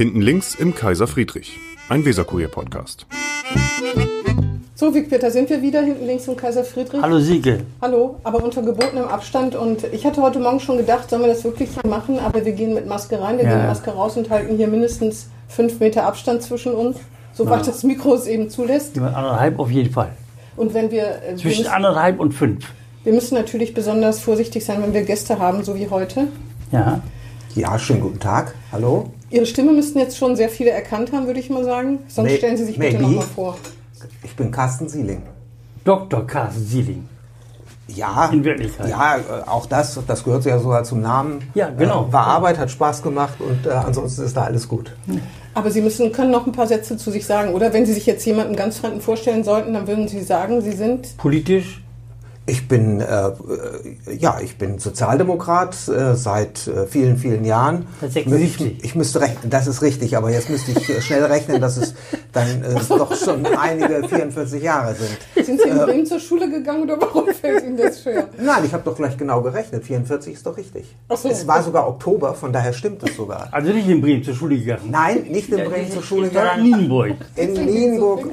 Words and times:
Hinten 0.00 0.22
links 0.22 0.54
im 0.54 0.74
Kaiser 0.74 1.06
Friedrich, 1.06 1.58
ein 1.90 2.06
Weserkurier-Podcast. 2.06 3.04
So, 4.74 4.94
Wiegpeter, 4.94 5.30
sind 5.30 5.50
wir 5.50 5.60
wieder 5.60 5.82
hinten 5.82 6.06
links 6.06 6.26
im 6.26 6.36
Kaiser 6.38 6.64
Friedrich? 6.64 7.02
Hallo 7.02 7.18
Siege. 7.18 7.60
Hallo, 7.82 8.18
aber 8.24 8.42
unter 8.42 8.62
gebotenem 8.62 9.04
Abstand. 9.04 9.54
Und 9.54 9.84
ich 9.92 10.06
hatte 10.06 10.22
heute 10.22 10.38
Morgen 10.38 10.58
schon 10.58 10.78
gedacht, 10.78 11.10
sollen 11.10 11.20
wir 11.20 11.28
das 11.28 11.44
wirklich 11.44 11.68
machen? 11.86 12.18
Aber 12.18 12.42
wir 12.42 12.52
gehen 12.52 12.72
mit 12.72 12.86
Maske 12.86 13.20
rein, 13.20 13.36
wir 13.36 13.44
Ja. 13.44 13.50
gehen 13.50 13.58
mit 13.58 13.66
Maske 13.66 13.90
raus 13.90 14.16
und 14.16 14.30
halten 14.30 14.56
hier 14.56 14.68
mindestens 14.68 15.28
fünf 15.48 15.80
Meter 15.80 16.06
Abstand 16.06 16.42
zwischen 16.42 16.72
uns, 16.72 16.96
soweit 17.34 17.66
das 17.66 17.82
Mikro 17.82 18.14
es 18.14 18.26
eben 18.26 18.48
zulässt. 18.48 18.94
Jemand 18.94 19.14
Anderthalb 19.14 19.58
auf 19.58 19.70
jeden 19.70 19.92
Fall. 19.92 20.12
Und 20.56 20.72
wenn 20.72 20.90
wir, 20.90 21.02
äh, 21.02 21.32
wir, 21.32 21.36
Zwischen 21.36 21.64
müssen, 21.64 21.74
anderthalb 21.74 22.20
und 22.20 22.32
fünf. 22.32 22.64
wir 23.04 23.12
müssen 23.12 23.34
natürlich 23.34 23.74
besonders 23.74 24.20
vorsichtig 24.20 24.64
sein, 24.64 24.82
wenn 24.82 24.94
wir 24.94 25.02
Gäste 25.02 25.38
haben, 25.38 25.62
so 25.62 25.76
wie 25.76 25.90
heute. 25.90 26.28
Ja. 26.72 27.02
Ja, 27.54 27.78
schönen 27.78 28.00
guten 28.00 28.20
Tag. 28.20 28.54
Hallo. 28.72 29.10
Ihre 29.30 29.46
Stimme 29.46 29.72
müssten 29.72 29.98
jetzt 29.98 30.16
schon 30.16 30.36
sehr 30.36 30.48
viele 30.48 30.70
erkannt 30.70 31.12
haben, 31.12 31.26
würde 31.26 31.40
ich 31.40 31.50
mal 31.50 31.64
sagen. 31.64 32.00
Sonst 32.08 32.30
May- 32.30 32.36
stellen 32.38 32.56
Sie 32.56 32.64
sich 32.64 32.78
bitte 32.78 32.94
maybe. 32.98 33.02
nochmal 33.08 33.26
vor. 33.34 33.56
Ich 34.22 34.34
bin 34.36 34.50
Carsten 34.50 34.88
Sieling. 34.88 35.22
Dr. 35.84 36.26
Carsten 36.26 36.64
Sieling. 36.64 37.08
Ja, 37.88 38.30
In 38.32 38.44
Wirklichkeit. 38.44 38.88
Ja, 38.88 39.16
äh, 39.16 39.20
auch 39.48 39.66
das, 39.66 39.98
das 40.06 40.22
gehört 40.22 40.44
ja 40.44 40.58
sogar 40.60 40.84
zum 40.84 41.00
Namen. 41.00 41.40
Ja, 41.54 41.70
genau. 41.70 42.06
Äh, 42.08 42.12
War 42.12 42.26
Arbeit, 42.28 42.56
hat 42.58 42.70
Spaß 42.70 43.02
gemacht 43.02 43.40
und 43.40 43.66
äh, 43.66 43.70
ansonsten 43.70 44.22
ist 44.22 44.36
da 44.36 44.44
alles 44.44 44.68
gut. 44.68 44.92
Aber 45.54 45.72
Sie 45.72 45.80
müssen, 45.80 46.12
können 46.12 46.30
noch 46.30 46.46
ein 46.46 46.52
paar 46.52 46.68
Sätze 46.68 46.96
zu 46.96 47.10
sich 47.10 47.26
sagen, 47.26 47.52
oder? 47.52 47.72
Wenn 47.72 47.86
Sie 47.86 47.92
sich 47.92 48.06
jetzt 48.06 48.24
jemanden 48.26 48.54
ganz 48.54 48.78
Fremden 48.78 49.00
vorstellen 49.00 49.42
sollten, 49.42 49.74
dann 49.74 49.88
würden 49.88 50.06
Sie 50.06 50.22
sagen, 50.22 50.60
Sie 50.60 50.70
sind 50.72 51.16
Politisch. 51.16 51.82
Ich 52.50 52.66
bin, 52.66 53.00
äh, 53.00 53.28
äh, 53.28 53.32
ja, 54.18 54.40
ich 54.42 54.58
bin 54.58 54.80
Sozialdemokrat 54.80 55.76
äh, 55.86 56.16
seit 56.16 56.66
äh, 56.66 56.84
vielen, 56.88 57.16
vielen 57.16 57.44
Jahren. 57.44 57.86
Seit 58.00 58.12
76. 58.14 58.66
Ich, 58.78 58.84
ich 58.86 58.94
müsste 58.96 59.20
rechnen, 59.20 59.50
das 59.50 59.68
ist 59.68 59.82
richtig, 59.82 60.16
aber 60.16 60.30
jetzt 60.30 60.50
müsste 60.50 60.72
ich 60.72 60.90
äh, 60.90 61.00
schnell 61.00 61.22
rechnen, 61.26 61.60
dass 61.60 61.76
es 61.76 61.94
dann 62.32 62.64
äh, 62.64 62.74
doch 62.88 63.14
schon 63.14 63.46
einige 63.46 64.02
44 64.08 64.60
Jahre 64.60 64.96
sind. 64.96 65.46
Sind 65.46 65.60
Sie 65.62 65.68
in 65.68 65.76
Bremen 65.78 66.06
zur 66.06 66.18
Schule 66.18 66.50
gegangen 66.50 66.82
oder 66.82 67.00
warum 67.00 67.28
fällt 67.40 67.62
Ihnen 67.62 67.76
das 67.76 68.02
schwer? 68.02 68.28
Nein, 68.36 68.64
ich 68.64 68.72
habe 68.72 68.82
doch 68.84 68.96
gleich 68.96 69.16
genau 69.16 69.42
gerechnet. 69.42 69.84
44 69.84 70.34
ist 70.34 70.44
doch 70.44 70.56
richtig. 70.56 70.96
Ach 71.08 71.16
so. 71.16 71.28
Es 71.28 71.46
war 71.46 71.62
sogar 71.62 71.86
Oktober, 71.86 72.34
von 72.34 72.52
daher 72.52 72.72
stimmt 72.72 73.00
es 73.08 73.14
sogar. 73.14 73.46
Also 73.52 73.72
nicht 73.72 73.88
in 73.88 74.00
Bremen 74.00 74.24
zur 74.24 74.34
Schule 74.34 74.58
gegangen. 74.58 74.90
Nein, 74.90 75.22
nicht 75.30 75.50
in 75.50 75.68
Bremen 75.70 75.90
zur 75.92 76.02
Schule 76.02 76.26
Sondern 76.26 76.58
in 76.58 76.64
gegangen. 76.64 76.80
Nienburg. 76.80 77.12
In 77.36 77.52
Nienburg, 77.52 78.26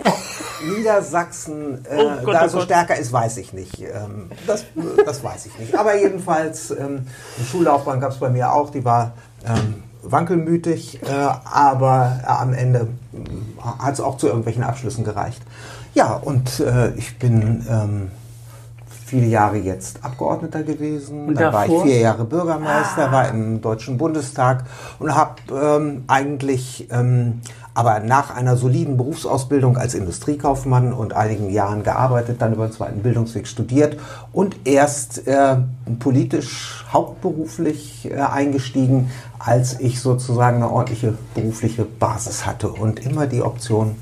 Niedersachsen, 0.75 1.85
äh, 1.89 1.97
Oh 1.99 2.25
Gott, 2.25 2.33
da 2.33 2.45
oh 2.45 2.47
so 2.47 2.57
Gott. 2.57 2.65
stärker 2.65 2.97
ist, 2.97 3.11
weiß 3.13 3.37
ich 3.37 3.53
nicht. 3.53 3.79
Ähm, 4.07 4.31
das, 4.45 4.65
das 5.05 5.23
weiß 5.23 5.47
ich 5.47 5.59
nicht. 5.59 5.75
Aber 5.75 5.95
jedenfalls, 5.97 6.71
ähm, 6.71 7.05
eine 7.37 7.45
Schullaufbahn 7.49 7.99
gab 7.99 8.11
es 8.11 8.17
bei 8.17 8.29
mir 8.29 8.51
auch, 8.53 8.69
die 8.69 8.85
war 8.85 9.13
ähm, 9.45 9.83
wankelmütig, 10.03 11.01
äh, 11.03 11.07
aber 11.09 12.19
äh, 12.23 12.27
am 12.27 12.53
Ende 12.53 12.87
hat 13.79 13.93
es 13.93 13.99
auch 13.99 14.17
zu 14.17 14.27
irgendwelchen 14.27 14.63
Abschlüssen 14.63 15.03
gereicht. 15.03 15.41
Ja, 15.93 16.13
und 16.13 16.59
äh, 16.59 16.91
ich 16.95 17.17
bin 17.17 17.65
ähm, 17.69 18.11
viele 19.07 19.27
Jahre 19.27 19.57
jetzt 19.57 20.03
Abgeordneter 20.03 20.63
gewesen. 20.63 21.29
Und 21.29 21.39
Dann 21.39 21.53
war 21.53 21.65
ich 21.65 21.81
vier 21.81 21.99
Jahre 21.99 22.25
Bürgermeister, 22.25 23.11
war 23.11 23.29
im 23.29 23.61
Deutschen 23.61 23.97
Bundestag 23.97 24.65
und 24.99 25.15
habe 25.15 25.35
ähm, 25.51 26.03
eigentlich, 26.07 26.87
ähm, 26.91 27.41
aber 27.77 27.99
nach 27.99 28.35
einer 28.35 28.57
soliden 28.57 28.97
Berufsausbildung 28.97 29.77
als 29.77 29.93
Industriekaufmann 29.93 30.93
und 30.93 31.13
einigen 31.13 31.51
Jahren 31.51 31.83
gearbeitet, 31.83 32.41
dann 32.41 32.53
über 32.53 32.65
den 32.65 32.71
zweiten 32.71 33.03
Bildungsweg 33.03 33.45
studiert 33.47 33.99
und 34.33 34.55
erst 34.65 35.27
äh, 35.27 35.57
politisch 35.99 36.83
hauptberuflich 36.91 38.09
äh, 38.09 38.15
eingestiegen, 38.15 39.11
als 39.37 39.79
ich 39.79 40.01
sozusagen 40.01 40.57
eine 40.57 40.71
ordentliche 40.71 41.13
berufliche 41.35 41.85
Basis 41.85 42.47
hatte. 42.47 42.69
Und 42.69 43.05
immer 43.05 43.27
die 43.27 43.43
Option, 43.43 43.95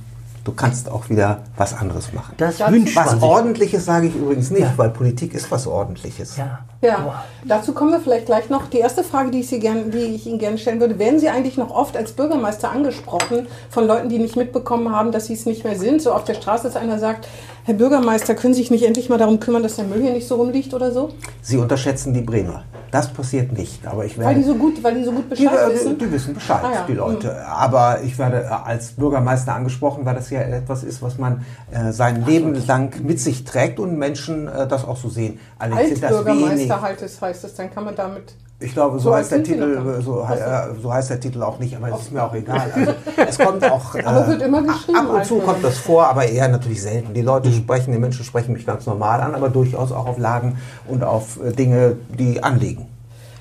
du 0.46 0.54
kannst 0.54 0.90
auch 0.90 1.10
wieder 1.10 1.40
was 1.58 1.74
anderes 1.74 2.14
machen. 2.14 2.36
Das 2.38 2.60
wünscht 2.60 2.96
man 2.96 3.06
Was 3.06 3.14
sich. 3.14 3.22
Ordentliches 3.24 3.84
sage 3.84 4.08
ich 4.08 4.16
übrigens 4.16 4.52
nicht, 4.52 4.62
Ja. 4.62 4.74
weil 4.78 4.92
Politik 4.92 5.34
ist 5.34 5.52
was 5.52 5.68
Ordentliches. 5.68 6.38
Ja. 6.38 6.60
Ja, 6.82 7.24
dazu 7.44 7.74
kommen 7.74 7.92
wir 7.92 8.00
vielleicht 8.00 8.28
gleich 8.28 8.50
noch. 8.50 8.68
Die 8.68 8.78
erste 8.78 9.04
Frage, 9.04 9.32
die 9.32 9.40
ich, 9.40 9.50
Sie 9.50 9.60
gern, 9.60 9.90
die 9.90 9.98
ich 9.98 10.28
Ihnen 10.28 10.38
gerne 10.38 10.60
stellen 10.60 10.80
würde, 10.80 11.00
werden 11.00 11.20
Sie 11.20 11.30
eigentlich 11.30 11.58
noch 11.58 11.72
oft 11.72 11.98
als 11.98 12.12
Bürgermeister 12.12 12.72
angesprochen 12.72 13.48
von 13.72 13.88
Leuten, 13.88 14.08
die 14.08 14.20
nicht 14.20 14.36
mitbekommen 14.36 14.96
haben, 14.96 15.12
dass 15.12 15.26
Sie 15.26 15.34
es 15.34 15.48
nicht 15.48 15.64
mehr 15.64 15.80
sind? 15.80 16.02
So 16.02 16.14
auf 16.14 16.26
der 16.26 16.36
Straße, 16.36 16.64
dass 16.64 16.76
einer 16.76 17.00
sagt, 17.00 17.28
Herr 17.68 17.74
Bürgermeister, 17.74 18.36
können 18.36 18.54
Sie 18.54 18.62
sich 18.62 18.70
nicht 18.70 18.86
endlich 18.86 19.10
mal 19.10 19.18
darum 19.18 19.40
kümmern, 19.40 19.64
dass 19.64 19.78
der 19.78 19.86
Müll 19.86 20.00
hier 20.00 20.14
nicht 20.14 20.28
so 20.28 20.36
rumliegt 20.36 20.72
oder 20.76 20.92
so? 20.92 21.10
Sie 21.42 21.58
unterschätzen 21.58 22.14
die 22.14 22.22
Bremer. 22.22 22.64
Das 22.92 23.12
passiert 23.12 23.54
nicht. 23.54 23.88
Aber 23.88 24.06
ich 24.06 24.16
Weil 24.20 24.26
werde. 24.28 24.40
die 24.40 24.46
so 24.46 24.54
gut, 24.54 24.84
weil 24.84 24.94
die 24.94 25.04
so 25.04 25.12
gut 25.12 25.26
die, 25.26 25.44
Bescheid 25.46 25.72
äh, 25.72 25.74
wissen? 25.74 25.98
die 25.98 26.12
wissen 26.12 26.36
Bescheid, 26.36 26.64
Ah 26.64 26.72
ja, 26.72 26.86
die 26.88 26.94
Leute. 26.94 27.44
Aber 27.48 28.02
ich 28.04 28.20
werde 28.20 28.44
äh, 28.44 28.48
als 28.50 28.92
Bürgermeister 28.92 29.56
angesprochen, 29.56 30.06
weil 30.06 30.14
das 30.14 30.30
ja 30.30 30.42
etwas 30.42 30.84
ist, 30.84 31.02
was 31.02 31.18
man 31.18 31.44
äh, 31.72 31.92
sein 31.92 32.24
Leben 32.24 32.54
lang 32.68 33.04
mit 33.04 33.20
sich 33.20 33.46
trägt 33.46 33.80
und 33.80 33.98
Menschen 33.98 34.48
äh, 34.48 34.68
das 34.68 34.86
auch 34.86 34.98
so 34.98 35.10
sehen. 35.10 35.40
Allerdings. 35.58 36.04
Altbürgermeister 36.04 36.82
halt 36.82 37.02
es, 37.02 37.20
heißt 37.20 37.46
es, 37.46 37.56
dann 37.56 37.74
kann 37.74 37.86
man 37.86 37.96
damit... 37.96 38.36
Ich 38.60 38.74
glaube, 38.74 39.00
so, 39.00 39.10
So 39.10 39.16
heißt 39.16 39.32
der 39.32 39.44
Titel, 39.44 40.02
so, 40.02 40.22
äh, 40.22 40.82
so 40.82 40.94
heißt 40.94 41.10
der 41.10 41.20
Titel 41.20 41.44
auch 41.44 41.60
nicht, 41.60 41.76
aber 41.76 41.90
es 41.90 42.04
ist 42.04 42.14
mir 42.14 42.24
auch 42.24 42.34
egal. 42.34 42.72
Also, 43.18 43.30
es 43.30 43.38
kommt 43.38 43.70
auch. 43.70 43.96
Äh, 43.96 44.04
Aber 44.04 44.28
wird 44.28 44.42
immer 44.42 44.62
geschrieben, 44.62 44.98
Ab 44.98 45.10
und 45.10 45.26
zu 45.26 45.40
kommt 45.40 45.64
das 45.64 45.78
vor, 45.78 46.08
aber 46.08 46.26
eher 46.26 46.48
natürlich 46.48 46.82
selten. 46.82 47.14
Die 47.14 47.22
Leute 47.22 47.52
sprechen, 47.52 47.92
die 47.92 48.00
Menschen 48.00 48.24
sprechen 48.24 48.54
mich 48.54 48.66
ganz 48.66 48.86
normal 48.86 49.20
an, 49.20 49.36
aber 49.36 49.50
durchaus 49.50 49.92
auch 49.92 50.08
auf 50.08 50.18
Lagen 50.18 50.58
und 50.88 51.04
auf 51.04 51.38
äh, 51.44 51.52
Dinge, 51.52 51.98
die 52.18 52.42
anliegen. 52.44 52.88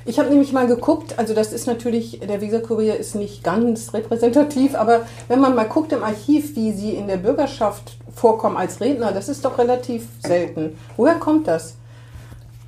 Ich 0.05 0.19
habe 0.19 0.29
nämlich 0.29 0.53
mal 0.53 0.67
geguckt, 0.67 1.19
also 1.19 1.33
das 1.33 1.53
ist 1.53 1.67
natürlich, 1.67 2.21
der 2.21 2.41
Weserkurier 2.41 2.97
ist 2.99 3.15
nicht 3.15 3.43
ganz 3.43 3.95
repräsentativ, 3.95 4.75
aber 4.75 5.03
wenn 5.29 5.41
man 5.41 5.55
mal 5.55 5.65
guckt 5.65 5.93
im 5.93 6.03
Archiv, 6.03 6.57
wie 6.57 6.73
sie 6.73 6.91
in 6.91 7.07
der 7.07 7.17
Bürgerschaft 7.17 7.97
vorkommen 8.15 8.57
als 8.57 8.81
Redner, 8.81 9.13
das 9.13 9.29
ist 9.31 9.45
doch 9.45 9.57
relativ 9.59 10.07
selten. 10.27 10.77
Woher 10.97 11.15
kommt 11.15 11.49
das? 11.49 11.77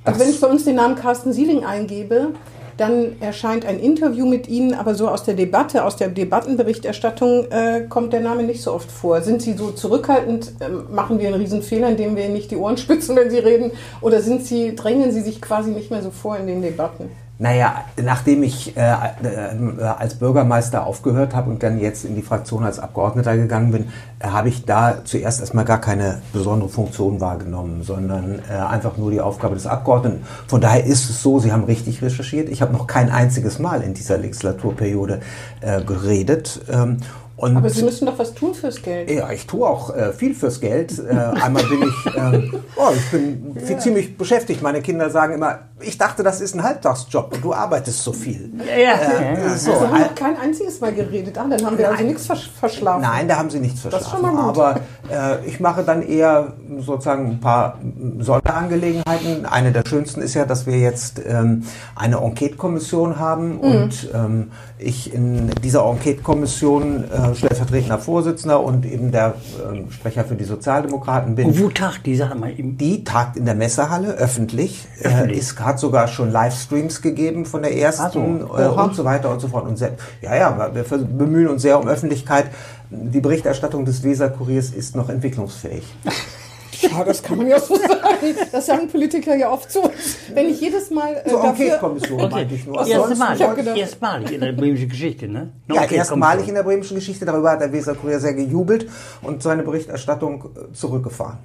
Also 0.07 0.19
wenn 0.21 0.29
ich 0.29 0.39
bei 0.39 0.47
uns 0.47 0.63
den 0.63 0.75
Namen 0.75 0.95
Carsten 0.95 1.33
Sieling 1.33 1.65
eingebe, 1.65 2.29
dann 2.77 3.19
erscheint 3.19 3.65
ein 3.65 3.79
Interview 3.79 4.25
mit 4.25 4.47
Ihnen, 4.47 4.73
aber 4.73 4.95
so 4.95 5.09
aus 5.09 5.23
der 5.23 5.33
Debatte, 5.33 5.83
aus 5.83 5.95
der 5.95 6.09
Debattenberichterstattung 6.09 7.51
äh, 7.51 7.85
kommt 7.89 8.13
der 8.13 8.21
Name 8.21 8.43
nicht 8.43 8.61
so 8.61 8.71
oft 8.71 8.89
vor. 8.89 9.21
Sind 9.21 9.41
Sie 9.41 9.53
so 9.53 9.71
zurückhaltend, 9.71 10.53
ähm, 10.61 10.85
machen 10.91 11.19
wir 11.19 11.27
einen 11.27 11.41
Riesen-Fehler, 11.41 11.89
indem 11.89 12.15
wir 12.15 12.25
Ihnen 12.25 12.33
nicht 12.33 12.51
die 12.51 12.55
Ohren 12.55 12.77
spitzen, 12.77 13.15
wenn 13.15 13.29
Sie 13.29 13.39
reden, 13.39 13.71
oder 14.01 14.21
sind 14.21 14.45
Sie, 14.45 14.75
drängen 14.75 15.11
Sie 15.11 15.21
sich 15.21 15.41
quasi 15.41 15.71
nicht 15.71 15.91
mehr 15.91 16.03
so 16.03 16.11
vor 16.11 16.37
in 16.37 16.47
den 16.47 16.61
Debatten? 16.61 17.09
Naja, 17.39 17.85
nachdem 18.03 18.41
ich 18.41 18.75
äh, 18.75 18.81
äh, 18.81 19.83
als 19.83 20.15
Bürgermeister 20.15 20.87
aufgehört 20.87 21.35
habe 21.35 21.51
und 21.51 21.61
dann 21.61 21.79
jetzt 21.79 22.03
in 22.03 22.15
die 22.15 22.23
Fraktion 22.23 22.63
als 22.63 22.79
Abgeordneter 22.79 23.37
gegangen 23.37 23.71
bin, 23.71 23.89
äh, 24.19 24.27
habe 24.27 24.49
ich 24.49 24.65
da 24.65 25.05
zuerst 25.05 25.39
erstmal 25.39 25.63
gar 25.63 25.79
keine 25.79 26.21
besondere 26.33 26.69
Funktion 26.69 27.21
wahrgenommen, 27.21 27.83
sondern 27.83 28.39
äh, 28.49 28.53
einfach 28.53 28.97
nur 28.97 29.11
die 29.11 29.21
Aufgabe 29.21 29.53
des 29.53 29.67
Abgeordneten. 29.67 30.25
Von 30.47 30.61
daher 30.61 30.83
ist 30.83 31.11
es 31.11 31.21
so, 31.21 31.37
Sie 31.39 31.51
haben 31.51 31.65
richtig 31.65 32.01
recherchiert. 32.01 32.49
Ich 32.49 32.63
habe 32.63 32.73
noch 32.73 32.87
kein 32.87 33.11
einziges 33.11 33.59
Mal 33.59 33.83
in 33.83 33.93
dieser 33.93 34.17
Legislaturperiode 34.17 35.19
äh, 35.61 35.83
geredet. 35.83 36.61
Ähm, 36.71 36.97
und 37.35 37.55
Aber 37.55 37.69
Sie 37.69 37.83
müssen 37.83 38.07
doch 38.07 38.17
was 38.17 38.33
tun 38.33 38.55
fürs 38.55 38.81
Geld. 38.81 39.11
ja, 39.11 39.29
ich 39.31 39.45
tue 39.45 39.67
auch 39.67 39.95
äh, 39.95 40.11
viel 40.11 40.33
fürs 40.33 40.59
Geld. 40.59 40.97
Äh, 40.97 41.11
einmal 41.13 41.63
bin 41.65 41.83
ich, 41.83 42.15
ähm, 42.15 42.53
oh, 42.75 42.89
ich 42.95 43.11
bin 43.11 43.55
viel, 43.63 43.77
ziemlich 43.77 44.17
beschäftigt. 44.17 44.63
Meine 44.63 44.81
Kinder 44.81 45.11
sagen 45.11 45.35
immer, 45.35 45.59
ich 45.79 45.97
dachte, 45.97 46.23
das 46.23 46.41
ist 46.41 46.55
ein 46.55 46.63
Halbtagsjob 46.63 47.35
und 47.35 47.43
du 47.43 47.53
arbeitest 47.53 48.03
so 48.03 48.11
viel. 48.11 48.51
Ja, 48.67 48.77
ja. 48.77 48.93
Äh, 48.93 49.41
ja. 49.47 49.49
so, 49.55 49.71
Sie 49.71 49.77
haben 49.85 49.95
äh, 49.95 49.99
noch 49.99 50.15
kein 50.15 50.35
einziges 50.37 50.79
Mal 50.81 50.93
geredet. 50.93 51.37
Ah, 51.37 51.45
dann 51.49 51.63
haben 51.65 51.77
wir 51.77 51.89
also 51.91 52.03
nichts 52.03 52.25
versch 52.25 52.49
verschlafen. 52.59 53.01
Nein, 53.03 53.27
da 53.27 53.37
haben 53.37 53.49
sie 53.49 53.59
nichts 53.59 53.85
ist 53.85 53.89
verschlafen. 53.91 54.25
schon 54.25 54.35
mal 54.35 54.47
gut. 54.47 54.57
Aber 54.59 54.79
äh, 55.11 55.45
ich 55.47 55.59
mache 55.59 55.83
dann 55.83 56.01
eher 56.01 56.53
sozusagen 56.79 57.29
ein 57.31 57.39
paar 57.39 57.77
Sonderangelegenheiten. 58.19 59.45
Eine 59.45 59.71
der 59.71 59.83
schönsten 59.87 60.21
ist 60.21 60.33
ja, 60.33 60.45
dass 60.45 60.65
wir 60.65 60.77
jetzt 60.79 61.21
ähm, 61.25 61.63
eine 61.95 62.17
Enquete-Kommission 62.17 63.19
haben 63.19 63.55
Mhm. 63.57 63.59
und 63.61 64.09
ähm, 64.13 64.51
ich 64.79 65.13
in 65.13 65.49
dieser 65.63 65.85
Enquete-Kommission 65.85 67.05
äh, 67.09 67.35
stellvertretender 67.35 67.97
Vorsitzender 67.99 68.61
und 68.63 68.85
eben 68.85 69.11
der 69.11 69.35
ähm, 69.71 69.91
Sprecher 69.91 70.23
für 70.25 70.35
die 70.35 70.43
Sozialdemokraten 70.43 71.35
bin. 71.35 71.47
Und 71.47 71.59
wo 71.61 71.69
tagt 71.69 72.05
die 72.05 72.15
Sache 72.15 72.35
mal 72.35 72.51
eben? 72.51 72.77
Die 72.77 73.03
tagt 73.03 73.37
in 73.37 73.45
der 73.45 73.55
Messehalle 73.55 74.09
öffentlich. 74.13 74.87
Öffentlich. 75.01 75.37
Äh, 75.37 75.39
es 75.39 75.55
hat 75.67 75.79
sogar 75.79 76.07
schon 76.07 76.31
Livestreams 76.31 77.01
gegeben 77.01 77.45
von 77.45 77.61
der 77.61 77.77
ersten 77.77 78.39
so. 78.39 78.57
äh, 78.57 78.67
und 78.67 78.95
so 78.95 79.05
weiter 79.05 79.29
und 79.29 79.39
so 79.39 79.47
fort. 79.47 79.67
Und 79.67 79.77
sehr, 79.77 79.93
ja, 80.21 80.35
ja, 80.35 80.71
wir 80.73 80.83
bemühen 80.83 81.49
uns 81.49 81.61
sehr 81.61 81.79
um 81.79 81.87
Öffentlichkeit. 81.87 82.47
Die 82.89 83.19
Berichterstattung 83.19 83.85
des 83.85 84.03
Weser-Kuriers 84.03 84.69
ist 84.69 84.95
noch 84.95 85.09
entwicklungsfähig. 85.09 85.83
Ja, 86.81 87.03
das 87.03 87.23
kann 87.23 87.37
man 87.37 87.47
ja 87.47 87.59
so 87.59 87.75
sagen. 87.75 88.35
Das 88.51 88.65
sagen 88.65 88.87
Politiker 88.87 89.35
ja 89.35 89.49
oft 89.51 89.71
so. 89.71 89.89
Wenn 90.33 90.49
ich 90.49 90.61
jedes 90.61 90.89
Mal 90.91 91.21
äh, 91.23 91.29
Zur 91.29 91.41
dafür... 91.41 91.65
Enquete-Kommission 91.65 92.29
meinte 92.31 92.55
ich 92.55 92.65
nur. 92.65 92.79
Hab 92.79 93.55
gedacht- 93.55 93.77
erstmalig 93.77 94.31
in 94.33 94.41
der 94.41 94.51
bremischen 94.51 94.89
Geschichte, 94.89 95.27
ne? 95.27 95.51
Eine 95.67 95.75
Ja, 95.75 95.81
Enquete 95.83 95.95
erstmalig 95.99 96.47
in 96.47 96.55
der 96.55 96.63
bremischen 96.63 96.95
Geschichte. 96.95 97.25
Darüber 97.25 97.51
hat 97.51 97.61
der 97.61 97.71
Weser-Kurier 97.71 98.19
sehr 98.19 98.33
gejubelt 98.33 98.87
und 99.21 99.41
seine 99.43 99.63
Berichterstattung 99.63 100.45
äh, 100.55 100.73
zurückgefahren. 100.73 101.37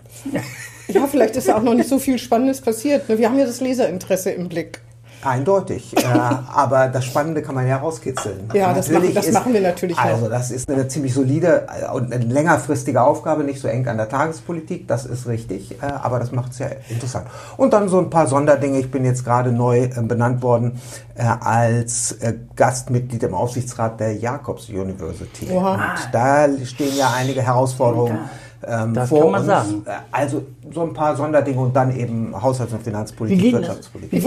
Ja, 0.89 1.07
vielleicht 1.07 1.37
ist 1.37 1.47
ja 1.49 1.57
auch 1.57 1.63
noch 1.63 1.75
nicht 1.75 1.89
so 1.89 1.99
viel 1.99 2.19
Spannendes 2.19 2.61
passiert. 2.61 3.09
ne? 3.09 3.19
Wir 3.19 3.29
haben 3.29 3.39
ja 3.39 3.47
das 3.47 3.61
Leserinteresse 3.61 4.31
im 4.31 4.49
Blick. 4.49 4.81
Eindeutig. 5.25 5.97
äh, 5.97 6.05
aber 6.55 6.89
das 6.89 7.05
Spannende 7.05 7.43
kann 7.43 7.55
man 7.55 7.67
ja 7.67 7.77
rauskitzeln. 7.79 8.51
Ja, 8.55 8.73
das 8.75 8.91
machen- 8.91 9.15
das 9.15 9.31
machen 9.33 9.53
wir 9.53 9.61
natürlich 9.61 9.97
noch. 9.97 10.05
Also 10.05 10.29
das 10.29 10.51
ist 10.51 10.71
eine 10.71 10.89
ziemlich 10.89 11.15
solide 11.15 11.67
äh, 11.83 11.91
und 11.93 12.13
eine 12.13 12.25
längerfristige 12.25 13.03
Aufgabe, 13.03 13.45
nicht 13.45 13.61
so 13.61 13.69
eng 13.69 13.87
an 13.89 13.97
der 13.97 14.09
Tagespolitik, 14.09 14.89
das 14.89 15.05
ist 15.07 15.27
richtig, 15.27 15.81
äh, 15.83 15.87
aber 15.87 16.19
das 16.19 16.33
macht 16.33 16.53
es 16.53 16.59
ja 16.59 16.67
interessant. 16.89 17.27
Und 17.57 17.73
dann 17.73 17.89
so 17.89 17.99
ein 17.99 18.11
paar 18.11 18.27
Sonderdinge. 18.27 18.79
Ich 18.79 18.91
bin 18.91 19.05
jetzt 19.05 19.25
gerade 19.25 19.53
neu 19.53 19.85
äh, 19.85 19.89
benannt 20.03 20.43
worden 20.43 20.81
äh, 21.15 21.23
als 21.23 22.13
äh, 22.21 22.35
Gastmitglied 22.57 23.23
im 23.23 23.35
Aufsichtsrat 23.35 24.01
der 24.01 24.15
Jakobs 24.17 24.69
University. 24.69 25.49
Oha. 25.51 25.75
Und 25.75 25.81
da 26.13 26.47
stehen 26.65 26.97
ja 26.97 27.13
einige 27.17 27.43
Herausforderungen. 27.43 28.19
Ähm, 28.67 28.95
Das 28.95 29.09
vor 29.09 29.23
kann 29.23 29.31
man 29.33 29.41
uns. 29.41 29.49
sagen. 29.49 29.83
Äh, 29.87 29.91
Also 30.13 30.43
so 30.73 30.83
ein 30.83 30.93
paar 30.95 31.17
Sonderdinge 31.17 31.61
und 31.61 31.75
dann 31.75 31.97
eben 31.97 32.33
Haushalts- 32.41 32.73
und 32.73 32.81
Wie 32.81 32.85
Finanzpolitik, 32.85 33.53
das, 33.53 33.61
Wirtschaftspolitik. 33.61 34.13
wie 34.13 34.17
Ich 34.17 34.25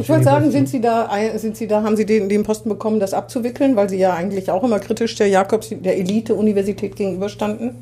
Ich 0.00 0.08
wollte 0.08 0.24
sagen, 0.24 0.50
sind 0.50 0.68
Sie 0.68 0.80
da, 0.80 1.08
sind 1.36 1.56
Sie 1.56 1.66
da, 1.66 1.82
haben 1.82 1.96
Sie 1.96 2.06
den, 2.06 2.28
den 2.28 2.42
Posten 2.42 2.68
bekommen, 2.68 3.00
das 3.00 3.14
abzuwickeln, 3.14 3.76
weil 3.76 3.88
Sie 3.88 3.98
ja 3.98 4.12
eigentlich 4.14 4.50
auch 4.50 4.62
immer 4.62 4.78
kritisch 4.78 5.14
der 5.16 5.28
Jakobs, 5.28 5.70
der 5.70 5.96
Elite-Universität 5.98 6.96
gegenüberstanden? 6.96 7.76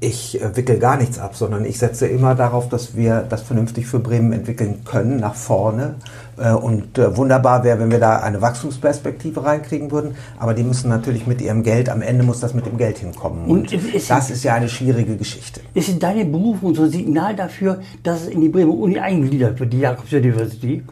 Ich 0.00 0.40
äh, 0.40 0.56
wickel 0.56 0.78
gar 0.78 0.96
nichts 0.96 1.18
ab, 1.18 1.34
sondern 1.34 1.64
ich 1.64 1.78
setze 1.78 2.06
immer 2.06 2.36
darauf, 2.36 2.68
dass 2.68 2.94
wir 2.94 3.26
das 3.28 3.42
vernünftig 3.42 3.86
für 3.86 3.98
Bremen 3.98 4.32
entwickeln 4.32 4.84
können, 4.84 5.18
nach 5.18 5.34
vorne. 5.34 5.96
Äh, 6.40 6.52
Und 6.52 6.98
äh, 6.98 7.16
wunderbar 7.16 7.64
wäre, 7.64 7.78
wenn 7.80 7.90
wir 7.90 7.98
da 8.00 8.18
eine 8.20 8.40
Wachstumsperspektive 8.40 9.44
reinkriegen 9.44 9.90
würden. 9.90 10.14
Aber 10.38 10.54
die 10.54 10.62
müssen 10.62 10.88
natürlich 10.88 11.26
mit 11.26 11.40
ihrem 11.40 11.62
Geld, 11.62 11.88
am 11.88 12.02
Ende 12.02 12.22
muss 12.24 12.40
das 12.40 12.54
mit 12.54 12.66
dem 12.66 12.76
Geld 12.76 12.98
hinkommen. 12.98 13.46
Und 13.46 13.72
ist- 13.72 13.84
ist- 13.94 14.10
das 14.10 14.30
ist 14.30 14.44
ja 14.44 14.54
eine 14.54 14.68
schwierige 14.68 15.16
Geschichte. 15.16 15.60
Ist 15.74 15.88
in 15.88 15.98
deine 15.98 16.24
Berufung 16.24 16.74
so 16.74 16.82
ein 16.82 16.90
Signal 16.90 17.34
dafür, 17.34 17.80
dass 18.02 18.22
es 18.22 18.28
in 18.28 18.40
die 18.40 18.48
Bremer 18.48 18.74
Uni 18.74 18.98
eingegliedert 18.98 19.58
wird, 19.58 19.72
die 19.72 19.80
Jakobs 19.80 20.12
University? 20.12 20.84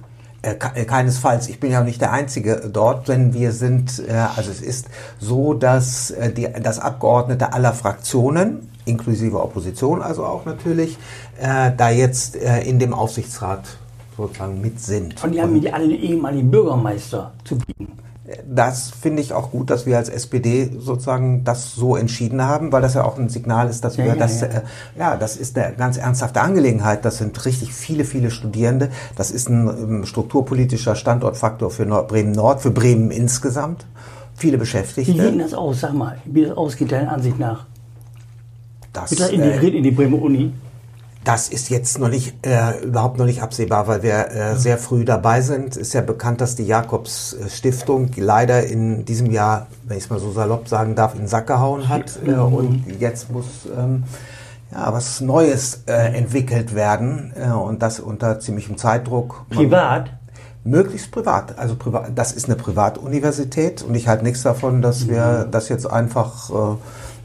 Äh, 0.43 0.55
ke- 0.55 0.85
Keinesfalls. 0.85 1.49
Ich 1.49 1.61
bin 1.61 1.71
ja 1.73 1.81
auch 1.81 1.85
nicht 1.85 2.01
der 2.01 2.13
Einzige 2.13 2.69
dort, 2.73 3.09
denn 3.09 3.33
wir 3.35 3.53
sind, 3.53 4.03
also 4.37 4.51
es 4.51 4.61
ist 4.61 4.87
so, 5.19 5.55
dass 5.55 6.13
die, 6.37 6.49
das 6.63 6.79
Abgeordnete 6.79 7.53
aller 7.53 7.73
Fraktionen, 7.73 8.69
inklusive 8.85 9.43
Opposition 9.43 10.03
also 10.03 10.25
auch 10.25 10.45
natürlich, 10.45 10.97
da 11.41 11.91
jetzt 11.91 12.37
in 12.37 12.79
dem 12.79 12.95
Aufsichtsrat 12.95 13.63
sozusagen 14.17 14.61
mit 14.61 14.81
sind. 14.81 15.23
Und 15.23 15.33
die 15.33 15.41
haben 15.43 15.61
ja 15.61 15.73
alle 15.73 15.95
ehemaligen 15.95 16.51
Bürgermeister 16.51 17.33
zu 17.45 17.57
bieten. 17.59 17.89
Das 18.45 18.91
finde 18.91 19.23
ich 19.23 19.33
auch 19.33 19.53
gut, 19.53 19.71
dass 19.71 19.87
wir 19.87 19.97
als 19.97 20.09
SPD 20.09 20.69
sozusagen 20.81 21.45
das 21.45 21.75
so 21.77 21.95
entschieden 21.95 22.43
haben, 22.43 22.73
weil 22.73 22.83
das 22.83 22.95
ja 22.95 23.05
auch 23.05 23.19
ein 23.19 23.29
Signal 23.29 23.69
ist, 23.71 23.85
dass 23.85 23.97
Ja, 23.97 24.05
wir 24.05 24.13
ja, 24.15 24.19
das, 24.19 24.41
ja. 24.41 24.47
Äh, 24.49 24.63
ja, 24.99 25.17
das 25.17 25.37
ist 25.37 25.57
eine 25.57 25.77
ganz 25.77 25.97
ernsthafte 25.97 26.41
Angelegenheit. 26.41 27.05
Das 27.05 27.19
sind 27.19 27.45
richtig 27.45 27.73
viele, 27.73 28.05
viele 28.05 28.33
Studierende. 28.33 28.89
Das 29.15 29.31
ist 29.31 29.49
ein 29.49 29.69
ähm, 29.69 30.07
strukturpolitischer 30.07 30.97
Standortfaktor 30.97 31.71
für 31.71 31.87
Nord 31.87 32.09
Bremen 32.09 32.33
Nord, 32.33 32.63
für 32.63 32.73
Bremen 32.73 33.13
insgesamt. 33.13 33.87
Viele 34.35 34.53
Wie 34.53 34.57
geht 34.57 34.61
Beschäftigte. 34.61 35.23
denn 35.23 35.39
das 35.39 35.55
aus? 35.55 35.81
Sag 35.81 35.95
mal, 35.95 36.19
wie 36.25 36.47
das 36.47 36.57
ausgeht 36.57 36.91
deiner 36.91 37.13
Ansicht 37.13 37.39
nach? 37.39 37.65
Das, 38.93 39.13
Wird 39.13 39.21
das 39.21 39.31
äh, 39.31 39.35
integriert 39.37 39.75
in 39.75 39.85
die 39.85 39.91
Bremer 39.93 40.21
Uni? 40.21 40.53
Das 41.27 41.49
ist 41.49 41.71
jetzt 41.71 41.99
noch 41.99 42.09
nicht, 42.09 42.47
äh, 42.47 42.85
überhaupt 42.85 43.19
noch 43.19 43.27
nicht 43.27 43.43
absehbar, 43.43 43.89
weil 43.89 44.05
wir 44.05 44.31
äh, 44.31 44.57
sehr 44.57 44.79
früh 44.79 45.05
dabei 45.05 45.41
sind. 45.41 45.77
Ist 45.77 45.93
ja 45.93 46.01
bekannt, 46.01 46.41
dass 46.41 46.55
die 46.55 46.63
Jakobs 46.63 47.33
äh, 47.33 47.51
Stiftung 47.51 48.13
leider 48.17 48.65
in 48.65 49.05
diesem 49.05 49.33
Jahr, 49.33 49.67
wenn 49.89 49.99
ich 49.99 50.05
es 50.05 50.11
mal 50.11 50.21
so 50.21 50.31
salopp 50.31 50.69
sagen 50.69 50.95
darf, 50.95 51.15
in 51.15 51.23
den 51.23 51.27
Sack 51.27 51.49
gehauen 51.49 51.89
hat. 51.89 52.21
Äh, 52.25 52.31
und 52.31 52.85
jetzt 53.01 53.29
muss 53.33 53.47
ähm, 53.77 54.05
ja, 54.71 54.93
was 54.93 55.21
Neues 55.21 55.83
äh, 55.89 56.17
entwickelt 56.17 56.77
werden 56.77 57.33
äh, 57.35 57.51
und 57.51 57.83
das 57.83 57.99
unter 57.99 58.39
ziemlichem 58.39 58.77
Zeitdruck. 58.77 59.47
Privat? 59.51 60.11
Möglichst 60.63 61.11
privat. 61.11 61.59
Also 61.59 61.75
privat, 61.75 62.11
das 62.15 62.35
ist 62.35 62.47
eine 62.47 62.55
Privatuniversität 62.55 63.83
und 63.83 63.97
ich 63.97 64.07
halte 64.07 64.23
nichts 64.23 64.45
davon, 64.45 64.81
dass 64.81 65.09
wir 65.09 65.49
das 65.51 65.71
jetzt 65.71 65.91
einfach 65.91 66.51
äh, 66.51 66.77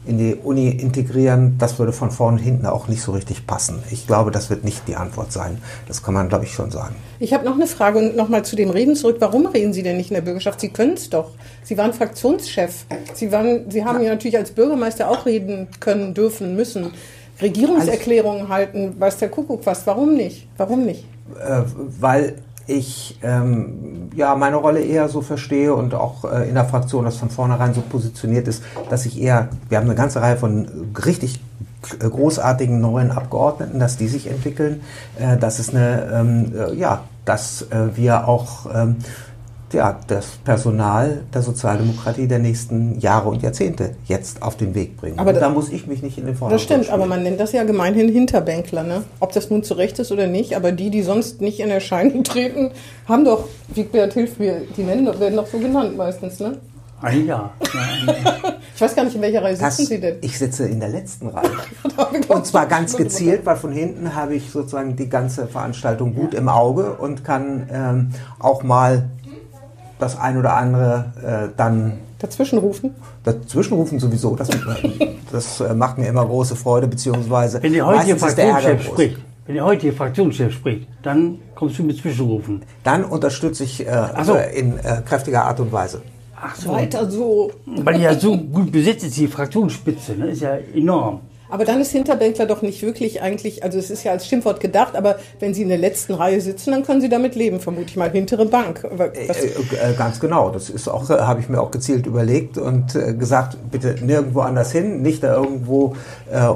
in 0.04 0.18
die 0.18 0.34
Uni 0.34 0.68
integrieren. 0.68 1.56
Das 1.58 1.78
würde 1.78 1.92
von 1.92 2.10
vorn 2.10 2.34
und 2.34 2.40
hinten 2.40 2.66
auch 2.66 2.88
nicht 2.88 3.02
so 3.02 3.12
richtig 3.12 3.46
passen. 3.46 3.82
Ich 3.90 4.06
glaube, 4.06 4.30
das 4.30 4.50
wird 4.50 4.64
nicht 4.64 4.88
die 4.88 4.96
Antwort 4.96 5.32
sein. 5.32 5.58
Das 5.86 6.02
kann 6.02 6.14
man, 6.14 6.28
glaube 6.28 6.44
ich, 6.44 6.52
schon 6.52 6.70
sagen. 6.70 6.96
Ich 7.20 7.32
habe 7.32 7.44
noch 7.44 7.54
eine 7.54 7.66
Frage 7.66 7.98
und 7.98 8.16
nochmal 8.16 8.44
zu 8.44 8.56
dem 8.56 8.70
Reden 8.70 8.96
zurück. 8.96 9.16
Warum 9.20 9.46
reden 9.46 9.72
Sie 9.72 9.82
denn 9.82 9.96
nicht 9.96 10.10
in 10.10 10.14
der 10.14 10.22
Bürgerschaft? 10.22 10.60
Sie 10.60 10.70
können 10.70 10.94
es 10.94 11.08
doch. 11.08 11.30
Sie 11.62 11.78
waren 11.78 11.92
Fraktionschef. 11.92 12.84
Sie, 13.14 13.30
waren, 13.30 13.70
Sie 13.70 13.84
haben 13.84 14.02
ja 14.02 14.10
natürlich 14.10 14.36
als 14.36 14.50
Bürgermeister 14.50 15.08
auch 15.08 15.26
reden 15.26 15.68
können, 15.78 16.14
dürfen, 16.14 16.56
müssen. 16.56 16.92
Regierungserklärungen 17.40 18.48
halten, 18.48 18.94
weiß 18.98 19.18
der 19.18 19.28
Kuckuck 19.28 19.64
was. 19.66 19.86
Warum 19.86 20.14
nicht? 20.14 20.48
Warum 20.56 20.84
nicht? 20.84 21.04
Äh, 21.40 21.62
weil 22.00 22.36
ich 22.66 23.18
ähm, 23.22 24.10
ja 24.14 24.34
meine 24.34 24.56
Rolle 24.56 24.80
eher 24.80 25.08
so 25.08 25.20
verstehe 25.20 25.74
und 25.74 25.94
auch 25.94 26.24
äh, 26.24 26.48
in 26.48 26.54
der 26.54 26.64
Fraktion 26.64 27.04
das 27.04 27.16
von 27.16 27.30
vornherein 27.30 27.74
so 27.74 27.80
positioniert 27.80 28.48
ist, 28.48 28.62
dass 28.90 29.06
ich 29.06 29.20
eher, 29.20 29.48
wir 29.68 29.78
haben 29.78 29.86
eine 29.86 29.94
ganze 29.94 30.20
Reihe 30.20 30.36
von 30.36 30.92
richtig 31.04 31.40
großartigen 31.98 32.80
neuen 32.80 33.10
Abgeordneten, 33.10 33.78
dass 33.78 33.96
die 33.96 34.08
sich 34.08 34.28
entwickeln, 34.28 34.82
äh, 35.18 35.36
dass 35.36 35.58
es 35.58 35.70
eine, 35.70 36.10
ähm, 36.12 36.52
äh, 36.56 36.74
ja, 36.74 37.02
dass 37.24 37.62
äh, 37.70 37.96
wir 37.96 38.28
auch 38.28 38.66
ähm, 38.72 38.96
ja, 39.72 39.98
das 40.06 40.26
Personal 40.44 41.22
der 41.32 41.42
Sozialdemokratie 41.42 42.26
der 42.28 42.38
nächsten 42.38 42.98
Jahre 43.00 43.28
und 43.28 43.42
Jahrzehnte 43.42 43.96
jetzt 44.06 44.42
auf 44.42 44.56
den 44.56 44.74
Weg 44.74 44.96
bringen. 44.96 45.18
Aber 45.18 45.30
und 45.30 45.34
da- 45.36 45.40
da 45.42 45.48
muss 45.50 45.68
ich 45.70 45.86
mich 45.86 46.02
nicht 46.02 46.18
in 46.18 46.26
den 46.26 46.34
Vordergrund 46.34 46.54
Das 46.54 46.62
stimmt, 46.62 46.88
aber 46.90 47.02
spielen. 47.04 47.08
man 47.08 47.22
nennt 47.22 47.40
das 47.40 47.52
ja 47.52 47.64
gemeinhin 47.64 48.08
Hinterbänkler. 48.10 48.82
Ne? 48.82 49.04
Ob 49.20 49.32
das 49.32 49.50
nun 49.50 49.62
zu 49.62 49.74
Recht 49.74 49.98
ist 49.98 50.12
oder 50.12 50.26
nicht, 50.26 50.56
aber 50.56 50.72
die, 50.72 50.90
die 50.90 51.02
sonst 51.02 51.40
nicht 51.40 51.60
in 51.60 51.70
Erscheinung 51.70 52.24
treten, 52.24 52.70
haben 53.08 53.24
doch, 53.24 53.44
Wigbert 53.74 54.12
hilft 54.14 54.38
mir, 54.38 54.62
die 54.76 54.86
werden 54.86 55.06
doch 55.36 55.46
so 55.46 55.58
genannt 55.58 55.96
meistens. 55.96 56.38
Ne? 56.40 56.58
Ein 57.00 57.26
Jahr. 57.26 57.52
Ja, 58.06 58.36
Ich 58.74 58.80
weiß 58.80 58.96
gar 58.96 59.04
nicht, 59.04 59.14
in 59.14 59.22
welcher 59.22 59.42
Reihe 59.42 59.56
Das, 59.56 59.76
sitzen 59.76 59.88
Sie 59.90 60.00
denn? 60.00 60.16
ich 60.22 60.38
sitze 60.38 60.66
in 60.66 60.80
der 60.80 60.88
letzten 60.88 61.28
Reihe. 61.28 61.50
Und 62.28 62.46
zwar 62.46 62.66
ganz 62.66 62.96
gezielt, 62.96 63.44
weil 63.44 63.56
von 63.56 63.70
hinten 63.72 64.14
habe 64.14 64.34
ich 64.34 64.50
sozusagen 64.50 64.96
die 64.96 65.08
ganze 65.08 65.46
Veranstaltung 65.46 66.14
gut 66.14 66.32
im 66.34 66.48
Auge 66.48 66.92
und 66.94 67.24
kann 67.24 67.68
ähm, 67.72 68.10
auch 68.38 68.62
mal 68.62 69.10
das 70.02 70.18
ein 70.18 70.36
oder 70.36 70.56
andere 70.56 71.48
äh, 71.52 71.56
dann 71.56 71.94
Dazwischen 72.18 72.58
rufen? 72.58 72.94
dazwischenrufen 73.24 73.98
sowieso. 73.98 74.36
Das, 74.36 74.48
das 75.32 75.60
äh, 75.60 75.74
macht 75.74 75.98
mir 75.98 76.08
immer 76.08 76.24
große 76.24 76.56
Freude, 76.56 76.86
beziehungsweise 76.86 77.62
Wenn 77.62 77.72
ist 77.74 78.38
der 78.38 78.44
Ärger 78.44 78.60
Fraktionschef 78.60 78.84
spricht, 78.84 79.18
wenn 79.46 79.54
der 79.56 79.64
heutige 79.64 79.92
Fraktionschef 79.92 80.52
spricht, 80.52 80.86
dann 81.02 81.38
kommst 81.54 81.78
du 81.78 81.82
mit 81.82 81.96
Zwischenrufen. 81.96 82.62
Dann 82.84 83.04
unterstütze 83.04 83.64
ich 83.64 83.86
äh, 83.86 84.08
so. 84.22 84.34
äh, 84.36 84.58
in 84.58 84.78
äh, 84.78 85.02
kräftiger 85.04 85.44
Art 85.44 85.58
und 85.60 85.72
Weise. 85.72 86.02
Ach 86.40 86.54
so. 86.54 86.70
Weiter 86.70 87.08
so. 87.10 87.52
Weil 87.66 87.94
die 87.94 88.02
ja 88.02 88.14
so 88.14 88.36
gut 88.36 88.70
besetzt 88.70 89.04
ist, 89.04 89.16
die 89.16 89.28
Fraktionsspitze, 89.28 90.12
ne? 90.12 90.26
ist 90.26 90.42
ja 90.42 90.56
enorm. 90.74 91.20
Aber 91.52 91.66
dann 91.66 91.82
ist 91.82 91.90
Hinterbänkler 91.90 92.46
doch 92.46 92.62
nicht 92.62 92.80
wirklich 92.80 93.20
eigentlich, 93.20 93.62
also 93.62 93.78
es 93.78 93.90
ist 93.90 94.04
ja 94.04 94.12
als 94.12 94.26
Schimpfwort 94.26 94.58
gedacht, 94.58 94.96
aber 94.96 95.16
wenn 95.38 95.52
Sie 95.52 95.60
in 95.60 95.68
der 95.68 95.76
letzten 95.76 96.14
Reihe 96.14 96.40
sitzen, 96.40 96.70
dann 96.70 96.82
können 96.82 97.02
Sie 97.02 97.10
damit 97.10 97.34
leben, 97.34 97.60
vermute 97.60 97.88
ich 97.90 97.96
mal. 97.96 98.10
Hintere 98.10 98.46
Bank. 98.46 98.88
Was, 98.90 99.10
Äh, 99.12 99.90
äh, 99.90 99.94
ganz 99.98 100.18
genau, 100.18 100.48
das 100.48 100.70
ist 100.70 100.88
auch, 100.88 101.10
äh, 101.10 101.18
habe 101.18 101.40
ich 101.40 101.50
mir 101.50 101.60
auch 101.60 101.70
gezielt 101.70 102.06
überlegt 102.06 102.56
und 102.56 102.94
äh, 102.94 103.12
gesagt, 103.12 103.58
bitte 103.70 103.96
nirgendwo 104.02 104.40
anders 104.40 104.72
hin, 104.72 105.02
nicht 105.02 105.22
da 105.22 105.34
irgendwo 105.34 105.94
äh, 106.30 106.48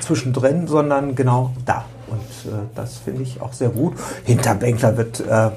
zwischendrin, 0.00 0.68
sondern 0.68 1.16
genau 1.16 1.50
da. 1.64 1.84
Und 2.06 2.52
äh, 2.52 2.56
das 2.76 2.98
finde 2.98 3.24
ich 3.24 3.40
auch 3.40 3.52
sehr 3.52 3.70
gut. 3.70 3.94
Hinterbänkler 4.22 4.96
wird, 4.96 5.24
äh, 5.28 5.46
äh, 5.46 5.50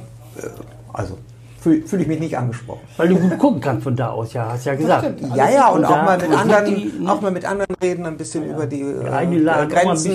also 0.92 1.20
fühle 1.62 1.82
fühl 1.86 2.02
ich 2.02 2.08
mich 2.08 2.20
nicht 2.20 2.38
angesprochen. 2.38 2.82
Weil 2.98 3.10
du 3.10 3.16
gut 3.18 3.38
gucken 3.38 3.62
kannst 3.62 3.84
von 3.84 3.96
da 3.96 4.10
aus, 4.12 4.34
ja, 4.34 4.50
hast 4.52 4.66
ja 4.66 4.76
gesagt. 4.76 5.06
stimmt. 5.18 5.36
Ja, 5.36 5.50
ja, 5.50 5.68
und 5.70 5.84
auch 5.86 6.04
mal 6.04 6.18
mit 6.18 6.32
anderen, 6.38 6.66
die- 6.66 7.08
auch 7.08 7.22
mal 7.22 7.32
mit 7.32 7.46
anderen 7.46 7.76
reden, 7.82 8.06
ein 8.06 8.18
bisschen 8.18 8.50
über 8.50 8.66
die 8.66 8.82
äh, 8.82 9.66
Grenzen 9.68 10.12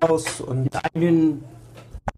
hinaus 0.00 0.40
und 0.40 0.68
Eigenen, 0.84 1.42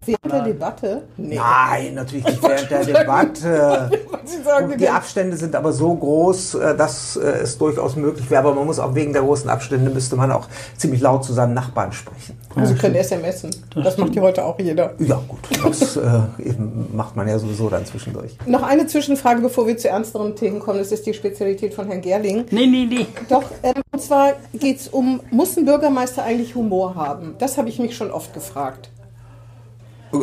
während 0.07 0.33
der 0.33 0.43
Debatte? 0.43 1.03
Nee. 1.17 1.37
Nein, 1.37 1.95
natürlich 1.95 2.25
nicht 2.25 2.43
während 2.49 2.71
der 2.71 2.85
Debatte. 2.85 3.91
Sie 4.25 4.43
sagen, 4.43 4.73
Und 4.73 4.81
die 4.81 4.89
Abstände 4.89 5.37
sind 5.37 5.55
aber 5.55 5.73
so 5.73 5.95
groß, 5.95 6.55
äh, 6.55 6.77
dass 6.77 7.17
äh, 7.17 7.21
es 7.43 7.59
durchaus 7.59 7.97
möglich 7.97 8.29
wäre. 8.31 8.41
Aber 8.43 8.55
man 8.55 8.67
muss 8.67 8.79
auch 8.79 8.95
wegen 8.95 9.13
der 9.13 9.23
großen 9.23 9.49
Abstände 9.49 9.91
müsste 9.91 10.17
man 10.17 10.33
auch 10.33 10.49
ziemlich 10.77 11.01
laut 11.01 11.25
zu 11.25 11.33
seinem 11.33 11.55
Nachbarn 11.55 11.93
sprechen. 11.93 12.37
Sie 12.65 12.75
können 12.75 12.97
SMSen. 12.97 13.51
Das 13.75 13.99
macht 13.99 14.15
ja 14.15 14.23
heute 14.23 14.43
auch 14.43 14.59
jeder. 14.59 14.95
Ja 14.99 15.21
gut, 15.29 15.41
das 15.63 15.97
äh, 15.97 16.01
eben 16.43 16.89
macht 16.97 17.15
man 17.15 17.29
ja 17.29 17.39
sowieso 17.39 17.69
dann 17.69 17.85
zwischendurch. 17.85 18.35
Noch 18.47 18.63
eine 18.63 18.87
Zwischenfrage, 18.87 19.43
bevor 19.43 19.67
wir 19.67 19.77
zu 19.77 19.89
ernsteren 19.89 20.35
Themen 20.37 20.61
kommen. 20.61 20.79
Das 20.79 20.91
ist 20.91 21.05
die 21.07 21.13
Spezialität 21.13 21.75
von 21.75 21.87
Herrn 21.89 22.01
Gerling. 22.01 22.47
nee, 22.51 22.67
nee, 22.67 22.87
nee. 22.89 23.07
Doch, 23.29 23.45
ähm, 23.63 23.75
und 23.93 24.01
zwar 24.01 24.33
geht 24.55 24.81
es 24.81 24.89
um, 24.89 25.21
muss 25.31 25.57
ein 25.59 25.67
Bürgermeister 25.67 26.23
eigentlich 26.23 26.55
Humor 26.55 26.95
haben? 26.95 27.35
Das 27.39 27.59
habe 27.59 27.69
ich 27.69 27.79
mich 27.79 27.95
schon 27.95 28.11
oft 28.11 28.33
gefragt. 28.33 28.89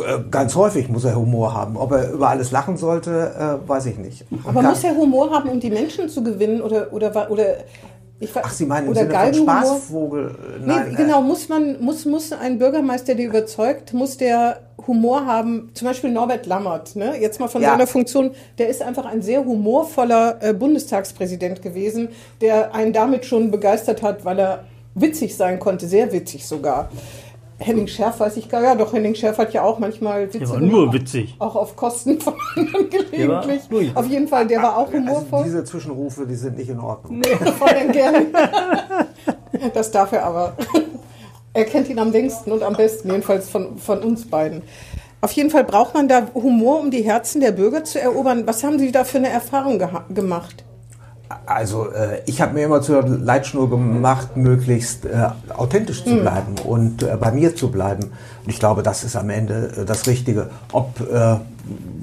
Äh, 0.01 0.23
Ganz 0.31 0.55
häufig 0.55 0.89
muss 0.89 1.03
er 1.05 1.15
Humor 1.15 1.53
haben. 1.53 1.77
Ob 1.77 1.91
er 1.91 2.11
über 2.11 2.29
alles 2.29 2.51
lachen 2.51 2.77
sollte, 2.77 3.59
äh, 3.63 3.67
weiß 3.69 3.85
ich 3.87 3.97
nicht. 3.97 4.25
Aber 4.43 4.61
Kann- 4.61 4.71
muss 4.71 4.83
er 4.83 4.95
Humor 4.95 5.31
haben, 5.31 5.49
um 5.49 5.59
die 5.59 5.69
Menschen 5.69 6.09
zu 6.09 6.23
gewinnen? 6.23 6.61
Oder, 6.61 6.91
oder, 6.93 7.29
oder 7.31 7.45
Ach, 8.41 8.51
Sie 8.53 8.65
meinen 8.65 8.85
im 8.85 8.91
oder 8.91 9.01
Sinne 9.01 9.11
von 9.11 9.19
Galgenhumor? 9.19 9.55
Spaßvogel? 9.61 10.35
Nee, 10.61 10.65
Nein, 10.65 10.95
genau, 10.95 11.19
äh, 11.19 11.23
muss 11.23 11.49
man, 11.49 11.81
muss, 11.81 12.05
muss 12.05 12.31
ein 12.31 12.57
Bürgermeister, 12.57 13.15
der 13.15 13.25
überzeugt, 13.25 13.93
muss 13.93 14.15
der 14.17 14.59
Humor 14.87 15.25
haben, 15.25 15.71
zum 15.73 15.87
Beispiel 15.89 16.09
Norbert 16.11 16.45
Lammert, 16.45 16.95
ne? 16.95 17.15
jetzt 17.19 17.39
mal 17.39 17.47
von 17.49 17.61
Ja. 17.61 17.71
seiner 17.71 17.87
Funktion, 17.87 18.31
der 18.57 18.69
ist 18.69 18.81
einfach 18.81 19.05
ein 19.05 19.21
sehr 19.21 19.43
humorvoller 19.43 20.37
äh, 20.41 20.53
Bundestagspräsident 20.53 21.61
gewesen, 21.61 22.09
der 22.41 22.73
einen 22.73 22.93
damit 22.93 23.25
schon 23.25 23.51
begeistert 23.51 24.01
hat, 24.01 24.23
weil 24.25 24.39
er 24.39 24.63
witzig 24.95 25.35
sein 25.35 25.59
konnte, 25.59 25.87
sehr 25.87 26.11
witzig 26.13 26.45
sogar. 26.45 26.89
Henning 27.59 27.87
Schärf 27.87 28.19
weiß 28.19 28.37
ich 28.37 28.49
gar 28.49 28.61
ja, 28.63 28.75
doch 28.75 28.93
Henning 28.93 29.15
Schärf 29.15 29.37
hat 29.37 29.53
ja 29.53 29.63
auch 29.63 29.79
manchmal 29.79 30.25
Witze 30.27 30.39
Der 30.39 30.49
war 30.49 30.57
gemacht, 30.57 30.71
nur 30.71 30.93
witzig. 30.93 31.35
Auch 31.39 31.55
auf 31.55 31.75
Kosten 31.75 32.19
von 32.19 32.33
anderen 32.55 32.89
Der 33.11 33.29
war 33.29 33.41
gelegentlich. 33.45 33.95
Auf 33.95 34.07
jeden 34.07 34.27
Fall, 34.27 34.47
der 34.47 34.61
war 34.61 34.77
auch 34.77 34.87
also 34.87 34.97
humorvoll. 34.97 35.43
diese 35.45 35.63
Zwischenrufe, 35.63 36.25
die 36.25 36.35
sind 36.35 36.57
nicht 36.57 36.69
in 36.69 36.79
Ordnung. 36.79 37.21
Von 37.23 37.69
den 37.79 37.91
Gern. 37.91 38.27
Das 39.73 39.91
darf 39.91 40.11
er 40.11 40.25
aber. 40.25 40.53
Er 41.55 41.65
kennt 41.65 41.87
ihn 41.87 41.99
am 41.99 42.11
längsten 42.11 42.51
und 42.51 42.63
am 42.63 42.73
besten, 42.73 43.11
jedenfalls 43.11 43.47
von, 43.47 43.77
von 43.77 43.99
uns 43.99 44.27
beiden. 44.27 44.63
Auf 45.21 45.31
jeden 45.33 45.51
Fall 45.51 45.63
braucht 45.63 45.93
man 45.93 46.07
da 46.07 46.27
Humor, 46.33 46.79
um 46.79 46.89
die 46.89 47.03
Herzen 47.03 47.41
der 47.41 47.51
Bürger 47.51 47.83
zu 47.83 48.01
erobern. 48.01 48.47
Was 48.47 48.63
haben 48.63 48.79
Sie 48.79 48.91
da 48.91 49.03
für 49.03 49.19
eine 49.19 49.29
Erfahrung 49.29 49.79
gemacht? 50.09 50.65
Also 51.45 51.91
äh, 51.91 52.21
ich 52.25 52.41
habe 52.41 52.53
mir 52.53 52.65
immer 52.65 52.81
zur 52.81 53.07
Leitschnur 53.07 53.69
gemacht, 53.69 54.35
möglichst 54.35 55.05
äh, 55.05 55.29
authentisch 55.55 56.03
zu 56.03 56.17
bleiben 56.17 56.55
und 56.63 57.03
äh, 57.03 57.17
bei 57.19 57.31
mir 57.31 57.55
zu 57.55 57.71
bleiben. 57.71 58.11
Und 58.43 58.49
ich 58.49 58.59
glaube, 58.59 58.83
das 58.83 59.03
ist 59.03 59.15
am 59.15 59.29
Ende 59.29 59.73
äh, 59.77 59.85
das 59.85 60.07
Richtige. 60.07 60.49
Ob 60.71 60.99
äh, 61.01 61.37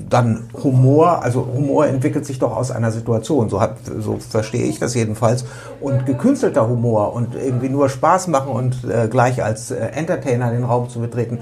dann 0.08 0.48
Humor, 0.62 1.22
also 1.22 1.46
Humor 1.54 1.86
entwickelt 1.86 2.26
sich 2.26 2.38
doch 2.38 2.56
aus 2.56 2.70
einer 2.70 2.90
Situation, 2.90 3.48
so, 3.48 3.60
hat, 3.60 3.76
so 3.98 4.18
verstehe 4.18 4.64
ich 4.64 4.78
das 4.78 4.94
jedenfalls. 4.94 5.44
Und 5.80 6.06
gekünstelter 6.06 6.68
Humor 6.68 7.12
und 7.12 7.34
irgendwie 7.34 7.68
nur 7.68 7.88
Spaß 7.88 8.28
machen 8.28 8.52
und 8.52 8.84
äh, 8.84 9.08
gleich 9.08 9.42
als 9.44 9.70
Entertainer 9.70 10.50
den 10.50 10.64
Raum 10.64 10.88
zu 10.88 11.00
betreten, 11.00 11.38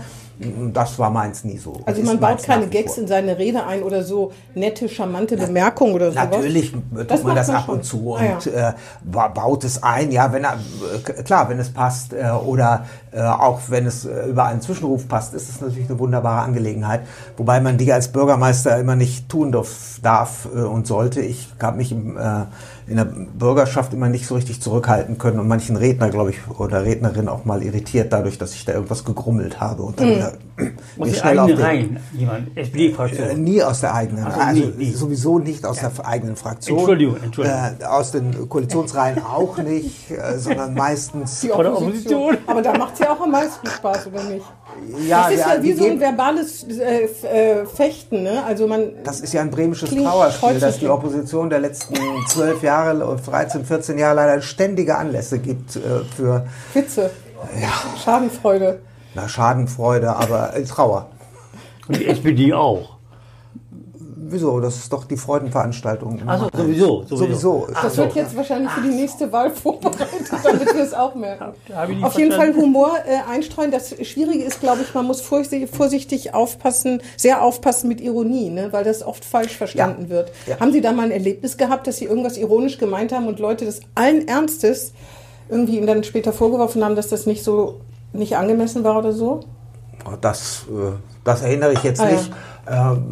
das 0.73 0.99
war 0.99 1.11
meins 1.11 1.43
nie 1.45 1.59
so. 1.59 1.81
Also 1.85 2.03
man 2.03 2.21
baut 2.21 2.43
keine 2.45 2.69
Gags 2.69 2.97
in 2.97 3.09
seine 3.09 3.39
Rede 3.39 3.65
ein 3.67 3.83
oder 3.83 4.05
so 4.05 4.33
nette, 4.55 4.89
charmante 4.89 5.37
Bemerkungen 5.37 5.95
oder 5.95 6.13
sowas. 6.13 6.29
Natürlich 6.31 6.73
tut 6.73 6.83
Das 7.11 7.23
man 7.25 7.35
das 7.35 7.49
man 7.49 7.57
ab 7.57 7.63
schon. 7.67 7.75
und 7.77 7.85
zu 7.85 8.17
Ah, 8.17 8.35
und 8.35 8.47
äh, 8.47 8.73
ba- 9.05 9.29
baut 9.29 9.65
es 9.65 9.83
ein, 9.83 10.13
ja, 10.13 10.33
wenn 10.33 10.45
er, 10.45 10.55
äh, 10.55 11.23
klar, 11.25 11.49
wenn 11.49 11.59
es 11.59 11.71
passt 11.71 12.13
äh, 12.13 12.31
oder 12.31 12.87
äh, 13.13 13.21
auch 13.21 13.61
wenn 13.69 13.87
es 13.87 14.05
äh, 14.05 14.27
über 14.29 14.45
einen 14.45 14.61
Zwischenruf 14.61 15.09
passt, 15.09 15.35
ist 15.35 15.49
es 15.49 15.61
natürlich 15.61 15.89
eine 15.91 15.99
wunderbare 15.99 16.43
Angelegenheit. 16.43 17.01
Wobei 17.37 17.61
man 17.61 17.77
die 17.77 17.93
als 17.93 18.09
Bürgermeister 18.09 18.79
immer 18.79 18.95
nicht 18.97 19.29
tun 19.29 19.51
darf, 19.51 19.99
darf 20.03 20.47
äh, 20.55 20.61
und 20.61 20.87
sollte. 20.87 21.21
Ich 21.21 21.49
habe 21.61 21.77
mich 21.79 21.91
im, 21.91 22.17
äh, 22.17 22.45
in 22.89 22.97
der 22.97 23.05
Bürgerschaft 23.05 23.93
immer 23.93 24.09
nicht 24.09 24.27
so 24.27 24.35
richtig 24.35 24.61
zurückhalten 24.63 25.19
können. 25.19 25.39
Und 25.39 25.49
manchen 25.49 25.77
Redner, 25.77 26.09
glaube 26.11 26.31
ich, 26.31 26.39
oder 26.59 26.85
Rednerin 26.85 27.29
auch 27.29 27.45
mal 27.45 27.63
irritiert 27.63 28.13
dadurch, 28.13 28.39
dass 28.39 28.55
ich 28.55 28.65
da 28.65 28.73
irgendwas 28.73 29.05
gegrummelt 29.05 29.61
habe 29.61 29.83
und 29.83 30.01
dann 30.01 30.09
wieder 30.09 30.33
Aus 30.99 31.13
der 31.13 31.25
eigenen 31.25 31.47
den- 31.49 31.59
Reihen. 31.61 32.01
Jemand, 32.13 32.57
äh, 32.57 32.61
SPD-Fraktion. 32.63 33.43
nie 33.45 33.63
aus 33.63 33.81
der 33.81 33.95
eigenen, 33.95 34.25
Ach 34.27 34.35
so, 34.35 34.41
also 34.41 34.61
nie, 34.61 34.73
nie. 34.77 34.91
sowieso 34.93 35.39
nicht 35.39 35.65
aus 35.65 35.79
der 35.79 35.93
eigenen 36.05 36.37
Fraktion. 36.37 36.79
Entschuldigung, 36.79 37.17
Entschuldigung. 37.23 37.61
Äh, 37.81 37.85
aus 37.85 38.11
den 38.11 38.49
Koalitionsreihen 38.49 39.23
auch 39.25 39.57
nicht, 39.59 40.11
äh, 40.11 40.39
sondern 40.39 40.75
meistens. 40.75 41.41
Die 41.41 41.51
Oder 41.53 41.77
Opposition. 41.77 42.23
Opposition. 42.23 42.39
Aber 42.47 42.63
da 42.63 42.77
macht 42.77 42.95
es 42.95 43.01
ja 43.01 43.13
auch 43.13 43.21
am 43.21 43.31
meisten 43.31 43.67
Spaß, 43.69 44.09
oder 44.09 44.25
nicht? 44.25 44.45
Ja, 45.09 45.25
das 45.25 45.33
ist 45.33 45.41
ja, 45.41 45.55
ja, 45.55 45.63
wie 45.63 45.73
so 45.73 45.85
ein 45.87 45.99
verbales 46.01 46.65
äh, 46.65 47.05
äh, 47.27 47.67
Fechten, 47.67 48.23
ne? 48.23 48.45
Also 48.45 48.67
man. 48.67 48.91
Das 49.03 49.21
ist 49.21 49.33
ja 49.33 49.41
ein 49.41 49.51
bremisches 49.51 49.91
Trauerspiel, 49.91 50.61
dass 50.61 50.79
die 50.79 50.89
Opposition 50.89 51.51
der 51.51 51.61
letzten 51.61 51.95
zwölf 52.29 52.63
Jahre, 52.63 53.17
13, 53.25 53.65
14 53.65 53.99
Jahre 53.99 54.17
leider 54.17 54.41
ständige 54.43 54.97
Anlässe 54.97 55.39
gibt 55.39 55.77
äh, 55.77 55.81
für 56.17 56.47
Witze. 56.75 57.11
Schadenfreude. 58.05 58.81
Na, 59.21 59.29
Schadenfreude, 59.29 60.15
aber 60.15 60.55
äh, 60.57 60.65
Trauer. 60.65 61.09
Und 61.89 61.99
die 61.99 62.07
SPD 62.07 62.53
auch. 62.53 62.99
Wieso? 64.31 64.61
Das 64.61 64.77
ist 64.77 64.93
doch 64.93 65.05
die 65.05 65.17
Freudenveranstaltung. 65.17 66.29
Also 66.29 66.49
sowieso, 66.55 67.03
sowieso. 67.05 67.61
Sowieso. 67.63 67.69
Das 67.83 67.97
wird 67.97 68.15
jetzt 68.15 68.37
wahrscheinlich 68.37 68.71
für 68.73 68.83
die 68.83 68.95
nächste 68.95 69.33
Wahl 69.33 69.51
vorbereitet, 69.51 70.31
damit 70.45 70.75
wir 70.75 70.83
es 70.83 70.93
auch 70.93 71.15
merken. 71.15 71.55
Auf 72.03 72.19
jeden 72.19 72.33
Fall 72.33 72.53
verstanden. 72.53 72.61
Humor 72.61 72.91
äh, 73.07 73.31
einstreuen. 73.31 73.71
Das 73.71 73.95
Schwierige 74.07 74.45
ist, 74.45 74.61
glaube 74.61 74.83
ich, 74.83 74.93
man 74.93 75.07
muss 75.07 75.23
vorsichtig, 75.23 75.71
vorsichtig 75.75 76.35
aufpassen, 76.35 77.01
sehr 77.17 77.43
aufpassen 77.43 77.89
mit 77.89 78.03
Ironie, 78.03 78.51
ne? 78.51 78.69
weil 78.71 78.85
das 78.85 79.03
oft 79.03 79.25
falsch 79.25 79.57
verstanden 79.57 80.05
Ja. 80.05 80.11
wird. 80.11 80.33
Ja. 80.47 80.61
Haben 80.61 80.73
Sie 80.73 80.83
da 80.83 80.93
mal 80.93 81.05
ein 81.05 81.11
Erlebnis 81.11 81.57
gehabt, 81.57 81.87
dass 81.87 81.97
Sie 81.97 82.05
irgendwas 82.05 82.37
ironisch 82.37 82.77
gemeint 82.77 83.13
haben 83.13 83.29
und 83.29 83.39
Leute 83.39 83.65
das 83.65 83.81
allen 83.95 84.29
Ernstes 84.29 84.93
irgendwie 85.49 85.79
Ihnen 85.79 85.87
dann 85.87 86.05
später 86.05 86.35
vorgeworfen 86.35 86.85
haben, 86.85 86.97
dass 86.97 87.09
das 87.09 87.25
nicht 87.25 87.43
so 87.43 87.81
nicht 88.13 88.37
angemessen 88.37 88.85
war 88.85 88.99
oder 88.99 89.13
so? 89.13 89.41
Das, 90.21 90.65
äh, 90.71 90.93
das 91.25 91.43
erinnere 91.43 91.73
ich 91.73 91.83
jetzt 91.83 92.01
Ah, 92.01 92.09
ja. 92.09 92.17
nicht. 92.17 92.33
Ähm, 92.71 93.03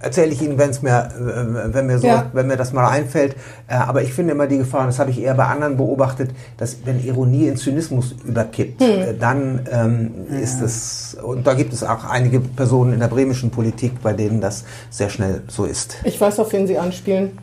Erzähle 0.00 0.32
ich 0.32 0.40
Ihnen, 0.40 0.56
wenn's 0.58 0.80
mir, 0.80 1.08
äh, 1.16 1.74
wenn, 1.74 1.86
mir 1.86 1.98
so, 1.98 2.06
Ja. 2.06 2.26
wenn 2.32 2.46
mir 2.46 2.56
das 2.56 2.72
mal 2.72 2.88
einfällt. 2.88 3.36
Äh, 3.68 3.74
aber 3.74 4.02
ich 4.02 4.12
finde 4.14 4.32
immer 4.32 4.46
die 4.46 4.58
Gefahr, 4.58 4.80
und 4.82 4.86
das 4.88 4.98
habe 4.98 5.10
ich 5.10 5.20
eher 5.20 5.34
bei 5.34 5.44
anderen 5.44 5.76
beobachtet, 5.76 6.30
dass 6.56 6.78
wenn 6.86 7.04
Ironie 7.04 7.46
in 7.48 7.56
Zynismus 7.56 8.14
überkippt, 8.24 8.80
Hm. 8.82 9.18
dann 9.20 9.60
ähm, 9.70 10.10
ist 10.42 10.62
es, 10.62 11.16
und 11.22 11.46
da 11.46 11.54
gibt 11.54 11.72
es 11.74 11.84
auch 11.84 12.04
einige 12.04 12.40
Personen 12.40 12.94
in 12.94 13.00
der 13.00 13.08
bremischen 13.08 13.50
Politik, 13.50 14.00
bei 14.02 14.12
denen 14.14 14.40
das 14.40 14.64
sehr 14.88 15.10
schnell 15.10 15.42
so 15.48 15.64
ist. 15.64 15.96
Ich 16.04 16.18
weiß, 16.20 16.38
auf 16.40 16.52
wen 16.52 16.66
Sie 16.66 16.78
anspielen. 16.78 17.36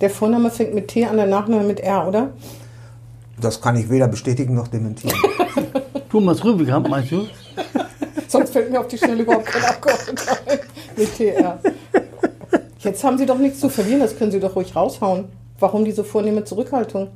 Der 0.00 0.10
Vorname 0.10 0.50
fängt 0.50 0.74
mit 0.74 0.88
T 0.88 1.04
an, 1.06 1.16
der 1.16 1.26
Nachname 1.26 1.62
mit 1.62 1.78
R, 1.80 2.08
oder? 2.08 2.30
Das 3.40 3.60
kann 3.60 3.76
ich 3.76 3.88
weder 3.90 4.08
bestätigen 4.08 4.54
noch 4.54 4.68
dementieren. 4.68 5.16
Thomas 6.10 6.42
Rübekamp, 6.44 6.88
meinst 6.88 7.12
du? 7.12 7.26
Sonst 8.28 8.52
fällt 8.52 8.70
mir 8.70 8.80
auf 8.80 8.88
die 8.88 8.98
Schnelle 8.98 9.22
überhaupt 9.22 9.46
kein 9.46 9.64
Abgeordneter 9.64 10.36
ein. 10.46 10.58
Mit 10.96 11.16
TR. 11.16 11.58
Jetzt 12.78 13.04
haben 13.04 13.18
Sie 13.18 13.26
doch 13.26 13.38
nichts 13.38 13.60
zu 13.60 13.68
verlieren, 13.68 14.00
das 14.00 14.16
können 14.16 14.30
Sie 14.32 14.40
doch 14.40 14.56
ruhig 14.56 14.74
raushauen. 14.74 15.26
Warum 15.58 15.84
diese 15.84 16.04
vornehme 16.04 16.44
Zurückhaltung? 16.44 17.08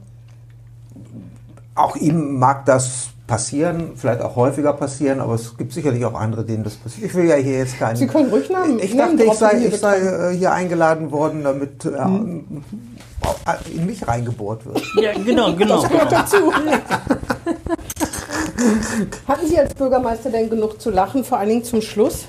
Auch 1.74 1.96
ihm 1.96 2.38
mag 2.38 2.66
das 2.66 3.08
passieren, 3.26 3.92
vielleicht 3.96 4.20
auch 4.20 4.36
häufiger 4.36 4.74
passieren, 4.74 5.20
aber 5.20 5.34
es 5.34 5.56
gibt 5.56 5.72
sicherlich 5.72 6.04
auch 6.04 6.14
andere, 6.14 6.44
denen 6.44 6.62
das 6.62 6.74
passiert. 6.76 7.06
Ich 7.06 7.14
will 7.14 7.24
ja 7.24 7.36
hier 7.36 7.58
jetzt 7.58 7.78
keinen. 7.78 7.96
Sie 7.96 8.06
können 8.06 8.28
ruhig 8.28 8.50
Namen- 8.50 8.78
Ich 8.78 8.94
dachte, 8.96 9.24
ich 9.24 9.32
sei, 9.32 9.58
hier 9.60 9.68
ich 9.72 9.80
sei 9.80 9.96
äh, 9.98 10.36
hier 10.36 10.52
eingeladen 10.52 11.10
worden, 11.10 11.42
damit 11.42 11.84
äh, 11.86 11.98
Hm. 11.98 12.62
in 13.74 13.86
mich 13.86 14.06
reingebohrt 14.06 14.66
wird. 14.66 14.82
Ja, 15.00 15.12
genau, 15.24 15.54
genau. 15.54 15.80
Das 15.80 15.90
gehört 15.90 16.12
dazu. 16.12 16.36
Hatten 19.28 19.46
Sie 19.46 19.58
als 19.58 19.74
Bürgermeister 19.74 20.30
denn 20.30 20.50
genug 20.50 20.80
zu 20.80 20.90
lachen, 20.90 21.24
vor 21.24 21.38
allen 21.38 21.48
Dingen 21.48 21.64
zum 21.64 21.82
Schluss? 21.82 22.26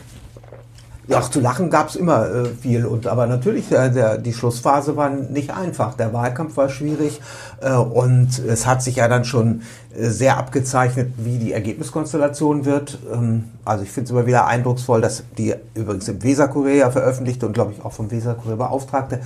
Ja, 1.07 1.21
zu 1.21 1.39
lachen 1.39 1.69
gab 1.69 1.89
es 1.89 1.95
immer 1.95 2.27
äh, 2.27 2.45
viel. 2.45 2.85
Und, 2.85 3.05
aber 3.05 3.27
natürlich, 3.27 3.71
äh, 3.71 3.91
der, 3.91 4.17
die 4.17 4.33
Schlussphase 4.33 4.97
war 4.97 5.09
nicht 5.09 5.51
einfach. 5.51 5.93
Der 5.93 6.13
Wahlkampf 6.13 6.57
war 6.57 6.69
schwierig 6.69 7.21
äh, 7.61 7.73
und 7.73 8.39
es 8.39 8.65
hat 8.65 8.81
sich 8.81 8.95
ja 8.95 9.07
dann 9.07 9.23
schon 9.23 9.61
äh, 9.95 10.09
sehr 10.09 10.37
abgezeichnet, 10.37 11.13
wie 11.17 11.37
die 11.37 11.53
Ergebniskonstellation 11.53 12.65
wird. 12.65 12.97
Ähm, 13.13 13.45
also 13.65 13.83
ich 13.83 13.91
finde 13.91 14.05
es 14.05 14.11
immer 14.11 14.25
wieder 14.25 14.47
eindrucksvoll, 14.47 14.99
dass 14.99 15.23
die 15.37 15.53
übrigens 15.75 16.07
im 16.07 16.23
Weserkurier 16.23 16.89
veröffentlichte 16.89 17.45
und 17.45 17.53
glaube 17.53 17.73
ich 17.77 17.85
auch 17.85 17.93
vom 17.93 18.09
Weserkurier 18.09 18.55
beauftragte 18.55 19.19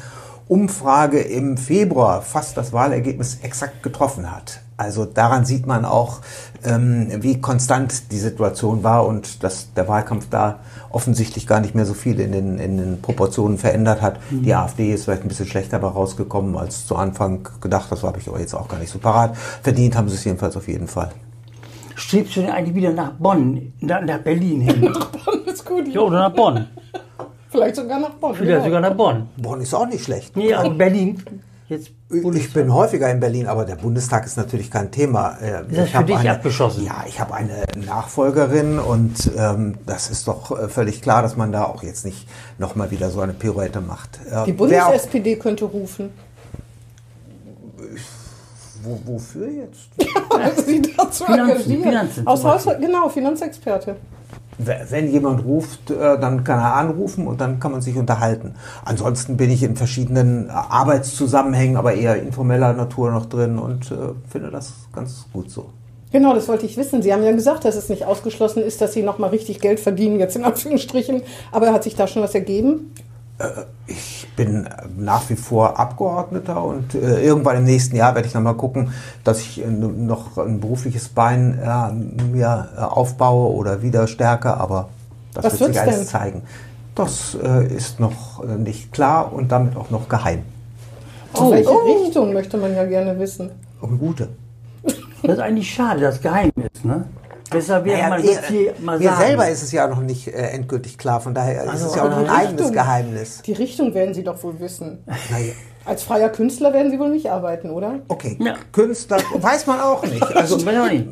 Umfrage 0.49 1.19
im 1.19 1.57
Februar 1.57 2.21
fast 2.23 2.57
das 2.57 2.73
Wahlergebnis 2.73 3.37
exakt 3.41 3.83
getroffen 3.83 4.35
hat. 4.35 4.59
Also 4.79 5.03
daran 5.03 5.43
sieht 5.43 5.67
man 5.67 5.83
auch, 5.83 6.19
ähm, 6.63 7.09
wie 7.19 7.41
konstant 7.41 8.13
die 8.13 8.17
Situation 8.17 8.81
war 8.81 9.05
und 9.05 9.43
dass 9.43 9.73
der 9.73 9.89
Wahlkampf 9.89 10.29
da 10.29 10.59
offensichtlich 10.89 11.47
gar 11.47 11.59
nicht 11.59 11.75
mehr 11.75 11.85
so 11.85 11.93
viel 11.93 12.17
in 12.21 12.31
den, 12.31 12.59
in 12.59 12.77
den 12.77 13.01
Proportionen 13.01 13.57
verändert 13.57 14.01
hat. 14.01 14.21
Die 14.31 14.55
AfD 14.55 14.93
ist 14.93 15.03
vielleicht 15.03 15.23
ein 15.23 15.27
bisschen 15.27 15.47
schlechter 15.47 15.79
dabei 15.79 15.93
rausgekommen 15.93 16.55
als 16.57 16.87
zu 16.87 16.95
Anfang 16.95 17.45
gedacht. 17.59 17.91
Das 17.91 18.03
habe 18.03 18.19
ich 18.19 18.29
aber 18.29 18.39
jetzt 18.39 18.53
auch 18.53 18.69
gar 18.69 18.79
nicht 18.79 18.89
so 18.89 18.99
parat. 18.99 19.35
Verdient 19.35 19.97
haben 19.97 20.07
sie 20.07 20.15
es 20.15 20.23
jedenfalls 20.23 20.55
auf 20.55 20.69
jeden 20.69 20.87
Fall. 20.87 21.09
Strebst 21.95 22.37
du 22.37 22.41
denn 22.41 22.51
eigentlich 22.51 22.75
wieder 22.75 22.93
nach 22.93 23.11
Bonn, 23.11 23.73
nach, 23.81 24.01
nach 24.01 24.19
Berlin 24.19 24.61
hin? 24.61 24.93
Alles 25.25 25.65
gut. 25.65 25.89
Ja, 25.89 25.99
oder 25.99 26.19
nach 26.19 26.33
Bonn? 26.33 26.67
Vielleicht 27.49 27.75
sogar 27.75 27.99
nach 27.99 28.11
Bonn. 28.11 28.33
Vielleicht 28.33 28.59
ja. 28.59 28.63
sogar 28.63 28.79
nach 28.79 28.93
Bonn. 28.93 29.27
Bonn 29.35 29.59
ist 29.59 29.73
auch 29.73 29.87
nicht 29.87 30.05
schlecht. 30.05 30.37
Nee, 30.37 30.53
aber 30.53 30.69
Berlin. 30.69 31.21
Jetzt 31.69 31.91
Ich 32.33 32.51
bin 32.51 32.73
häufiger 32.73 33.11
in 33.11 33.19
Berlin, 33.19 33.45
aber 33.45 33.63
der 33.63 33.75
Bundestag 33.75 34.25
ist 34.25 34.37
natürlich 34.37 34.71
kein 34.71 34.89
Thema. 34.89 35.37
Äh, 35.39 35.61
Ist 35.69 35.77
das 35.77 35.85
ich 35.85 35.91
für 35.91 35.97
habe 35.97 36.07
dich 36.07 36.15
eine, 36.17 36.31
abgeschossen? 36.31 36.83
Ja, 36.83 37.03
ich 37.07 37.19
habe 37.19 37.35
eine 37.35 37.63
Nachfolgerin 37.85 38.79
und 38.79 39.29
ähm, 39.37 39.77
das 39.85 40.09
ist 40.09 40.27
doch 40.27 40.49
äh, 40.59 40.67
völlig 40.67 41.03
klar, 41.03 41.21
dass 41.21 41.37
man 41.37 41.51
da 41.51 41.65
auch 41.65 41.83
jetzt 41.83 42.05
nicht 42.05 42.27
nochmal 42.57 42.89
wieder 42.89 43.11
so 43.11 43.21
eine 43.21 43.33
Pirouette 43.33 43.81
macht. 43.81 44.19
Äh, 44.31 44.45
Die 44.45 44.53
Bundes-SPD 44.53 45.35
könnte 45.35 45.65
rufen. 45.65 46.09
Wo, 48.81 48.99
wofür 49.05 49.47
jetzt? 49.49 49.89
Also 50.31 50.61
Sie 50.63 50.81
dazu 50.81 51.25
Finanzen. 51.25 51.83
Finanzen 51.83 52.27
Aus 52.27 52.43
Haus, 52.43 52.65
Beispiel. 52.65 52.87
genau, 52.87 53.09
Finanzexperte. 53.09 53.95
Wenn 54.59 55.09
jemand 55.09 55.45
ruft, 55.45 55.89
äh, 55.89 56.19
dann 56.19 56.43
kann 56.43 56.59
er 56.59 56.75
anrufen 56.75 57.27
und 57.27 57.39
dann 57.39 57.59
kann 57.59 57.71
man 57.71 57.81
sich 57.81 57.95
unterhalten. 57.95 58.55
Ansonsten 58.83 59.37
bin 59.37 59.49
ich 59.49 59.63
in 59.63 59.75
verschiedenen 59.75 60.47
äh, 60.47 60.51
Arbeitszusammenhängen, 60.51 61.77
aber 61.77 61.93
eher 61.93 62.21
informeller 62.21 62.73
Natur 62.73 63.11
noch 63.11 63.25
drin 63.25 63.57
und 63.57 63.89
äh, 63.91 63.95
finde 64.29 64.51
das 64.51 64.73
ganz 64.93 65.25
gut 65.31 65.49
so. 65.49 65.67
Genau, 66.11 66.33
das 66.33 66.47
wollte 66.47 66.65
ich 66.65 66.75
wissen. 66.75 67.01
Sie 67.01 67.13
haben 67.13 67.23
ja 67.23 67.31
gesagt, 67.31 67.65
dass 67.65 67.75
es 67.75 67.87
nicht 67.87 68.05
ausgeschlossen 68.05 68.63
ist, 68.63 68.81
dass 68.81 68.93
Sie 68.93 69.03
nochmal 69.03 69.29
richtig 69.29 69.61
Geld 69.61 69.79
verdienen, 69.79 70.19
jetzt 70.19 70.35
in 70.35 70.43
Anführungsstrichen. 70.43 71.21
Aber 71.51 71.71
hat 71.71 71.83
sich 71.83 71.95
da 71.95 72.07
schon 72.07 72.23
was 72.23 72.33
ergeben? 72.33 72.91
Ich 73.87 74.27
bin 74.35 74.65
äh, 74.65 74.69
nach 74.97 75.29
wie 75.29 75.35
vor 75.35 75.79
Abgeordneter 75.79 76.61
und 76.63 76.93
äh, 76.93 77.23
irgendwann 77.23 77.57
im 77.57 77.63
nächsten 77.63 77.95
Jahr 77.95 78.13
werde 78.15 78.27
ich 78.27 78.33
nochmal 78.33 78.55
gucken, 78.55 78.91
dass 79.23 79.39
ich 79.39 79.63
äh, 79.63 79.67
noch 79.67 80.37
ein 80.37 80.59
berufliches 80.59 81.09
Bein 81.09 81.57
äh, 81.57 81.91
mir 82.23 82.69
äh, 82.77 82.81
aufbaue 82.81 83.55
oder 83.55 83.81
wieder 83.81 84.07
stärke, 84.07 84.55
aber 84.55 84.89
das 85.33 85.45
Was 85.45 85.59
wird 85.59 85.73
sich 85.73 85.81
alles 85.81 85.97
denn? 85.99 86.07
zeigen. 86.07 86.41
Das 86.95 87.37
äh, 87.41 87.65
ist 87.73 87.99
noch 87.99 88.43
äh, 88.43 88.57
nicht 88.57 88.91
klar 88.91 89.31
und 89.31 89.51
damit 89.51 89.77
auch 89.77 89.89
noch 89.89 90.09
geheim. 90.09 90.43
In 91.37 91.51
welche 91.51 91.69
Richtung 91.69 92.33
möchte 92.33 92.57
man 92.57 92.75
ja 92.75 92.85
gerne 92.85 93.17
wissen. 93.19 93.51
Eine 93.81 93.97
gute. 93.97 94.29
Das 94.83 95.33
ist 95.33 95.39
eigentlich 95.39 95.73
schade, 95.73 96.01
das 96.01 96.19
Geheim 96.21 96.51
ist, 96.55 96.83
ne? 96.83 97.05
Deshalb 97.51 97.85
wäre 97.85 97.97
Naja, 97.97 98.09
man 98.09 98.23
das 98.25 98.45
hier 98.47 98.73
mal 98.81 98.99
mir 98.99 99.05
sagen. 99.09 99.21
selber 99.21 99.49
ist 99.49 99.63
es 99.63 99.71
ja 99.71 99.87
noch 99.87 100.01
nicht 100.01 100.27
äh, 100.27 100.31
endgültig 100.51 100.97
klar, 100.97 101.19
von 101.19 101.33
daher 101.33 101.63
ist 101.63 101.69
Also, 101.69 101.87
es 101.87 101.95
ja 101.95 102.03
auch 102.03 102.09
noch 102.09 102.17
ein 102.17 102.23
die 102.25 102.29
eigenes 102.29 102.51
Richtung- 102.59 102.71
Geheimnis. 102.73 103.41
Die 103.43 103.53
Richtung 103.53 103.93
werden 103.93 104.13
Sie 104.13 104.23
doch 104.23 104.41
wohl 104.43 104.59
wissen. 104.59 104.99
Naja, 105.05 105.53
Als 105.85 106.03
freier 106.03 106.29
Künstler 106.29 106.73
werden 106.73 106.91
Sie 106.91 106.99
wohl 106.99 107.09
nicht 107.09 107.31
arbeiten, 107.31 107.71
oder? 107.71 107.99
okay, 108.07 108.37
Ja. 108.39 108.53
Künstler, 108.71 109.17
weiß 109.33 109.65
man 109.67 109.79
auch 109.79 110.03
nicht. 110.03 110.21
Also, 110.35 110.57
ich? 110.57 111.07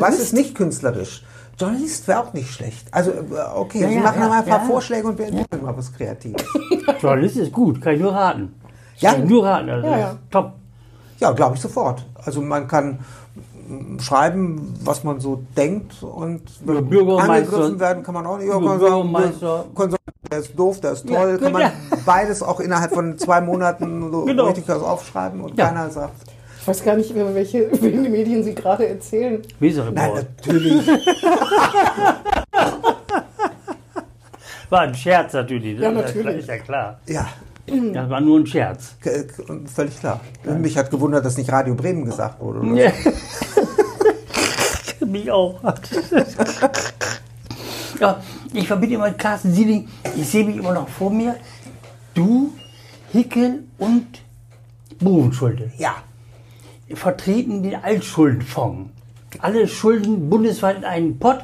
Was 0.00 0.18
ist 0.20 0.32
nicht 0.32 0.54
künstlerisch? 0.54 1.24
Journalist 1.58 2.06
wäre 2.08 2.20
auch 2.20 2.32
nicht 2.32 2.50
schlecht. 2.52 2.86
Also, 2.92 3.10
äh, 3.10 3.16
okay, 3.54 3.80
Ja, 3.82 3.88
Sie 3.88 3.94
ja, 3.96 4.00
machen 4.00 4.22
ja, 4.22 4.28
mal 4.28 4.38
ein 4.38 4.44
paar 4.46 4.60
ja. 4.60 4.64
Vorschläge 4.66 5.06
und 5.08 5.18
wir 5.18 5.26
entwickeln 5.26 5.62
mal 5.62 5.76
was 5.76 5.92
Kreatives. 5.92 6.42
Journalist 7.00 7.36
ist 7.36 7.52
gut, 7.52 7.80
kann 7.80 7.94
ich 7.94 8.00
nur 8.00 8.12
raten. 8.14 8.54
Ja. 8.98 9.12
Kann 9.12 9.24
ich 9.24 9.30
nur 9.30 9.44
raten, 9.44 9.68
also 9.70 9.86
Ja, 9.86 9.98
ja. 9.98 10.18
top. 10.30 10.52
Ja, 11.18 11.30
glaube 11.32 11.56
ich 11.56 11.60
sofort. 11.60 12.04
Also, 12.24 12.40
man 12.40 12.66
kann 12.66 12.98
schreiben, 14.00 14.74
was 14.84 15.04
man 15.04 15.20
so 15.20 15.42
denkt 15.56 16.02
und 16.02 16.42
Ja, 16.66 16.74
Bürgermeister- 16.80 17.30
angegriffen 17.32 17.80
werden 17.80 18.02
kann 18.02 18.14
man 18.14 18.26
auch 18.26 18.38
nicht. 18.38 18.46
Ja, 18.48 18.54
kann 18.54 18.64
man 18.64 18.78
Bürgermeister- 18.78 19.64
sagen, 19.74 19.96
der 20.30 20.38
ist 20.38 20.58
doof, 20.58 20.80
der 20.80 20.92
ist 20.92 21.08
Ja, 21.08 21.20
toll. 21.20 21.38
kann 21.38 21.52
man 21.52 21.62
ja. 21.62 21.72
beides 22.06 22.42
auch 22.42 22.60
innerhalb 22.60 22.92
von 22.94 23.18
zwei 23.18 23.40
Monaten 23.40 24.10
so 24.10 24.24
Genau. 24.26 24.46
richtig 24.46 24.68
was 24.68 24.82
aufschreiben 24.82 25.40
und 25.40 25.56
Ja. 25.58 25.66
keiner 25.68 25.90
sagt, 25.90 26.14
Ich 26.60 26.68
weiß 26.68 26.84
gar 26.84 26.96
nicht, 26.96 27.10
über 27.10 27.34
welche, 27.34 27.62
über 27.64 27.82
welche 27.82 27.98
Medien 28.08 28.42
Sie 28.44 28.54
gerade 28.54 28.86
erzählen. 28.88 29.34
nein, 29.42 29.60
Wesereport. 29.60 30.26
natürlich. 30.38 30.86
War 34.70 34.80
ein 34.80 34.94
Scherz 34.94 35.32
natürlich. 35.34 35.78
Ja, 35.78 35.90
das 35.92 36.14
natürlich. 36.14 36.38
Ist 36.38 36.48
ja 36.48 36.58
klar. 36.58 37.00
ja, 37.06 37.26
Das 37.66 38.08
war 38.08 38.20
nur 38.20 38.38
ein 38.40 38.46
Scherz. 38.46 38.94
völlig 39.74 40.00
klar. 40.00 40.20
Mich 40.58 40.78
hat 40.78 40.90
gewundert, 40.90 41.24
dass 41.24 41.36
nicht 41.36 41.52
Radio 41.52 41.74
Bremen 41.74 42.04
gesagt 42.06 42.40
wurde. 42.40 42.60
Oder? 42.60 42.72
Ja. 42.74 42.90
Mich 45.12 45.30
auch. 45.30 45.60
ja, 48.00 48.22
ich 48.54 48.66
verbinde 48.66 48.94
immer 48.94 49.08
mit 49.08 49.18
Carsten 49.18 49.52
Sieling. 49.52 49.88
Ich 50.16 50.26
sehe 50.26 50.42
mich 50.42 50.56
immer 50.56 50.72
noch 50.72 50.88
vor 50.88 51.10
mir. 51.10 51.36
Du, 52.14 52.54
Hickel 53.12 53.64
und 53.76 54.06
Buchenschulte 55.00 55.70
Ja. 55.76 55.96
vertreten 56.94 57.62
den 57.62 57.74
Altschuldenfonds. 57.84 58.90
Alle 59.38 59.68
Schulden 59.68 60.30
bundesweit 60.30 60.78
in 60.78 60.84
einen 60.84 61.18
Pott. 61.18 61.40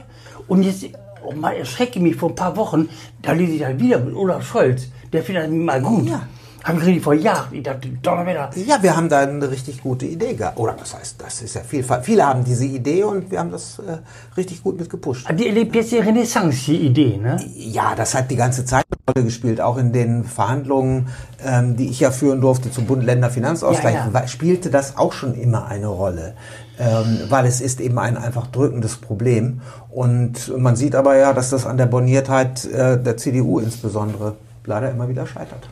Und 0.47 0.63
jetzt, 0.63 0.87
oh 1.23 1.33
mal, 1.33 1.55
erschrecke 1.55 2.01
mich 2.01 2.17
vor 2.17 2.31
ein 2.31 2.35
paar 2.35 2.57
Wochen, 2.57 2.89
da 3.21 3.33
lese 3.33 3.53
ich 3.53 3.61
dann 3.61 3.79
wieder 3.79 3.99
mit 3.99 4.15
Olaf 4.15 4.47
Scholz. 4.47 4.89
Der 5.13 5.23
findet 5.23 5.45
das 5.45 5.51
mal 5.53 5.83
gut. 5.83 6.09
Ja. 6.09 6.23
Habe 6.69 6.81
ich 6.81 6.87
richtig 6.87 7.03
verjagt. 7.03 7.49
Ich 7.53 7.63
dachte, 7.63 7.89
Donnerwetter. 7.89 8.51
Ja, 8.57 8.83
wir 8.83 8.95
haben 8.95 9.09
da 9.09 9.21
eine 9.21 9.51
richtig 9.51 9.83
gute 9.83 10.05
Idee 10.05 10.35
gehabt. 10.35 10.59
Oder 10.59 10.75
das 10.79 10.95
heißt, 10.95 11.17
das 11.19 11.41
ist 11.41 11.55
ja 11.55 11.63
viel. 11.63 11.83
Viele 12.03 12.27
haben 12.27 12.45
diese 12.45 12.67
Idee 12.67 13.05
und 13.05 13.31
wir 13.31 13.39
haben 13.39 13.51
das 13.51 13.79
äh, 13.79 13.97
richtig 14.37 14.63
gut 14.63 14.79
mit 14.79 14.91
gepusht. 14.91 15.27
Die 15.33 15.47
erlebt 15.47 15.75
jetzt 15.75 15.93
die 15.93 15.99
Renaissance, 15.99 16.67
die 16.67 16.77
Idee, 16.77 17.17
ne? 17.17 17.43
Ja, 17.57 17.95
das 17.97 18.15
hat 18.15 18.31
die 18.31 18.37
ganze 18.37 18.67
Zeit 18.67 18.85
eine 18.91 19.15
Rolle 19.15 19.25
gespielt. 19.25 19.63
Auch 19.63 19.79
in 19.79 19.95
den 19.95 20.25
Verhandlungen, 20.25 21.09
ähm, 21.43 21.77
die 21.77 21.89
ich 21.89 22.01
ja 22.01 22.11
führen 22.11 22.43
durfte 22.43 22.71
zum 22.71 22.85
Bund-Länder-Finanzausgleich, 22.85 23.95
Ja, 23.95 24.11
ja. 24.13 24.27
spielte 24.29 24.69
das 24.69 24.99
auch 24.99 25.15
schon 25.15 25.33
immer 25.35 25.69
eine 25.69 25.87
Rolle. 25.87 26.35
Ähm, 26.79 27.21
weil 27.31 27.47
es 27.47 27.63
ist 27.63 27.81
eben 27.81 27.99
ein 27.99 28.19
einfach 28.19 28.47
drückendes 28.49 28.97
Problem. 28.97 29.63
Und 29.89 30.53
man 30.59 30.77
sieht 30.77 30.95
aber 30.95 31.17
ja, 31.17 31.33
dass 31.33 31.49
das 31.49 31.65
an 31.65 31.79
der 31.79 31.87
Borniertheit 31.87 32.67
äh, 32.67 33.03
der 33.03 33.17
CDU 33.17 33.59
insbesondere 33.59 34.37
leider 34.67 34.91
immer 34.91 35.09
wieder 35.09 35.27
scheitert. 35.27 35.67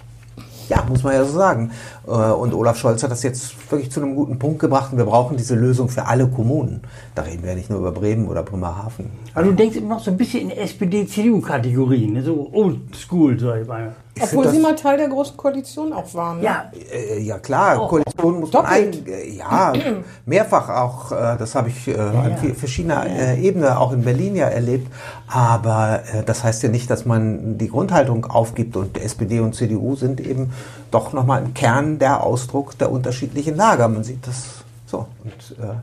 Ja, 0.68 0.84
muss 0.88 1.02
man 1.02 1.14
ja 1.14 1.24
so 1.24 1.32
sagen. 1.32 1.70
Äh, 2.06 2.10
Und 2.10 2.54
Olaf 2.54 2.78
Scholz 2.78 3.02
hat 3.02 3.10
das 3.10 3.22
jetzt 3.22 3.54
wirklich 3.70 3.90
zu 3.90 4.00
einem 4.00 4.14
guten 4.14 4.38
Punkt 4.38 4.58
gebracht. 4.58 4.92
Und 4.92 4.98
wir 4.98 5.04
brauchen 5.04 5.36
diese 5.36 5.54
Lösung 5.54 5.88
für 5.88 6.06
alle 6.06 6.26
Kommunen. 6.28 6.80
Da 7.14 7.22
reden 7.22 7.42
wir 7.42 7.50
ja 7.50 7.56
nicht 7.56 7.70
nur 7.70 7.78
über 7.78 7.92
Bremen 7.92 8.28
oder 8.28 8.42
Bremerhaven. 8.42 9.06
Also 9.34 9.50
du 9.50 9.56
denkst 9.56 9.76
immer 9.76 9.96
noch 9.96 10.02
so 10.02 10.10
ein 10.10 10.16
bisschen 10.16 10.50
in 10.50 10.56
SPD-CDU-Kategorien, 10.56 12.14
ne? 12.14 12.22
so 12.22 12.50
oldschool, 12.52 13.38
sag 13.38 13.62
ich 13.62 13.68
mal. 13.68 13.94
Obwohl 14.20 14.48
Sie 14.48 14.58
mal 14.58 14.74
Teil 14.74 14.96
der 14.96 15.08
Großen 15.08 15.36
Koalition 15.36 15.92
auch 15.92 16.12
waren. 16.14 16.38
Ne? 16.38 16.44
Ja, 16.44 16.70
Äh, 16.92 17.20
ja 17.20 17.38
klar, 17.38 17.86
Koalition 17.88 18.40
muss 18.40 18.52
man 18.52 18.64
Doppelt. 18.64 19.06
ein, 19.08 19.12
äh, 19.12 19.28
ja 19.30 19.72
mehrfach 20.26 20.68
auch, 20.70 21.12
äh, 21.12 21.36
das 21.38 21.54
habe 21.54 21.68
ich 21.68 21.86
äh, 21.88 21.98
an 21.98 22.36
vi- 22.42 22.54
verschiedener 22.54 23.04
äh, 23.06 23.40
Ebene 23.40 23.78
auch 23.78 23.92
in 23.92 24.02
Berlin 24.02 24.34
ja 24.36 24.46
erlebt. 24.48 24.90
Aber 25.28 26.00
äh, 26.14 26.22
das 26.24 26.44
heißt 26.44 26.62
ja 26.62 26.68
nicht, 26.68 26.88
dass 26.90 27.04
man 27.04 27.58
die 27.58 27.68
Grundhaltung 27.68 28.24
aufgibt 28.26 28.76
und 28.76 28.98
SPD 28.98 29.40
und 29.40 29.54
CDU 29.54 29.96
sind 29.96 30.20
eben 30.20 30.52
doch 30.90 31.12
nochmal 31.12 31.42
im 31.42 31.52
Kern 31.54 31.98
der 31.98 32.22
Ausdruck 32.22 32.78
der 32.78 32.90
unterschiedlichen 32.90 33.56
Lager. 33.56 33.88
Man 33.88 34.04
sieht 34.04 34.26
das 34.26 34.44
so 34.86 35.06
und 35.24 35.56
äh, 35.62 35.74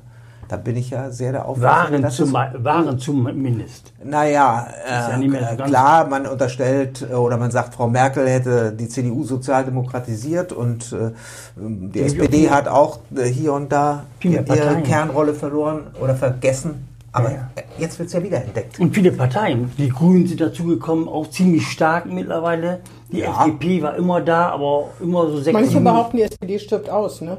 da 0.53 0.57
bin 0.57 0.75
ich 0.77 0.91
ja 0.91 1.09
sehr 1.09 1.31
der 1.31 1.47
Auffassung. 1.47 2.03
waren, 2.03 2.11
zum, 2.11 2.33
waren 2.63 2.99
zumindest. 2.99 3.91
naja, 4.03 4.67
ja 4.87 5.19
äh, 5.19 5.55
klar, 5.57 6.07
man 6.07 6.27
unterstellt 6.27 7.03
äh, 7.09 7.15
oder 7.15 7.37
man 7.37 7.49
sagt, 7.49 7.73
Frau 7.73 7.87
Merkel 7.89 8.27
hätte 8.29 8.71
die 8.71 8.87
CDU 8.87 9.23
sozialdemokratisiert 9.23 10.53
und 10.53 10.93
äh, 10.93 11.09
die 11.55 11.99
Ja, 12.01 12.05
SPD 12.05 12.51
hat 12.51 12.67
auch 12.67 12.99
hier 13.17 13.53
und 13.53 13.71
da 13.71 14.03
ihre 14.21 14.43
Parteien. 14.43 14.83
Kernrolle 14.83 15.33
verloren 15.33 15.87
oder 15.99 16.13
vergessen. 16.13 16.87
Aber 17.11 17.31
Ja, 17.31 17.49
jetzt 17.79 17.97
wird 17.97 18.07
es 18.07 18.13
ja 18.13 18.21
wieder 18.23 18.43
entdeckt. 18.43 18.79
Und 18.79 18.93
viele 18.93 19.11
Parteien. 19.11 19.71
Die 19.79 19.89
Grünen 19.89 20.27
sind 20.27 20.39
dazugekommen, 20.39 21.07
auch 21.07 21.29
ziemlich 21.31 21.67
stark 21.67 22.05
mittlerweile. 22.05 22.81
Die 23.11 23.19
Ja. 23.19 23.45
FDP 23.45 23.81
war 23.81 23.95
immer 23.95 24.21
da, 24.21 24.49
aber 24.49 24.89
immer 25.01 25.27
so 25.29 25.37
sechs, 25.39 25.53
Manche 25.53 25.79
behaupten, 25.79 26.17
die 26.17 26.23
SPD 26.23 26.59
stirbt 26.59 26.89
aus, 26.91 27.21
ne? 27.21 27.37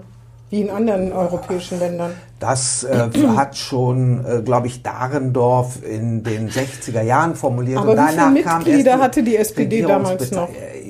Wie 0.51 0.61
in 0.61 0.71
anderen 0.71 1.13
europäischen 1.13 1.79
Ländern. 1.79 2.13
Das 2.39 2.85
äh, 2.85 3.09
hat 3.37 3.57
schon, 3.57 4.25
äh, 4.25 4.43
glaube 4.43 4.67
ich, 4.67 4.83
Dahrendorf 4.83 5.79
in 5.83 6.23
den 6.23 6.51
60er 6.51 7.03
Jahren 7.03 7.35
formuliert. 7.35 7.79
Aber 7.79 7.97
wie 7.97 8.13
viele 8.13 8.31
Mitglieder 8.31 8.99
hatte 8.99 9.23
die 9.23 9.37
SPD 9.37 9.83
damals 9.83 10.31
noch? 10.31 10.49
Äh, 10.51 10.85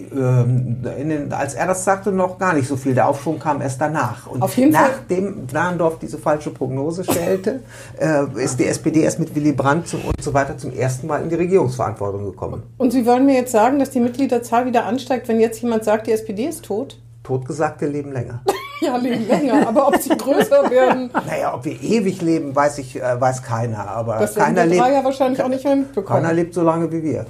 in 1.00 1.08
den, 1.08 1.32
als 1.32 1.54
er 1.54 1.66
das 1.66 1.84
sagte, 1.84 2.12
noch 2.12 2.38
gar 2.38 2.54
nicht 2.54 2.68
so 2.68 2.76
viel. 2.76 2.94
Der 2.94 3.08
Aufschwung 3.08 3.38
kam 3.38 3.60
erst 3.60 3.80
danach. 3.80 4.26
Und 4.26 4.42
Auf 4.42 4.56
jeden 4.56 4.72
nachdem 4.72 5.46
Dahrendorf 5.46 5.98
diese 5.98 6.18
falsche 6.18 6.50
Prognose 6.50 7.04
stellte, 7.04 7.60
äh, 7.98 8.24
ist 8.42 8.60
die 8.60 8.66
SPD 8.66 9.02
erst 9.02 9.18
mit 9.18 9.34
Willy 9.34 9.52
Brandt 9.52 9.88
zum, 9.88 10.04
und 10.04 10.22
so 10.22 10.32
weiter 10.32 10.56
zum 10.56 10.72
ersten 10.72 11.06
Mal 11.06 11.22
in 11.22 11.30
die 11.30 11.34
Regierungsverantwortung 11.34 12.24
gekommen. 12.24 12.62
Und 12.78 12.92
Sie 12.92 13.06
wollen 13.06 13.26
mir 13.26 13.34
jetzt 13.34 13.52
sagen, 13.52 13.78
dass 13.78 13.90
die 13.90 14.00
Mitgliederzahl 14.00 14.66
wieder 14.66 14.84
ansteigt, 14.84 15.28
wenn 15.28 15.40
jetzt 15.40 15.60
jemand 15.62 15.84
sagt, 15.84 16.06
die 16.06 16.12
SPD 16.12 16.44
ist 16.44 16.64
tot? 16.64 16.98
Totgesagte 17.22 17.86
leben 17.86 18.12
länger. 18.12 18.42
Ja, 18.80 18.96
leben 18.96 19.26
länger. 19.26 19.68
Aber 19.68 19.88
ob 19.88 19.96
sie 19.96 20.10
größer 20.10 20.68
werden, 20.70 21.10
Naja, 21.26 21.54
ob 21.54 21.64
wir 21.64 21.80
ewig 21.82 22.20
leben, 22.20 22.54
weiß 22.54 22.78
ich, 22.78 22.96
äh, 23.00 23.20
weiß 23.20 23.42
keiner. 23.42 23.88
Aber 23.88 24.18
das 24.18 24.34
keiner 24.34 24.66
lebt, 24.66 24.82
ja 24.88 25.04
wahrscheinlich 25.04 25.42
auch 25.42 25.48
nicht 25.48 25.64
mehr 25.64 25.84
keiner 26.04 26.32
lebt 26.32 26.54
so 26.54 26.62
lange 26.62 26.90
wie 26.90 27.02
wir. 27.02 27.26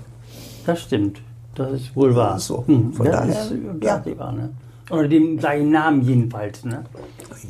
Das 0.66 0.80
stimmt. 0.82 1.20
Das 1.54 1.70
ist 1.72 1.94
wohl 1.94 2.16
wahr. 2.16 2.38
So, 2.40 2.64
Hm, 2.66 2.92
von 2.92 3.06
daher, 3.06 3.28
ist 3.28 3.52
ja. 3.82 4.02
ja. 4.04 4.18
wahr, 4.18 4.32
ne? 4.32 4.50
Oder 4.90 5.08
dem 5.08 5.36
gleichen 5.38 5.70
Namen 5.70 6.02
jedenfalls, 6.02 6.64
ne? 6.64 6.84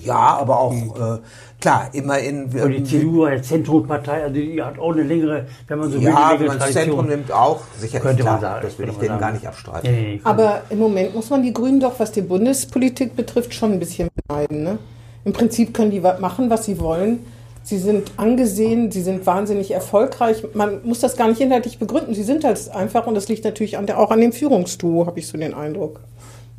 Ja, 0.02 0.38
aber 0.38 0.58
auch, 0.60 0.72
äh, 0.72 1.18
klar, 1.64 1.88
immerhin. 1.92 2.44
Und 2.44 2.72
die 2.72 2.84
CDU 2.84 3.22
war 3.22 3.32
ja 3.32 3.42
Zentrumspartei, 3.42 4.22
also 4.22 4.34
die 4.34 4.62
hat 4.62 4.78
auch 4.78 4.92
eine 4.92 5.02
längere, 5.02 5.46
wenn 5.66 5.78
man 5.78 5.90
so 5.90 5.98
will, 5.98 6.04
ja, 6.04 6.28
eine 6.28 6.40
wenn 6.40 6.46
man 6.46 6.58
das 6.58 6.72
Zentrum 6.72 7.06
nimmt, 7.06 7.32
auch 7.32 7.60
sicherlich. 7.78 8.02
Könnte 8.02 8.22
klar, 8.22 8.34
man 8.34 8.40
sagen. 8.42 8.60
Das 8.62 8.78
will 8.78 8.88
ich 8.88 8.96
denen 8.96 9.08
man 9.08 9.18
gar 9.18 9.28
sagen. 9.28 9.34
nicht 9.38 9.48
abstreiten. 9.48 9.90
Nee, 9.90 10.12
nee, 10.14 10.20
Aber 10.24 10.62
im 10.68 10.78
Moment 10.78 11.14
muss 11.14 11.30
man 11.30 11.42
die 11.42 11.52
Grünen 11.52 11.80
doch, 11.80 11.98
was 11.98 12.12
die 12.12 12.22
Bundespolitik 12.22 13.16
betrifft, 13.16 13.54
schon 13.54 13.72
ein 13.72 13.78
bisschen 13.78 14.08
beneiden. 14.26 14.62
Ne? 14.62 14.78
Im 15.24 15.32
Prinzip 15.32 15.72
können 15.72 15.90
die 15.90 16.00
machen, 16.00 16.50
was 16.50 16.66
sie 16.66 16.78
wollen. 16.78 17.20
Sie 17.62 17.78
sind 17.78 18.12
angesehen, 18.18 18.90
sie 18.90 19.00
sind 19.00 19.24
wahnsinnig 19.24 19.70
erfolgreich. 19.70 20.44
Man 20.52 20.80
muss 20.84 21.00
das 21.00 21.16
gar 21.16 21.28
nicht 21.28 21.40
inhaltlich 21.40 21.78
begründen. 21.78 22.14
Sie 22.14 22.22
sind 22.22 22.44
halt 22.44 22.70
einfach 22.74 23.06
und 23.06 23.14
das 23.14 23.28
liegt 23.28 23.42
natürlich 23.44 23.78
an 23.78 23.86
der, 23.86 23.98
auch 23.98 24.10
an 24.10 24.20
dem 24.20 24.32
Führungsduo, 24.32 25.06
habe 25.06 25.18
ich 25.18 25.26
so 25.26 25.38
den 25.38 25.54
Eindruck. 25.54 26.00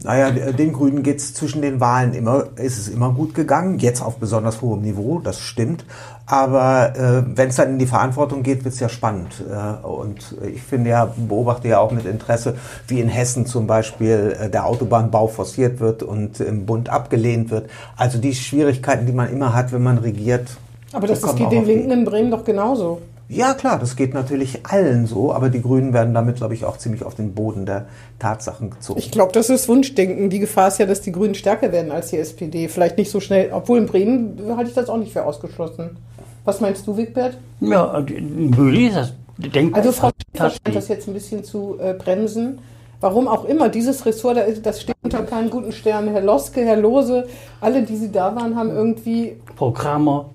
Naja, 0.03 0.29
den 0.29 0.73
Grünen 0.73 1.03
geht 1.03 1.19
es 1.19 1.33
zwischen 1.33 1.61
den 1.61 1.79
Wahlen 1.79 2.13
immer, 2.13 2.47
ist 2.57 2.77
es 2.77 2.89
immer 2.89 3.11
gut 3.11 3.33
gegangen, 3.33 3.79
jetzt 3.79 4.01
auf 4.01 4.17
besonders 4.17 4.61
hohem 4.61 4.81
Niveau, 4.81 5.19
das 5.19 5.39
stimmt. 5.39 5.85
Aber 6.25 6.95
äh, 6.95 7.23
wenn 7.37 7.49
es 7.49 7.55
dann 7.55 7.69
in 7.69 7.79
die 7.79 7.85
Verantwortung 7.85 8.43
geht, 8.43 8.65
wird 8.65 8.73
es 8.73 8.79
ja 8.81 8.89
spannend. 8.89 9.43
Äh, 9.49 9.85
und 9.85 10.35
ich 10.53 10.61
finde 10.61 10.89
ja, 10.89 11.13
beobachte 11.15 11.69
ja 11.69 11.79
auch 11.79 11.91
mit 11.91 12.05
Interesse, 12.05 12.55
wie 12.87 12.99
in 12.99 13.07
Hessen 13.07 13.45
zum 13.45 13.67
Beispiel 13.67 14.35
äh, 14.37 14.49
der 14.49 14.65
Autobahnbau 14.65 15.27
forciert 15.27 15.79
wird 15.79 16.03
und 16.03 16.41
im 16.41 16.65
Bund 16.65 16.89
abgelehnt 16.89 17.49
wird. 17.49 17.69
Also 17.95 18.17
die 18.17 18.35
Schwierigkeiten, 18.35 19.05
die 19.05 19.13
man 19.13 19.31
immer 19.31 19.53
hat, 19.53 19.71
wenn 19.71 19.83
man 19.83 19.99
regiert. 19.99 20.57
Aber 20.91 21.07
das, 21.07 21.21
das 21.21 21.35
geht 21.35 21.51
den 21.51 21.65
Linken 21.65 21.91
in 21.91 22.05
Bremen 22.05 22.31
doch 22.31 22.43
genauso. 22.43 23.01
Ja, 23.27 23.53
klar, 23.55 23.79
das 23.79 23.95
geht 23.95 24.13
natürlich 24.13 24.65
allen 24.67 25.07
so, 25.07 25.33
aber 25.33 25.49
die 25.49 25.61
Grünen 25.61 25.93
werden 25.93 26.13
damit, 26.13 26.35
glaube 26.35 26.53
ich, 26.53 26.63
auch 26.63 26.77
ziemlich 26.77 27.03
auf 27.03 27.15
den 27.15 27.33
Boden 27.33 27.65
der 27.65 27.85
Tatsachen 28.19 28.69
gezogen. 28.69 28.99
Ich 28.99 29.09
glaube, 29.11 29.31
das 29.33 29.49
ist 29.49 29.67
Wunschdenken. 29.67 30.29
Die 30.29 30.39
Gefahr 30.39 30.67
ist 30.67 30.77
ja, 30.77 30.85
dass 30.85 31.01
die 31.01 31.11
Grünen 31.11 31.33
stärker 31.33 31.71
werden 31.71 31.91
als 31.91 32.09
die 32.11 32.17
SPD. 32.17 32.67
Vielleicht 32.67 32.97
nicht 32.97 33.09
so 33.09 33.19
schnell, 33.19 33.49
obwohl 33.51 33.79
in 33.79 33.87
Bremen 33.87 34.39
halte 34.55 34.69
ich 34.69 34.75
das 34.75 34.89
auch 34.89 34.97
nicht 34.97 35.11
für 35.13 35.25
ausgeschlossen. 35.25 35.97
Was 36.43 36.61
meinst 36.61 36.85
du, 36.85 36.95
Wigbert? 36.97 37.37
Ja, 37.61 37.99
möglich 38.07 38.89
ist 38.89 38.95
das. 38.95 39.13
Denkbar. 39.37 39.79
Also 39.81 39.91
Frau 39.91 40.09
Schäfer 40.09 40.45
Das 40.45 40.53
scheint 40.63 40.75
das 40.75 40.87
jetzt 40.87 41.07
ein 41.07 41.13
bisschen 41.13 41.43
zu 41.43 41.77
äh, 41.81 41.93
bremsen. 41.93 42.59
Warum 43.01 43.27
auch 43.27 43.43
immer, 43.45 43.67
dieses 43.69 44.05
Ressort, 44.05 44.37
da 44.37 44.41
ist- 44.41 44.65
das 44.65 44.81
steht 44.81 44.95
unter 45.03 45.23
keinen 45.23 45.49
guten 45.49 45.71
Sternen. 45.73 46.09
Herr 46.09 46.21
Loske, 46.21 46.61
Herr 46.61 46.77
Lose, 46.77 47.25
alle, 47.59 47.83
die 47.83 47.97
sie 47.97 48.11
da 48.11 48.33
waren, 48.35 48.55
haben 48.55 48.69
irgendwie 48.69 49.35
Frau 49.57 49.71
Kramer, 49.71 50.29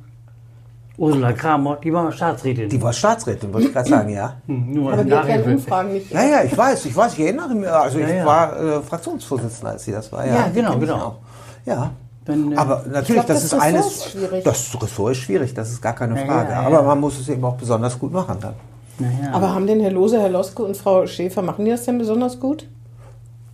Ursula 1.01 1.33
Kramer, 1.33 1.77
die 1.83 1.93
war 1.93 2.13
Staatsrätin. 2.13 2.69
Die 2.69 2.83
war 2.83 2.93
Staatsrätin, 2.93 3.53
wollte 3.55 3.69
ich 3.69 3.73
gerade 3.73 3.89
sagen, 3.97 4.11
ja. 4.11 4.35
Hm, 4.47 4.73
nur 4.75 4.93
Aber 4.93 5.03
die 5.03 5.11
Nachhilfe. 5.11 5.51
Umfragen 5.51 5.93
nicht. 5.95 6.11
Ja, 6.13 6.23
ja, 6.25 6.43
ich 6.45 6.57
weiß, 6.57 6.85
ich 6.85 6.95
weiß, 6.95 7.15
ich 7.15 7.21
erinnere 7.21 7.55
mich. 7.55 7.69
Also 7.69 7.99
ich 7.99 8.09
Ja, 8.09 8.15
ja. 8.17 8.27
war 8.27 8.61
äh, 8.61 8.81
Fraktionsvorsitzender, 8.83 9.71
als 9.73 9.85
sie 9.85 9.93
das 9.93 10.13
war. 10.13 10.27
Ja, 10.27 10.35
Ja, 10.35 10.49
genau, 10.55 10.79
genau. 10.79 11.17
Ja. 11.65 11.91
Dann, 12.27 12.53
äh, 12.53 12.57
Aber 12.57 12.85
natürlich, 12.87 13.15
glaub, 13.15 13.27
das, 13.29 13.37
das 13.37 13.45
ist 13.45 13.53
Ressort 13.55 13.63
eines. 13.63 13.87
ist 13.87 14.11
schwierig. 14.13 14.45
Das 14.45 14.75
Ressort 14.83 15.13
ist 15.13 15.19
schwierig, 15.19 15.55
das 15.55 15.71
ist 15.71 15.81
gar 15.81 15.95
keine 15.95 16.21
Ja, 16.21 16.27
Frage. 16.27 16.53
ja, 16.53 16.61
ja. 16.61 16.67
Aber 16.67 16.83
man 16.83 17.01
muss 17.01 17.19
es 17.19 17.29
eben 17.31 17.43
auch 17.45 17.57
besonders 17.57 17.99
gut 17.99 18.13
machen 18.13 18.37
dann. 18.41 18.55
naja. 18.99 19.33
Aber 19.33 19.55
haben 19.55 19.67
denn 19.67 19.81
Herr 19.81 19.91
Lose, 19.93 20.21
Herr 20.21 20.29
Loske 20.29 20.63
und 20.63 20.77
Frau 20.77 21.07
Schäfer, 21.07 21.41
machen 21.41 21.65
die 21.65 21.71
das 21.71 21.85
denn 21.87 21.97
besonders 21.97 22.39
gut? 22.39 22.67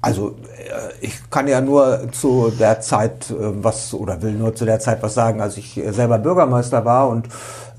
Also 0.00 0.36
äh, 0.58 1.04
ich 1.04 1.30
kann 1.30 1.48
ja 1.48 1.60
nur 1.60 2.12
zu 2.12 2.52
der 2.58 2.80
Zeit 2.80 3.30
äh, 3.30 3.34
was 3.38 3.92
oder 3.94 4.20
will 4.22 4.32
nur 4.32 4.54
zu 4.54 4.64
der 4.64 4.78
Zeit 4.78 5.02
was 5.02 5.14
sagen, 5.14 5.40
als 5.40 5.56
ich 5.56 5.76
äh, 5.78 5.92
selber 5.92 6.18
Bürgermeister 6.18 6.84
war 6.84 7.08
und 7.08 7.28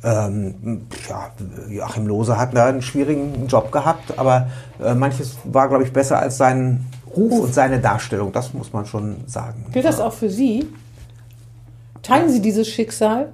ähm, 0.03 0.85
ja, 1.09 1.31
Joachim 1.69 2.07
Lose 2.07 2.37
hat 2.37 2.55
da 2.55 2.67
einen 2.67 2.81
schwierigen 2.81 3.47
Job 3.47 3.71
gehabt, 3.71 4.17
aber 4.17 4.47
äh, 4.83 4.93
manches 4.93 5.37
war, 5.43 5.67
glaube 5.67 5.83
ich, 5.83 5.91
besser 5.91 6.19
als 6.19 6.37
sein 6.37 6.85
Ruf 7.15 7.39
und 7.39 7.53
seine 7.53 7.79
Darstellung. 7.79 8.31
Das 8.31 8.53
muss 8.53 8.71
man 8.73 8.85
schon 8.85 9.17
sagen. 9.25 9.65
Gilt 9.71 9.85
das 9.85 9.99
auch 9.99 10.13
für 10.13 10.29
Sie? 10.29 10.67
Teilen 12.03 12.29
Sie 12.29 12.41
dieses 12.41 12.67
Schicksal, 12.67 13.29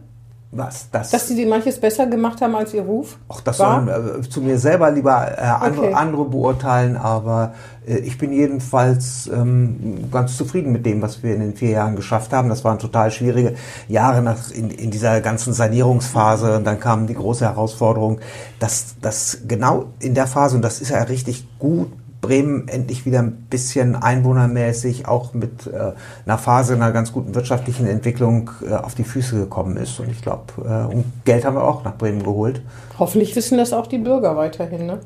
Was? 0.55 0.87
Das, 0.91 1.09
dass 1.09 1.27
Sie 1.27 1.45
manches 1.47 1.79
besser 1.79 2.05
gemacht 2.05 2.39
haben 2.39 2.55
als 2.55 2.73
Ihr 2.75 2.83
Ruf? 2.83 3.17
Auch 3.27 3.41
das 3.41 3.57
war? 3.59 3.83
sollen 3.85 4.19
äh, 4.19 4.29
zu 4.29 4.39
mir 4.39 4.59
selber 4.59 4.91
lieber 4.91 5.31
äh, 5.35 5.41
andere, 5.41 5.85
Okay. 5.87 5.93
andere 5.93 6.25
beurteilen, 6.25 6.95
aber 6.95 7.53
äh, 7.87 7.97
ich 7.97 8.19
bin 8.19 8.31
jedenfalls 8.31 9.27
ähm, 9.33 10.11
ganz 10.11 10.37
zufrieden 10.37 10.71
mit 10.71 10.85
dem, 10.85 11.01
was 11.01 11.23
wir 11.23 11.33
in 11.33 11.41
den 11.41 11.55
vier 11.55 11.71
Jahren 11.71 11.95
geschafft 11.95 12.33
haben. 12.33 12.49
Das 12.49 12.63
waren 12.63 12.77
total 12.77 13.09
schwierige 13.09 13.55
Jahre 13.87 14.21
nach, 14.21 14.51
in, 14.51 14.69
in 14.69 14.91
dieser 14.91 15.21
ganzen 15.21 15.53
Sanierungsphase 15.53 16.57
und 16.57 16.65
dann 16.65 16.79
kam 16.79 17.07
die 17.07 17.15
große 17.15 17.45
Herausforderung, 17.45 18.19
dass 18.59 18.95
das 19.01 19.39
genau 19.47 19.85
in 19.99 20.13
der 20.13 20.27
Phase, 20.27 20.55
und 20.55 20.61
das 20.61 20.81
ist 20.81 20.91
ja 20.91 21.01
richtig 21.01 21.47
gut, 21.57 21.91
Bremen 22.23 22.69
endlich 22.69 23.05
wieder 23.05 23.19
ein 23.19 23.47
bisschen 23.49 23.95
einwohnermäßig 23.95 25.07
auch 25.07 25.33
mit 25.33 25.67
äh, 25.67 25.91
einer 26.25 26.37
Phase 26.37 26.73
einer 26.73 26.93
ganz 26.93 27.11
guten 27.11 27.35
wirtschaftlichen 27.35 27.85
Entwicklung 27.85 28.49
äh, 28.65 28.73
auf 28.73 28.95
die 28.95 29.03
Füße 29.03 29.35
gekommen 29.35 29.75
ist. 29.75 29.99
Und 29.99 30.09
ich 30.09 30.21
glaube, 30.21 30.89
äh, 30.91 30.95
Geld 31.25 31.45
haben 31.45 31.57
wir 31.57 31.65
auch 31.65 31.83
nach 31.83 31.97
Bremen 31.97 32.23
geholt. 32.23 32.61
Hoffentlich 32.97 33.35
wissen 33.35 33.57
das 33.57 33.73
auch 33.73 33.87
die 33.87 33.97
Bürger 33.97 34.37
weiterhin. 34.37 34.85
Ne? 34.85 34.99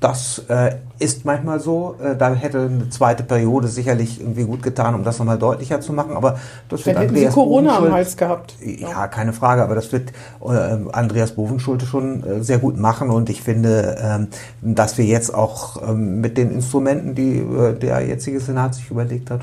Das 0.00 0.44
äh, 0.48 0.76
ist 1.00 1.24
manchmal 1.24 1.58
so. 1.58 1.96
Äh, 2.00 2.14
da 2.16 2.32
hätte 2.32 2.60
eine 2.60 2.88
zweite 2.88 3.24
Periode 3.24 3.66
sicherlich 3.66 4.20
irgendwie 4.20 4.44
gut 4.44 4.62
getan, 4.62 4.94
um 4.94 5.02
das 5.02 5.18
nochmal 5.18 5.38
deutlicher 5.38 5.80
zu 5.80 5.92
machen. 5.92 6.14
Aber 6.16 6.38
das 6.68 6.86
wird 6.86 6.94
Dann 6.96 7.02
hätten 7.02 7.14
Sie 7.16 7.20
Andreas 7.22 7.34
Corona 7.34 7.70
am 7.78 7.82
Bovenschulte- 7.84 7.92
Hals 7.94 8.16
gehabt. 8.16 8.54
Ja, 8.62 9.08
keine 9.08 9.32
Frage, 9.32 9.62
aber 9.64 9.74
das 9.74 9.90
wird 9.90 10.12
äh, 10.44 10.46
Andreas 10.92 11.32
Bovenschulte 11.32 11.84
schon 11.84 12.22
äh, 12.22 12.44
sehr 12.44 12.58
gut 12.58 12.78
machen 12.78 13.10
und 13.10 13.28
ich 13.28 13.42
finde, 13.42 13.96
ähm, 14.00 14.28
dass 14.62 14.98
wir 14.98 15.04
jetzt 15.04 15.34
auch 15.34 15.82
ähm, 15.88 16.20
mit 16.20 16.38
den 16.38 16.52
Instrumenten, 16.52 17.16
die 17.16 17.38
äh, 17.38 17.72
der 17.76 18.06
jetzige 18.06 18.38
Senat 18.38 18.76
sich 18.76 18.88
überlegt 18.92 19.32
hat, 19.32 19.40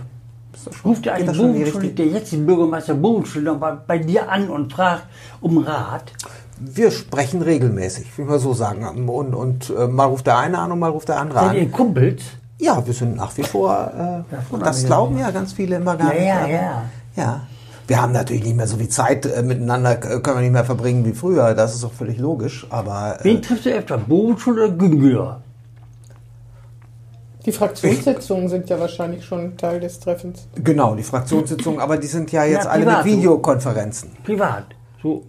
ist 0.54 0.68
das 0.68 0.76
schon, 0.76 0.92
Ruft 0.92 1.06
der 1.06 1.14
geht 1.16 1.24
eine 1.24 1.28
das 1.28 1.36
schon 1.36 1.46
in 1.48 1.54
die 1.54 1.60
Bogenschuld, 1.60 1.84
richtige- 1.84 2.10
der 2.12 2.20
jetzige 2.22 2.42
Bürgermeister 2.44 2.94
Bogenschuld 2.94 3.44
noch 3.44 3.60
mal 3.60 3.78
bei 3.86 3.98
dir 3.98 4.30
an 4.30 4.48
und 4.50 4.72
fragt 4.72 5.04
um 5.42 5.58
Rat? 5.58 6.14
Wir 6.60 6.92
sprechen 6.92 7.42
regelmäßig, 7.42 8.18
will 8.18 8.26
ich 8.26 8.32
mal 8.32 8.40
so 8.40 8.54
sagen. 8.54 9.08
Und, 9.10 9.34
und 9.34 9.74
äh, 9.78 9.88
mal 9.88 10.06
ruft 10.06 10.28
der 10.28 10.38
eine 10.38 10.58
an 10.60 10.72
und 10.72 10.80
mal 10.80 10.90
ruft 10.90 11.10
der 11.10 11.20
andere 11.20 11.40
Seid 11.40 11.50
an. 11.50 11.56
ihr 11.58 11.70
Kumpels? 11.72 12.22
Ja, 12.58 12.86
wir 12.86 12.94
sind 12.94 13.16
nach 13.18 13.36
wie 13.38 13.44
vor, 13.44 13.92
äh, 14.30 14.52
wundert 14.52 14.70
das 14.70 14.86
glauben 14.86 15.18
ja 15.18 15.32
ganz 15.32 15.52
viele 15.54 15.76
immer 15.76 15.98
gar 15.98 16.14
Ja, 16.16 16.20
nicht. 16.20 16.28
ja, 16.28 16.48
ja. 16.48 16.82
Ja. 17.16 17.42
Wir 17.88 18.02
haben 18.02 18.14
natürlich 18.14 18.44
nicht 18.46 18.56
mehr 18.56 18.66
so 18.68 18.78
viel 18.78 18.88
Zeit 18.90 19.26
äh, 19.26 19.44
miteinander, 19.44 19.92
äh, 19.92 20.20
können 20.22 20.38
wir 20.38 20.42
nicht 20.42 20.54
mehr 20.54 20.64
verbringen 20.66 21.06
wie 21.06 21.12
früher, 21.14 21.54
das 21.54 21.76
ist 21.76 21.84
auch 21.84 21.92
völlig 21.92 22.18
logisch, 22.18 22.66
aber 22.70 23.18
äh, 23.20 23.24
Wen 23.26 23.42
triffst 23.42 23.66
du 23.66 23.72
öfter, 23.72 23.98
Bogenschuld 23.98 24.58
oder 24.58 24.70
Güngör? 24.70 25.42
Die 27.46 27.52
Fraktionssitzungen 27.52 28.50
sind 28.50 28.70
ja 28.70 28.80
wahrscheinlich 28.80 29.24
schon 29.24 29.56
Teil 29.58 29.80
des 29.80 30.00
Treffens. 30.00 30.48
genau, 30.56 30.96
die 30.96 31.04
Fraktionssitzungen, 31.04 31.80
aber 31.80 31.98
die 31.98 32.08
sind 32.08 32.32
ja 32.32 32.44
jetzt 32.44 32.64
Ja, 32.66 32.72
alle 32.72 32.86
mit 32.86 32.98
so. 33.00 33.06
Videokonferenzen. 33.06 34.12
Privat. 34.24 34.64
So 35.04 35.22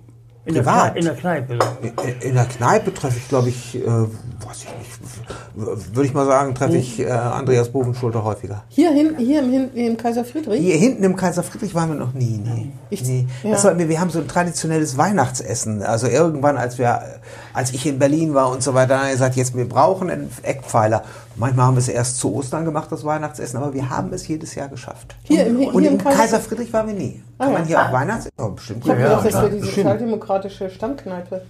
in, 0.46 0.54
Privat? 0.54 0.94
Der, 0.96 1.14
Kneipe, 1.14 1.52
in 1.52 1.58
der 1.58 1.64
Kneipe. 1.94 2.12
In- 2.22 2.28
In 2.28 2.34
der 2.34 2.44
Kneipe 2.46 2.94
treffe 2.94 3.18
ich, 3.18 3.28
glaube 3.28 3.48
ich, 3.50 3.74
äh, 3.76 3.86
weiß 3.86 4.62
ich 4.62 4.68
nicht, 4.78 5.94
würde 5.94 6.06
ich 6.08 6.14
mal 6.14 6.26
sagen, 6.26 6.54
treffe 6.54 6.76
ich 6.76 7.00
äh, 7.00 7.10
Andreas 7.10 7.68
Bovenschulte 7.70 8.22
häufiger. 8.22 8.62
Hier, 8.68 8.92
hin, 8.92 9.14
hier 9.18 9.42
im, 9.42 9.50
Hin- 9.50 9.70
im 9.74 9.96
Kaiser 9.96 10.24
Friedrich? 10.24 10.60
Hier 10.60 10.76
hinten 10.76 11.02
im 11.02 11.16
Kaiser 11.16 11.42
Friedrich 11.42 11.74
waren 11.74 11.88
wir 11.90 11.96
noch 11.96 12.12
nie. 12.14 12.40
Nee. 12.44 12.70
Ich- 12.90 13.02
nee. 13.04 13.26
ja. 13.42 13.50
Das 13.52 13.64
war, 13.64 13.76
wir 13.78 13.88
wir 13.88 14.00
haben 14.00 14.10
so 14.10 14.20
ein 14.20 14.28
traditionelles 14.28 14.96
Weihnachtsessen. 14.96 15.82
Also 15.82 16.06
irgendwann, 16.06 16.56
als 16.58 16.78
wir, 16.78 17.00
als 17.52 17.72
ich 17.72 17.84
in 17.86 17.98
Berlin 17.98 18.34
war 18.34 18.50
und 18.50 18.62
so 18.62 18.72
weiter, 18.74 18.98
haben 18.98 19.06
wir 19.06 19.12
gesagt, 19.12 19.36
jetzt 19.36 19.56
wir 19.56 19.68
brauchen 19.68 20.10
einen 20.10 20.30
Eckpfeiler. 20.42 21.02
Manchmal 21.38 21.66
haben 21.66 21.74
wir 21.74 21.80
es 21.80 21.88
erst 21.88 22.18
zu 22.18 22.34
Ostern 22.34 22.64
gemacht, 22.64 22.90
das 22.90 23.04
Weihnachtsessen, 23.04 23.58
aber 23.58 23.74
wir 23.74 23.90
haben 23.90 24.12
es 24.12 24.26
jedes 24.26 24.54
Jahr 24.54 24.68
geschafft. 24.68 25.16
Hier 25.24 25.46
im- 25.46 25.56
und 25.68 25.82
hier 25.82 25.90
im 25.90 25.98
im 25.98 26.04
Kaiser- 26.04 26.18
Kaiser 26.18 26.40
Friedrich 26.40 26.72
waren 26.72 26.86
wir 26.88 26.94
nie. 26.94 27.22
Kann 27.38 27.48
Ah, 27.48 27.52
ja. 27.52 27.58
man 27.58 27.64
hier 27.66 27.82
auch 27.82 27.92
Weihnachtsessen? 27.92 28.32
Oh, 28.38 28.48
bestimmt. 28.50 28.84
Ich 28.84 28.90
habe 28.90 29.00
Ja, 29.00 29.06
gedacht, 29.08 29.24
das 29.26 29.30
klar. 29.30 29.42
wäre 29.42 29.52
die 29.54 29.60
Bestimmt. 29.60 29.76
sozialdemokratische 29.86 30.70
Stammkneipe. 30.70 31.42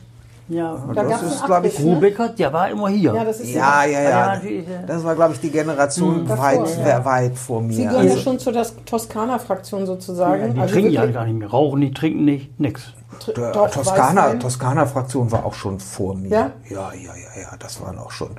Ja. 0.48 0.76
Da 0.94 1.02
Das 1.02 1.08
gab 1.10 1.22
es 1.22 1.26
ist, 1.32 1.38
einen 1.38 1.46
glaub 1.46 1.64
ich, 1.64 1.78
ne? 1.80 1.84
Rubecker, 1.94 2.28
der 2.28 2.52
war 2.52 2.70
immer 2.70 2.88
hier. 2.88 3.12
Ja, 3.14 3.24
das 3.24 3.40
ist 3.40 3.50
Ja, 3.52 3.84
ja, 3.84 4.00
ja. 4.00 4.10
Ja, 4.10 4.34
ja. 4.44 4.62
Das 4.86 5.02
war, 5.02 5.14
glaube 5.16 5.34
ich, 5.34 5.40
die 5.40 5.50
Generation 5.50 6.24
Davor, 6.26 6.44
weit, 6.44 6.78
ja. 6.86 7.04
weit 7.04 7.36
vor 7.36 7.62
mir. 7.62 7.72
Sie 7.72 7.82
gehören 7.84 8.04
ja 8.06 8.10
Also- 8.12 8.22
schon 8.22 8.38
zur 8.38 8.52
Das- 8.52 8.74
Toskana-Fraktion 8.84 9.86
sozusagen. 9.86 10.40
Ja, 10.42 10.48
die 10.48 10.60
Also 10.60 10.74
trinken 10.74 10.92
ja 10.92 11.06
gar 11.06 11.24
nicht 11.24 11.38
mehr, 11.38 11.48
rauchen 11.50 11.80
nicht, 11.80 11.96
trinken 11.96 12.24
nicht, 12.24 12.60
nix. 12.60 12.82
Doch, 13.34 13.70
Toskana. 13.70 14.34
Toskana-Fraktion 14.34 15.32
war 15.32 15.44
auch 15.46 15.54
schon 15.54 15.80
vor 15.80 16.14
mir. 16.14 16.28
Ja? 16.28 16.50
Ja, 16.68 16.92
ja, 16.92 17.14
ja, 17.14 17.40
ja, 17.42 17.56
das 17.58 17.80
waren 17.80 17.98
auch 17.98 18.10
schon 18.12 18.30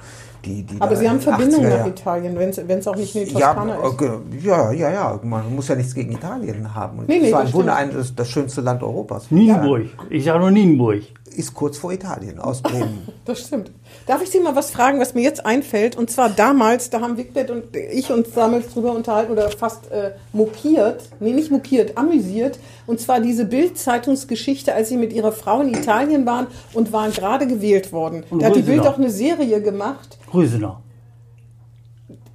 die, 0.47 0.63
die 0.63 0.81
Aber 0.81 0.95
Sie 0.95 1.09
haben 1.09 1.19
80er 1.19 1.61
nach 1.61 1.87
Italien, 1.87 2.37
wenn 2.39 2.79
es 2.79 2.87
auch 2.87 2.95
nicht 2.95 3.15
in 3.15 3.25
die 3.25 3.33
Ja, 3.33 3.53
Toskana 3.53 3.75
ist. 3.75 3.83
okay, 3.83 4.09
ja, 4.43 4.71
ja, 4.71 4.91
ja, 4.91 5.19
man 5.23 5.53
muss 5.55 5.67
ja 5.67 5.75
nichts 5.75 5.93
gegen 5.93 6.11
Italien 6.13 6.73
haben. 6.73 7.03
Nee, 7.07 7.19
nee, 7.19 7.23
das 7.23 7.31
war 7.33 7.41
das 7.41 7.49
ein 7.49 7.53
Wunder, 7.53 7.75
stimmt. 7.75 7.91
ein, 7.91 7.97
das, 7.97 8.15
das 8.15 8.29
schönste 8.29 8.61
Land 8.61 8.83
Europas. 8.83 9.29
Nienburg. 9.31 9.87
Ich 10.09 10.23
sage 10.25 10.39
nur 10.39 10.51
Nienburg. 10.51 11.01
Ist 11.35 11.53
kurz 11.53 11.77
vor 11.77 11.91
Italien, 11.91 12.39
aus 12.39 12.61
Bremen. 12.61 13.07
Das 13.25 13.41
stimmt. 13.41 13.71
Darf 14.07 14.23
ich 14.23 14.29
Sie 14.29 14.39
mal 14.39 14.55
was 14.55 14.71
fragen, 14.71 15.01
was 15.01 15.13
mir 15.13 15.21
jetzt 15.21 15.45
einfällt? 15.45 15.97
Und 15.97 16.09
zwar 16.09 16.29
damals, 16.29 16.89
da 16.89 17.01
haben 17.01 17.17
Wigbert 17.17 17.51
und 17.51 17.75
ich 17.75 18.09
uns 18.09 18.31
damals 18.33 18.73
drüber 18.73 18.93
unterhalten 18.93 19.33
oder 19.33 19.49
fast 19.49 19.91
äh, 19.91 20.11
mokiert, 20.31 21.03
nee, 21.19 21.33
nicht 21.33 21.51
mokiert, 21.51 21.97
amüsiert. 21.97 22.57
Und 22.85 23.01
zwar 23.01 23.19
diese 23.19 23.43
Bild-Zeitungsgeschichte, 23.45 24.73
als 24.73 24.87
Sie 24.89 24.95
mit 24.97 25.11
Ihrer 25.11 25.33
Frau 25.33 25.61
in 25.61 25.69
Italien 25.73 26.25
waren 26.25 26.47
und 26.73 26.93
waren 26.93 27.11
gerade 27.11 27.47
gewählt 27.47 27.91
worden. 27.91 28.23
Und 28.29 28.41
da 28.41 28.47
hat 28.47 28.55
die. 28.55 28.61
Bild 28.61 28.85
doch 28.85 28.97
eine 28.97 29.09
Serie 29.09 29.61
gemacht. 29.61 30.16
Rösener. 30.33 30.81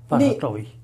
War 0.09 0.19
Nee. 0.19 0.29
das, 0.31 0.39
glaube 0.39 0.61
ich. 0.61 0.79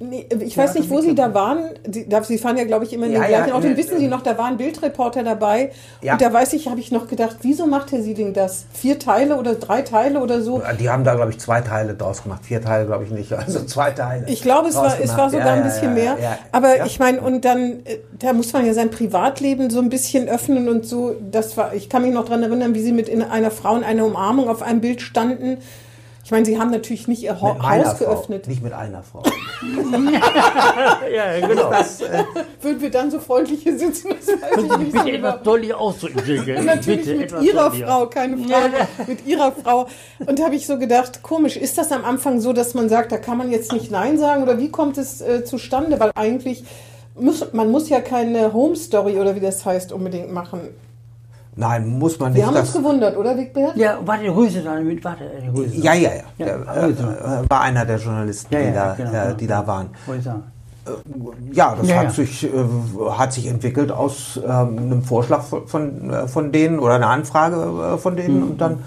Nee, 0.00 0.26
ich 0.40 0.58
weiß 0.58 0.74
nicht, 0.74 0.90
wo 0.90 1.00
Sie 1.00 1.14
da 1.14 1.32
waren. 1.32 1.70
Sie, 1.88 2.06
da, 2.08 2.22
Sie 2.22 2.36
fahren 2.36 2.58
ja, 2.58 2.64
glaube 2.64 2.84
ich, 2.84 2.92
immer 2.92 3.06
in 3.06 3.12
den 3.12 3.22
Ja, 3.22 3.28
ja, 3.28 3.38
gleichen 3.38 3.54
Ort. 3.54 3.64
Und 3.64 3.76
wissen 3.76 3.98
Sie 3.98 4.08
noch, 4.08 4.22
da 4.22 4.36
war 4.36 4.46
ein 4.46 4.56
Bildreporter 4.56 5.22
dabei. 5.22 5.70
Ja. 6.02 6.14
Und 6.14 6.20
da 6.20 6.32
weiß 6.32 6.52
ich, 6.54 6.68
habe 6.68 6.80
ich 6.80 6.90
noch 6.90 7.06
gedacht, 7.06 7.36
wieso 7.42 7.66
macht 7.66 7.92
Herr 7.92 8.02
Sieding 8.02 8.34
das? 8.34 8.66
Vier 8.72 8.98
Teile 8.98 9.36
oder 9.36 9.54
drei 9.54 9.82
Teile 9.82 10.20
oder 10.20 10.42
so? 10.42 10.60
Die 10.80 10.90
haben 10.90 11.04
da, 11.04 11.14
glaube 11.14 11.30
ich, 11.30 11.38
zwei 11.38 11.60
Teile 11.60 11.94
draus 11.94 12.24
gemacht. 12.24 12.44
Vier 12.44 12.60
Teile, 12.60 12.86
glaube 12.86 13.04
ich, 13.04 13.10
nicht. 13.10 13.32
Also 13.38 13.64
zwei 13.64 13.92
Teile. 13.92 14.26
Ich 14.28 14.42
glaube, 14.42 14.68
es 14.68 14.74
war, 14.74 15.00
es 15.00 15.16
war 15.16 15.30
sogar 15.30 15.46
Ja, 15.46 15.52
ein 15.54 15.58
ja, 15.60 15.64
bisschen 15.66 15.96
ja, 15.96 16.14
mehr. 16.14 16.16
ja. 16.20 16.38
Aber 16.50 16.76
Ja. 16.78 16.86
ich 16.86 16.98
meine, 16.98 17.20
und 17.20 17.44
dann, 17.44 17.84
äh, 17.84 17.98
da 18.18 18.32
muss 18.32 18.52
man 18.52 18.66
ja 18.66 18.74
sein 18.74 18.90
Privatleben 18.90 19.70
so 19.70 19.78
ein 19.78 19.90
bisschen 19.90 20.28
öffnen 20.28 20.68
und 20.68 20.84
so. 20.86 21.14
Das 21.30 21.56
war, 21.56 21.72
ich 21.72 21.88
kann 21.88 22.02
mich 22.02 22.12
noch 22.12 22.24
dran 22.26 22.42
erinnern, 22.42 22.74
wie 22.74 22.82
sie 22.82 22.92
mit 22.92 23.08
in 23.08 23.22
einer 23.22 23.52
Frau 23.52 23.76
in 23.76 23.84
einer 23.84 24.04
Umarmung 24.04 24.48
auf 24.48 24.60
einem 24.60 24.80
Bild 24.80 25.00
standen. 25.00 25.58
Ich 26.24 26.30
meine, 26.30 26.46
Sie 26.46 26.58
haben 26.58 26.70
natürlich 26.70 27.06
nicht 27.06 27.22
Ihr 27.22 27.34
meiner 27.34 27.84
Haus 27.84 27.98
geöffnet. 27.98 28.44
Frau, 28.44 28.50
nicht 28.50 28.62
mit 28.62 28.72
einer 28.72 29.02
Frau. 29.02 29.22
Ja, 31.14 31.46
genau. 31.46 31.70
Das, 31.70 32.00
äh, 32.00 32.24
Würden 32.60 32.80
wir 32.80 32.90
dann 32.90 33.10
so 33.10 33.18
freundlich 33.20 33.62
hier 33.62 33.78
sitzen? 33.78 34.08
Das 34.08 34.28
weiß 34.28 34.64
ich 34.64 34.78
nicht 34.78 34.92
so 34.96 35.04
Bitte 35.04 35.42
etwas 35.42 35.42
ausdrücken, 35.78 36.20
Silke. 36.24 36.62
Natürlich 36.62 37.06
Bitte 37.06 37.16
mit 37.16 37.30
ihrer 37.42 37.64
deutlicher. 37.64 37.86
Frau, 37.86 38.06
keine 38.06 38.38
Frage, 38.38 38.88
mit 39.06 39.26
ihrer 39.26 39.52
Frau. 39.52 39.86
Und 40.26 40.38
da 40.38 40.44
habe 40.44 40.54
ich 40.54 40.66
so 40.66 40.78
gedacht, 40.78 41.22
komisch, 41.22 41.56
ist 41.56 41.76
das 41.76 41.92
am 41.92 42.04
Anfang 42.04 42.40
so, 42.40 42.52
dass 42.52 42.74
man 42.74 42.88
sagt, 42.88 43.12
da 43.12 43.18
kann 43.18 43.36
man 43.38 43.50
jetzt 43.50 43.72
nicht 43.72 43.90
Nein 43.90 44.18
sagen 44.18 44.42
oder 44.42 44.58
wie 44.58 44.70
kommt 44.70 44.96
es 44.98 45.20
äh, 45.20 45.44
zustande? 45.44 46.00
Weil 46.00 46.10
eigentlich 46.14 46.64
muss, 47.14 47.52
man 47.52 47.70
muss 47.70 47.88
ja 47.90 48.00
keine 48.00 48.52
Home 48.52 48.76
Story 48.76 49.18
oder 49.18 49.36
wie 49.36 49.40
das 49.40 49.64
heißt 49.64 49.92
unbedingt 49.92 50.32
machen. 50.32 50.60
Nein, 51.56 51.98
muss 51.98 52.18
man 52.18 52.34
Wir 52.34 52.38
nicht. 52.44 52.46
haben 52.54 52.60
uns 52.60 52.72
gewundert, 52.72 53.16
oder 53.16 53.36
Wigbert? 53.36 53.76
Ja, 53.76 53.98
warte, 54.04 54.28
Röse 54.34 54.62
da 54.62 54.74
mit, 54.80 55.02
warte, 55.04 55.24
äh, 55.24 55.48
Röse. 55.48 55.76
ja, 55.76 55.94
ja, 55.94 56.10
ja. 56.10 56.22
Ja, 56.38 56.46
Der, 56.46 56.68
also. 56.68 57.02
äh, 57.02 57.48
war 57.50 57.60
einer 57.60 57.84
der 57.84 57.98
Journalisten, 57.98 58.52
Ja, 58.54 58.60
ja, 58.60 58.66
die, 58.68 58.74
da, 58.74 58.94
genau, 58.94 59.08
äh, 59.10 59.22
genau. 59.24 59.34
die 59.36 59.46
da 59.46 59.66
waren. 59.66 59.88
Sagen. 60.22 60.42
Ja, 61.52 61.74
das 61.74 61.88
Ja, 61.88 61.96
hat, 61.96 62.04
ja. 62.04 62.10
Sich, 62.10 62.44
äh, 62.44 62.48
hat 63.16 63.32
sich 63.32 63.46
entwickelt 63.46 63.90
aus 63.90 64.38
ähm, 64.46 64.50
einem 64.78 65.02
Vorschlag 65.02 65.42
von, 65.42 65.66
von, 65.66 66.10
äh, 66.10 66.28
von 66.28 66.52
denen 66.52 66.78
oder 66.78 66.94
einer 66.96 67.08
Anfrage 67.08 67.94
äh, 67.94 67.98
von 67.98 68.16
denen. 68.16 68.36
Mhm. 68.44 68.50
Und 68.50 68.60
dann 68.60 68.78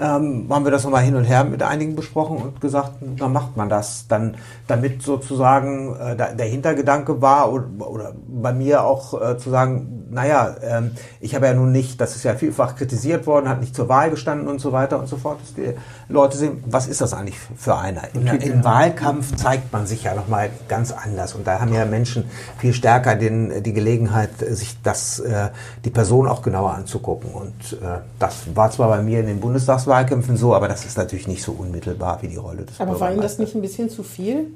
ähm, 0.00 0.46
haben 0.50 0.64
wir 0.64 0.70
das 0.70 0.84
nochmal 0.84 1.02
hin 1.02 1.16
und 1.16 1.24
her 1.24 1.44
mit 1.44 1.62
einigen 1.62 1.96
besprochen 1.96 2.38
und 2.38 2.60
gesagt, 2.60 2.92
dann 3.00 3.32
macht 3.32 3.56
man 3.56 3.68
das. 3.68 4.06
Dann, 4.08 4.36
damit 4.66 5.02
sozusagen 5.02 5.96
äh, 5.96 6.16
der 6.16 6.46
Hintergedanke 6.46 7.20
war 7.20 7.52
oder, 7.52 7.66
oder 7.78 8.12
bei 8.26 8.52
mir 8.52 8.84
auch 8.84 9.20
äh, 9.20 9.38
zu 9.38 9.50
sagen, 9.50 10.04
naja, 10.10 10.54
ähm, 10.62 10.92
ich 11.20 11.34
habe 11.34 11.46
ja 11.46 11.54
nun 11.54 11.72
nicht, 11.72 12.00
das 12.00 12.16
ist 12.16 12.22
ja 12.22 12.34
vielfach 12.34 12.76
kritisiert 12.76 13.26
worden, 13.26 13.48
hat 13.48 13.60
nicht 13.60 13.74
zur 13.74 13.88
Wahl 13.88 14.10
gestanden 14.10 14.48
und 14.48 14.60
so 14.60 14.72
weiter 14.72 14.98
und 14.98 15.08
so 15.08 15.16
fort. 15.16 15.40
Dass 15.40 15.54
die 15.54 15.74
Leute 16.08 16.36
sehen, 16.36 16.62
was 16.66 16.86
ist 16.86 17.00
das 17.00 17.12
eigentlich 17.12 17.38
für 17.56 17.76
einer? 17.76 18.02
In, 18.14 18.26
Im 18.26 18.64
Wahlkampf 18.64 19.36
zeigt 19.36 19.72
man 19.72 19.86
sich 19.86 20.04
ja 20.04 20.14
nochmal 20.14 20.50
ganz 20.68 20.92
anders. 20.92 21.34
Und 21.34 21.46
da 21.46 21.60
haben 21.60 21.72
ja 21.72 21.84
Menschen 21.84 22.24
viel 22.58 22.72
stärker 22.72 23.16
den, 23.16 23.62
die 23.62 23.72
Gelegenheit, 23.72 24.30
sich 24.38 24.76
das, 24.82 25.18
äh, 25.20 25.48
die 25.84 25.90
Person 25.90 26.28
auch 26.28 26.42
genauer 26.42 26.74
anzugucken. 26.74 27.30
Und 27.32 27.72
äh, 27.82 27.98
das 28.18 28.54
war 28.54 28.70
zwar 28.70 28.88
bei 28.88 29.02
mir 29.02 29.20
in 29.20 29.26
den 29.26 29.40
Bundestagswahlkämpfen 29.84 30.36
so, 30.36 30.54
aber 30.54 30.68
das 30.68 30.84
ist 30.84 30.96
natürlich 30.96 31.28
nicht 31.28 31.42
so 31.42 31.52
unmittelbar 31.52 32.22
wie 32.22 32.28
die 32.28 32.36
Rolle 32.36 32.64
des 32.64 32.80
Aber 32.80 32.98
war 32.98 33.12
Ihnen 33.12 33.20
das 33.20 33.38
nicht 33.38 33.54
ein 33.54 33.62
bisschen 33.62 33.90
zu 33.90 34.02
viel? 34.02 34.48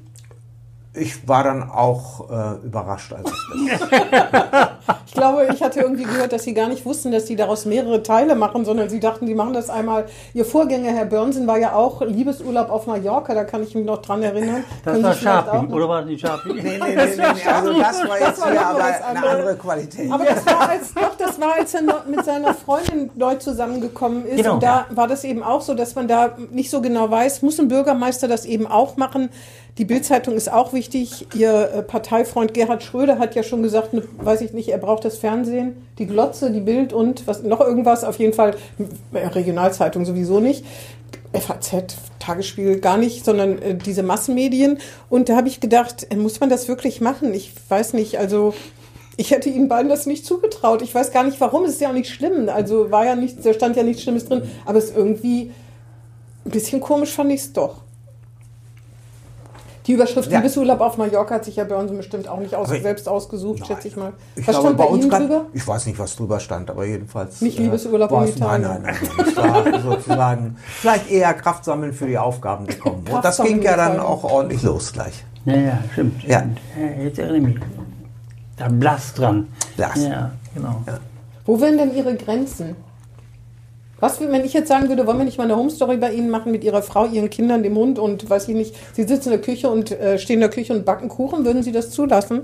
Ich 0.99 1.29
war 1.29 1.45
dann 1.45 1.71
auch 1.71 2.31
äh, 2.31 2.67
überrascht, 2.67 3.13
als 3.13 3.31
ich 3.31 3.71
das 3.71 3.89
Ich 5.07 5.15
glaube, 5.15 5.49
ich 5.53 5.63
hatte 5.63 5.81
irgendwie 5.81 6.05
gehört, 6.05 6.33
dass 6.33 6.45
Sie 6.45 6.55
gar 6.55 6.69
nicht 6.69 6.85
wussten, 6.85 7.11
dass 7.11 7.27
Sie 7.27 7.35
daraus 7.35 7.65
mehrere 7.65 8.03
Teile 8.03 8.35
machen, 8.35 8.65
sondern 8.65 8.89
Sie 8.89 9.01
dachten, 9.01 9.27
die 9.27 9.35
machen 9.35 9.55
das 9.55 9.71
einmal. 9.71 10.07
Ihr 10.35 10.45
Vorgänger, 10.45 10.93
Herr 10.93 11.07
Börnsen, 11.07 11.47
war 11.47 11.59
ja 11.59 11.73
auch 11.73 12.03
Liebesurlaub 12.03 12.71
auf 12.71 12.87
Mallorca, 12.87 13.35
da 13.35 13.45
kann 13.45 13.63
ich 13.63 13.75
mich 13.75 13.85
noch 13.85 14.03
dran 14.03 14.23
erinnern. 14.23 14.65
Das 14.85 14.93
Können 14.93 15.05
war 15.05 15.15
Sharpie, 15.15 15.73
oder 15.73 15.89
war 15.89 16.01
das 16.01 16.11
nicht 16.11 16.21
Sharpie? 16.21 16.53
Nee, 16.53 16.63
nee, 16.63 16.79
nee, 16.79 16.95
nee, 16.95 17.17
nee. 17.17 17.51
Also 17.51 17.79
das 17.79 18.09
war 18.09 18.21
jetzt 18.21 18.41
war 18.41 18.51
hier 18.51 18.67
aber 18.67 18.79
was 18.79 19.03
eine 19.03 19.27
andere 19.27 19.57
Qualität. 19.57 20.13
Aber 20.13 20.25
das 20.25 20.47
war, 20.47 20.69
als, 20.69 20.95
doch, 20.95 21.17
das 21.17 21.41
war, 21.41 21.55
als 21.59 21.75
er 21.75 21.83
noch 21.83 22.07
mit 22.07 22.25
seiner 22.25 22.55
Freundin 22.55 23.11
neu 23.15 23.37
zusammengekommen 23.37 24.27
ist. 24.27 24.37
Genau. 24.37 24.55
Und 24.55 24.63
da 24.63 24.87
war 24.91 25.09
das 25.09 25.25
eben 25.25 25.43
auch 25.43 25.63
so, 25.63 25.75
dass 25.75 25.95
man 25.95 26.07
da 26.07 26.37
nicht 26.51 26.71
so 26.71 26.81
genau 26.81 27.11
weiß, 27.11 27.43
muss 27.43 27.59
ein 27.59 27.69
Bürgermeister 27.69 28.29
das 28.29 28.45
eben 28.45 28.67
auch 28.67 28.97
machen? 28.97 29.31
Die 29.79 29.85
Bildzeitung 29.85 30.35
ist 30.35 30.53
auch 30.53 30.73
wichtig. 30.73 31.29
Ihr 31.37 31.71
äh, 31.73 31.83
Parteifreund 31.83 32.53
Gerhard 32.53 32.83
Schröder 32.83 33.21
hat 33.21 33.37
ja 33.37 33.45
schon 33.45 33.63
gesagt, 33.63 33.95
ne, 33.95 34.03
weiß 34.19 34.41
ich 34.41 34.53
nicht, 34.53 34.71
er 34.71 34.79
braucht 34.79 35.05
das 35.05 35.19
Fernsehen, 35.19 35.87
die 35.99 36.07
Glotze, 36.07 36.51
die 36.51 36.61
Bild 36.61 36.93
und 36.93 37.29
was 37.29 37.45
noch 37.45 37.61
irgendwas. 37.61 38.03
Auf 38.03 38.19
jeden 38.19 38.33
Fall 38.33 38.57
äh, 39.13 39.27
Regionalzeitung 39.27 40.05
sowieso 40.05 40.41
nicht. 40.41 40.65
FAZ, 41.33 41.95
Tagesspiegel 42.19 42.81
gar 42.81 42.97
nicht, 42.97 43.25
sondern 43.25 43.63
äh, 43.63 43.77
diese 43.77 44.03
Massenmedien. 44.03 44.79
Und 45.11 45.29
da 45.29 45.37
habe 45.37 45.47
ich 45.47 45.61
gedacht, 45.61 46.09
äh, 46.11 46.17
muss 46.17 46.41
man 46.41 46.51
das 46.51 46.67
wirklich 46.67 47.01
machen? 47.01 47.33
Ich 47.33 47.53
weiß 47.69 47.93
nicht, 47.93 48.19
also 48.19 48.55
ich 49.17 49.31
hätte 49.31 49.49
ihnen 49.49 49.69
beiden 49.69 49.89
das 49.89 50.07
nicht 50.07 50.27
zugetraut. 50.27 50.83
Ich 50.83 50.93
weiß 50.93 51.13
gar 51.13 51.23
nicht 51.23 51.41
warum, 51.41 51.65
es 51.65 51.75
ist 51.75 51.81
ja 51.81 51.91
auch 51.91 51.95
nicht 51.95 52.11
schlimm. 52.11 52.49
Also 52.49 52.91
war 52.91 53.05
ja 53.05 53.15
nicht, 53.15 53.47
da 53.47 53.55
stand 53.55 53.77
ja 53.77 53.85
nichts 53.85 54.03
Schlimmes 54.03 54.25
drin, 54.25 54.43
aber 54.65 54.79
es 54.79 54.87
ist 54.87 54.97
irgendwie 54.97 55.53
ein 56.45 56.51
bisschen 56.51 56.81
komisch 56.81 57.13
fand 57.13 57.31
ich 57.31 57.43
es 57.43 57.53
doch. 57.53 57.83
Die 59.89 59.95
Überschrift 59.95 60.31
Ja. 60.31 60.39
Liebesurlaub 60.39 60.81
auf 60.83 60.99
Mallorca 60.99 61.37
hat 61.37 61.47
sich 61.47 61.57
ja 61.57 61.65
Börnsen 61.65 61.97
bestimmt 61.97 62.29
auch 62.29 62.39
nicht 62.39 62.55
aus, 62.55 62.69
selbst 62.69 63.09
ausgesucht, 63.09 63.61
Nein. 63.61 63.69
schätze 63.69 63.89
ich 63.89 63.97
mal. 63.97 64.13
Ich 64.37 64.47
Was 64.47 64.55
glaube, 64.55 64.67
stand 64.69 64.79
bei 64.79 64.85
uns 64.85 65.05
Ihnen 65.07 65.11
drüber? 65.11 65.47
Ich 65.55 65.67
weiß 65.67 65.87
nicht, 65.87 65.99
was 65.99 66.15
drüber 66.15 66.41
stand, 66.41 66.69
aber 66.69 66.85
jedenfalls. 66.85 67.41
Nicht 67.41 67.59
Liebesurlaub 67.59 68.11
war 68.11 68.27
in 68.27 68.37
Italien. 68.37 68.69
nein, 68.69 68.83
nein. 68.83 68.97
nein. 69.17 69.27
Es 69.27 69.37
war 69.37 69.81
sozusagen 69.83 70.57
vielleicht 70.67 71.11
eher 71.11 71.33
Kraft 71.33 71.65
sammeln 71.65 71.95
für 71.95 72.07
die 72.07 72.19
Aufgaben, 72.19 72.67
die 72.67 72.75
kommen. 72.77 73.03
Und 73.11 73.25
das 73.25 73.43
ging 73.43 73.63
ja 73.63 73.77
dann 73.77 73.99
auch 73.99 74.25
ordentlich 74.25 74.63
los 74.63 74.93
gleich. 74.93 75.25
Ja, 75.47 75.57
ja, 75.57 75.79
stimmt. 75.93 76.23
Ja. 76.23 76.41
stimmt. 76.41 76.61
Ja, 76.79 77.03
jetzt 77.05 77.19
erinnere 77.19 77.39
ich 77.39 77.43
mich. 77.45 77.57
Da 78.59 78.69
Blass 78.69 79.15
dran. 79.15 79.49
Blass. 79.77 80.05
Ja, 80.05 80.33
genau. 80.55 80.83
Wo 81.47 81.59
wären 81.59 81.79
denn 81.79 81.97
Ihre 81.97 82.15
Grenzen? 82.15 82.77
Was, 84.01 84.21
wenn 84.21 84.45
ich 84.45 84.53
jetzt 84.53 84.69
sagen 84.69 84.89
würde, 84.89 85.07
wollen 85.07 85.19
wir 85.19 85.25
nicht 85.25 85.39
mal 85.39 85.45
eine 85.45 85.57
Home-Story 85.57 85.97
bei 85.97 86.13
Ihnen 86.13 86.31
machen 86.31 86.53
mit 86.53 86.63
Ihrer 86.63 86.83
Frau, 86.83 87.07
Ihren 87.07 87.31
Kindern, 87.31 87.63
dem 87.63 87.75
Hund 87.77 87.99
und 87.99 88.29
weiß 88.31 88.49
ich 88.49 88.55
nicht, 88.55 88.77
Sie 88.93 89.03
sitzen 89.05 89.33
in 89.33 89.41
der 89.41 89.41
Küche 89.41 89.69
und 89.71 89.91
äh, 89.91 90.19
stehen 90.19 90.35
in 90.35 90.41
der 90.41 90.51
Küche 90.51 90.73
und 90.73 90.85
backen 90.85 91.09
Kuchen, 91.09 91.45
würden 91.45 91.63
Sie 91.65 91.73
das 91.73 91.91
zulassen? 91.91 92.43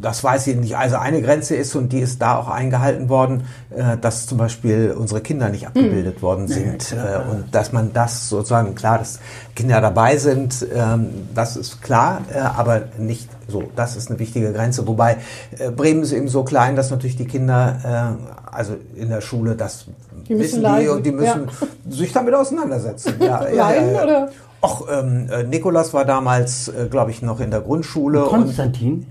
Das 0.00 0.24
weiß 0.24 0.48
ich 0.48 0.56
nicht. 0.56 0.76
Also 0.76 0.96
eine 0.96 1.22
Grenze 1.22 1.54
ist, 1.54 1.76
und 1.76 1.92
die 1.92 2.00
ist 2.00 2.20
da 2.20 2.36
auch 2.36 2.48
eingehalten 2.48 3.08
worden, 3.08 3.44
äh, 3.70 3.96
dass 3.96 4.26
zum 4.26 4.36
Beispiel 4.38 4.92
unsere 4.98 5.20
Kinder 5.20 5.48
nicht 5.48 5.68
abgebildet 5.68 6.16
Hm. 6.16 6.22
worden 6.22 6.48
sind. 6.48 6.90
Äh, 6.92 7.30
Und 7.30 7.54
dass 7.54 7.70
man 7.72 7.92
das 7.92 8.28
sozusagen, 8.28 8.74
klar, 8.74 8.98
dass 8.98 9.20
Kinder 9.54 9.80
dabei 9.80 10.16
sind, 10.16 10.66
ähm, 10.74 11.28
das 11.36 11.56
ist 11.56 11.80
klar, 11.82 12.22
äh, 12.34 12.38
aber 12.38 12.82
nicht 12.98 13.28
so. 13.52 13.64
Das 13.76 13.94
ist 13.96 14.10
eine 14.10 14.18
wichtige 14.18 14.52
Grenze. 14.52 14.86
Wobei 14.86 15.18
äh, 15.58 15.70
Bremen 15.70 16.02
ist 16.02 16.12
eben 16.12 16.28
so 16.28 16.42
klein, 16.42 16.74
dass 16.74 16.90
natürlich 16.90 17.16
die 17.16 17.26
Kinder, 17.26 18.18
äh, 18.18 18.54
also 18.54 18.74
in 18.96 19.08
der 19.08 19.20
Schule, 19.20 19.54
das 19.54 19.86
Die 20.28 20.38
wissen 20.38 20.64
die 20.64 20.88
und 20.88 21.06
die 21.06 21.12
müssen 21.12 21.48
sich 21.88 22.12
damit 22.12 22.34
auseinandersetzen. 22.34 23.14
Ja, 23.22 23.48
ja, 23.48 23.68
Leiden, 23.68 23.92
ja, 23.92 23.98
ja. 23.98 24.02
oder? 24.04 24.28
Och, 24.64 24.86
ähm, 24.90 25.28
äh, 25.30 25.42
Nikolas 25.42 25.92
war 25.92 26.04
damals, 26.04 26.68
äh, 26.68 26.86
glaube 26.88 27.10
ich, 27.10 27.20
noch 27.20 27.40
in 27.40 27.50
der 27.50 27.60
Grundschule. 27.60 28.24
und 28.24 28.30
Konstantin, 28.30 29.06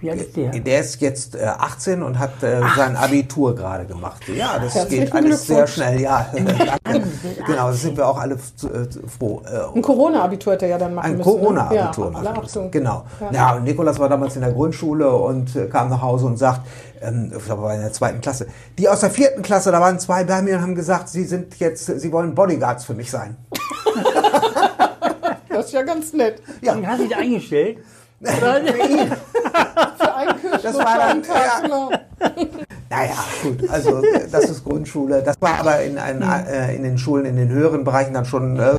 wie 0.00 0.10
alt 0.10 0.20
ist 0.20 0.36
der? 0.36 0.50
der 0.50 0.80
ist 0.80 1.00
jetzt 1.00 1.34
äh, 1.36 1.44
18 1.44 2.02
und 2.02 2.18
hat 2.18 2.42
äh, 2.42 2.60
sein 2.76 2.96
Abitur 2.96 3.54
gerade 3.54 3.86
gemacht. 3.86 4.22
Ja, 4.28 4.58
das 4.58 4.74
Herzlichen 4.74 5.04
geht 5.06 5.14
alles 5.14 5.46
sehr 5.46 5.66
schnell. 5.66 6.00
Ja, 6.00 6.26
danke. 6.84 7.06
genau, 7.46 7.68
da 7.68 7.72
sind 7.72 7.96
wir 7.96 8.06
auch 8.06 8.18
alle 8.18 8.36
zu, 8.38 8.68
äh, 8.72 8.88
zu 8.88 9.00
froh. 9.06 9.42
Äh, 9.46 9.74
Ein 9.76 9.82
Corona-Abitur 9.82 10.52
hätte 10.52 10.66
er 10.66 10.72
ja 10.72 10.78
dann 10.78 10.94
machen 10.94 11.06
ein 11.12 11.16
müssen. 11.16 11.30
ne? 11.30 11.38
Corona-Abitur 11.38 12.04
Ja, 12.12 12.20
machen 12.22 12.42
müssen. 12.42 12.70
Genau. 12.70 13.04
Ja. 13.20 13.30
Ja. 13.32 13.54
und 13.56 13.64
Nikolas 13.64 13.98
war 13.98 14.08
damals 14.08 14.34
in 14.36 14.42
der 14.42 14.52
Grundschule 14.52 15.10
und 15.10 15.56
äh, 15.56 15.66
kam 15.66 15.88
nach 15.88 16.02
Hause 16.02 16.26
und 16.26 16.36
sagt, 16.36 16.60
ähm, 17.00 17.32
ich 17.36 17.44
glaube, 17.44 17.62
er 17.62 17.64
war 17.68 17.74
in 17.74 17.80
der 17.80 17.92
zweiten 17.92 18.20
Klasse. 18.20 18.46
Die 18.78 18.88
aus 18.88 19.00
der 19.00 19.10
vierten 19.10 19.42
Klasse, 19.42 19.72
da 19.72 19.80
waren 19.80 19.98
zwei 19.98 20.24
bei 20.24 20.42
mir 20.42 20.56
und 20.56 20.62
haben 20.62 20.74
gesagt, 20.74 21.08
sie 21.08 21.24
sind 21.24 21.58
jetzt, 21.58 21.86
sie 21.86 22.12
wollen 22.12 22.34
Bodyguards 22.34 22.84
für 22.84 22.94
mich 22.94 23.10
sein. 23.10 23.36
Das 25.48 25.66
ist 25.66 25.72
ja 25.72 25.82
ganz 25.82 26.12
nett. 26.12 26.42
Ja. 26.60 26.74
Den 26.74 26.86
hast 26.86 27.00
du 27.00 27.04
dich 27.08 27.16
eingestellt? 27.16 27.78
Für 28.22 28.52
einen 28.52 28.66
Das 30.62 30.74
war 30.76 30.98
dann- 30.98 31.22
ja. 31.22 31.88
Naja, 32.88 33.14
gut, 33.42 33.68
also 33.68 34.00
das 34.30 34.44
ist 34.48 34.64
Grundschule. 34.64 35.22
Das 35.22 35.36
war 35.40 35.58
aber 35.60 35.82
in, 35.82 35.98
ein, 35.98 36.22
äh, 36.22 36.74
in 36.76 36.82
den 36.84 36.96
Schulen, 36.98 37.26
in 37.26 37.36
den 37.36 37.48
höheren 37.48 37.84
Bereichen 37.84 38.14
dann 38.14 38.24
schon 38.24 38.58
äh, 38.58 38.74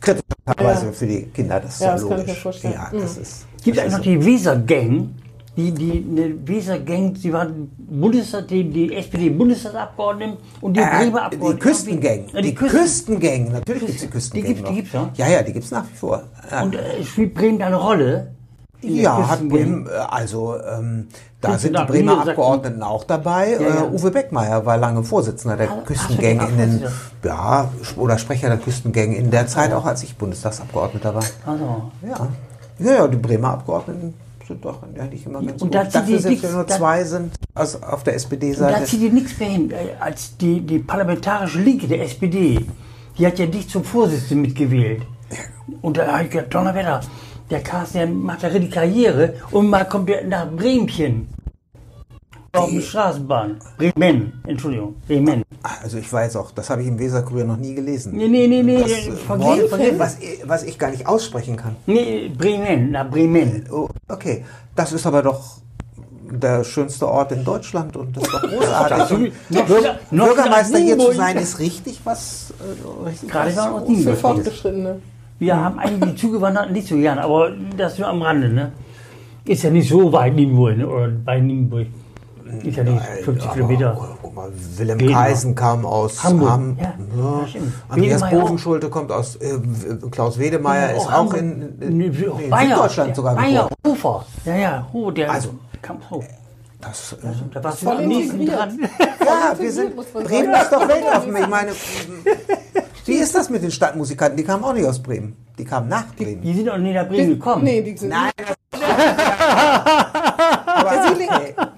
kritisch 0.00 0.22
teilweise 0.46 0.86
Ja. 0.86 0.92
für 0.92 1.06
die 1.06 1.22
Kinder. 1.26 1.60
Das 1.60 1.74
ist 1.74 1.80
Ja, 1.80 1.86
ja, 1.88 1.92
das 1.92 2.02
kann 2.02 2.10
ich 2.12 2.16
logisch. 2.18 2.34
mir 2.34 2.40
vorstellen. 2.40 2.74
Ja, 2.74 2.88
Mhm. 2.92 3.00
das 3.02 3.16
ist. 3.18 3.46
Gibt 3.62 3.76
das 3.76 3.84
eigentlich 3.84 3.96
noch 3.96 4.02
die 4.02 4.24
Weser-Gang? 4.24 5.10
Die, 5.56 5.72
die, 5.72 6.04
eine 6.10 6.46
Weser-Gang, 6.48 7.16
sie 7.16 7.32
waren 7.32 7.70
Bundestag, 7.78 8.48
die, 8.48 8.68
die 8.68 8.94
SPD-Bundestagsabgeordneten 8.94 10.36
und 10.60 10.76
die 10.76 10.80
Äh, 10.80 10.86
Bremer 11.10 11.30
die. 11.30 11.38
Küstengang. 11.58 12.26
Ja, 12.32 12.40
die 12.42 12.48
die 12.48 12.54
Küsten. 12.54 12.80
Küstengang. 12.80 13.52
Natürlich 13.52 13.80
gibt 13.86 13.94
es 13.94 14.00
die 14.02 14.08
Küstengang. 14.08 14.48
Die 14.48 14.54
gibt's- 14.54 14.62
die 14.68 14.68
noch. 14.68 14.76
gibt's 14.76 14.94
noch? 14.94 15.16
Ja, 15.16 15.28
ja, 15.28 15.42
die 15.42 15.52
gibt 15.52 15.64
es 15.64 15.70
nach 15.70 15.84
wie 15.90 15.96
vor. 15.96 16.22
Ja. 16.50 16.62
Und 16.62 16.74
äh, 16.74 17.02
spielt 17.04 17.32
Bremen 17.34 17.58
da 17.58 17.66
eine 17.66 17.76
Rolle? 17.76 18.32
Der 18.94 19.02
Ja, 19.02 19.28
hat? 19.28 19.48
Bremen, 19.48 19.86
äh, 19.86 19.90
also 19.90 20.56
ähm, 20.56 21.08
da 21.40 21.58
sind 21.58 21.76
die 21.78 21.84
Bremer? 21.84 22.20
Abgeordneten 22.26 22.82
auch 22.82 23.04
dabei. 23.04 23.52
Ja, 23.52 23.60
ja. 23.60 23.82
Äh, 23.84 23.88
Uwe 23.92 24.10
Beckmeier 24.10 24.64
war 24.66 24.76
lange 24.78 25.04
Vorsitzender 25.04 25.56
der 25.56 25.70
Ah, 25.70 25.82
Küstengang 25.84 26.40
ach, 26.40 26.48
in 26.48 26.56
den, 26.58 26.84
ja, 27.24 27.70
oder 27.96 28.18
Sprecher 28.18 28.48
der 28.48 28.58
Küstengang 28.58 29.12
in 29.12 29.30
der 29.30 29.46
Zeit, 29.46 29.72
auch 29.72 29.84
als 29.84 30.02
ich 30.02 30.16
Bundestagsabgeordneter 30.16 31.14
war. 31.14 31.24
Also, 31.46 31.90
Ja, 32.02 32.28
ja, 32.78 32.92
ja 32.96 33.08
die 33.08 33.16
Bremer 33.16 33.50
Abgeordneten 33.50 34.14
sind 34.46 34.64
doch 34.64 34.80
eigentlich 34.82 35.26
immer 35.26 35.40
ganz 35.42 35.60
Und 35.60 35.72
gut. 35.72 35.74
da 35.74 35.84
die 35.84 36.12
sind 36.18 36.24
wir 36.24 36.30
nichts- 36.30 36.52
nur 36.52 36.66
zwei 36.68 37.02
sind 37.04 37.34
also 37.54 37.78
auf 37.80 38.04
der 38.04 38.12
und 38.14 38.22
da 38.22 38.24
SPD-Seite. 38.24 38.84
zieht 38.84 39.00
ihr 39.00 39.12
nichts 39.12 39.38
mehr 39.40 39.48
hin, 39.48 39.70
äh, 39.72 39.74
als 39.98 40.36
die, 40.36 40.60
die 40.60 40.78
parlamentarische 40.78 41.58
Linke 41.58 41.88
der 41.88 42.02
SPD. 42.02 42.64
Die 43.18 43.26
hat 43.26 43.38
ja 43.38 43.46
dich 43.46 43.68
zum 43.68 43.82
Vorsitzenden 43.82 44.42
mitgewählt. 44.42 45.02
Und 45.82 45.96
da 45.96 46.06
habe 46.06 46.24
ich 46.24 46.30
gedacht, 46.30 46.54
Donnerwetter, 46.54 47.00
der 47.50 47.62
Carsten, 47.62 47.98
der 47.98 48.06
macht 48.08 48.42
da 48.42 48.48
richtig 48.48 48.72
Karriere 48.72 49.34
und 49.50 49.68
mal 49.68 49.84
kommt 49.84 50.08
der 50.08 50.24
nach 50.26 50.50
Bremchen. 50.50 51.28
auf 52.52 52.70
der 52.70 52.80
Straßenbahn. 52.80 53.58
Bremen, 53.76 54.32
Entschuldigung, 54.46 54.96
Bremen. 55.06 55.42
Also 55.82 55.98
ich 55.98 56.10
weiß 56.12 56.36
auch, 56.36 56.50
das 56.52 56.70
habe 56.70 56.82
ich 56.82 56.88
im 56.88 56.98
Weserkurier 56.98 57.44
noch 57.44 57.56
nie 57.56 57.74
gelesen. 57.74 58.16
Nee, 58.16 58.28
nee, 58.28 58.46
nee, 58.46 58.62
nee, 58.62 58.82
Das, 58.82 58.90
äh, 58.90 59.12
vergessen, 59.12 59.70
Wort, 59.70 59.98
was, 59.98 60.16
was 60.44 60.62
ich 60.62 60.78
gar 60.78 60.90
nicht 60.90 61.06
aussprechen 61.06 61.56
kann. 61.56 61.76
Nee, 61.86 62.28
Bremen, 62.36 62.90
na 62.92 63.04
Bremen. 63.04 63.64
Oh, 63.70 63.88
okay, 64.08 64.44
das 64.74 64.92
ist 64.92 65.06
aber 65.06 65.22
doch 65.22 65.58
der 66.30 66.64
schönste 66.64 67.06
Ort 67.08 67.32
in 67.32 67.44
Deutschland 67.44 67.96
und 67.96 68.16
das 68.16 68.24
ist 68.24 68.32
doch 68.32 68.42
großartig. 68.50 69.32
Noch 69.50 69.68
noch 70.10 70.26
Bürgermeister 70.26 70.78
hier 70.78 70.98
zu 70.98 71.12
sein, 71.12 71.36
ist 71.36 71.58
richtig 71.58 72.00
was. 72.04 72.52
Äh, 72.60 73.08
richtig 73.08 73.30
Gerade 73.30 73.50
was 73.50 73.56
war 73.56 73.80
noch 73.80 73.86
Für. 73.86 74.16
Fortgeschrittene. 74.16 75.00
Wir 75.38 75.56
haben 75.56 75.78
eigentlich 75.78 76.12
die 76.14 76.16
Zugewanderten 76.16 76.72
nicht 76.72 76.88
so 76.88 76.96
gern, 76.96 77.18
aber 77.18 77.50
das 77.76 77.98
nur 77.98 78.08
am 78.08 78.22
Rande, 78.22 78.48
ne? 78.48 78.72
Ist 79.44 79.62
ja 79.62 79.70
nicht 79.70 79.88
so 79.88 80.12
weit 80.12 80.34
Nienburg, 80.34 80.76
ne? 80.78 80.88
oder 80.88 81.08
bei 81.08 81.38
Nienburg. 81.40 81.86
Ist 82.62 82.76
ja 82.76 82.84
nicht 82.84 83.00
50 83.24 83.44
aber, 83.44 83.54
Kilometer. 83.54 84.16
Guck 84.22 84.34
mal, 84.34 84.50
Willem. 84.76 84.98
Kaisen 84.98 85.54
kam 85.54 85.84
aus 85.84 86.22
Hamburg. 86.22 86.48
Ham- 86.50 86.76
Ja, 86.80 86.94
das 87.40 87.50
stimmt. 87.50 87.72
Andreas 87.88 88.22
auch. 88.22 88.30
Bovenschulte 88.30 88.88
kommt 88.88 89.10
aus, 89.12 89.36
äh, 89.36 89.58
Klaus 90.10 90.38
Wedemeyer 90.38 90.94
ist 90.96 91.06
auch 91.06 91.12
Hamburg. 91.12 91.38
in, 91.38 91.62
in, 91.80 92.00
in, 92.00 92.14
in 92.14 92.50
Bayer, 92.50 92.68
Süddeutschland 92.68 93.08
der 93.10 93.14
sogar 93.16 93.34
Bayer, 93.34 93.68
geboren. 93.68 93.76
Hofer. 93.86 94.26
Ja, 94.44 94.56
ja, 94.56 94.86
oh, 94.92 95.10
der 95.10 95.30
Also, 95.32 95.50
kam 95.82 95.98
hoch. 96.08 96.24
Das, 96.80 97.12
äh, 97.14 97.16
Da 97.52 97.64
warst 97.64 97.82
du 97.82 97.86
Voll 97.86 97.96
am 97.96 98.06
nächsten 98.08 98.46
dran. 98.46 98.78
ja, 99.26 99.58
wir 99.58 99.72
sind, 99.72 99.96
Bremen 99.96 100.54
ist 100.54 100.72
doch 100.72 100.88
weltoffen. 100.88 101.36
Ich 101.36 101.48
meine, 101.48 101.70
wie 103.06 103.14
ist 103.14 103.34
das 103.34 103.48
mit 103.48 103.62
den 103.62 103.70
Stadtmusikanten? 103.70 104.36
Die 104.36 104.44
kamen 104.44 104.64
auch 104.64 104.72
nicht 104.72 104.86
aus 104.86 105.00
Bremen. 105.00 105.36
Die 105.58 105.64
kamen 105.64 105.88
nach 105.88 106.14
Bremen. 106.14 106.42
Die 106.42 106.54
sind 106.54 106.68
auch 106.68 106.76
nicht 106.76 106.94
nach 106.94 107.08
Bremen 107.08 107.30
gekommen. 107.30 107.64
Nee, 107.64 107.82
die 107.82 107.96
sind 107.96 108.08
Nein, 108.08 108.32
Herr 108.36 108.56
Sieling, 111.08 111.28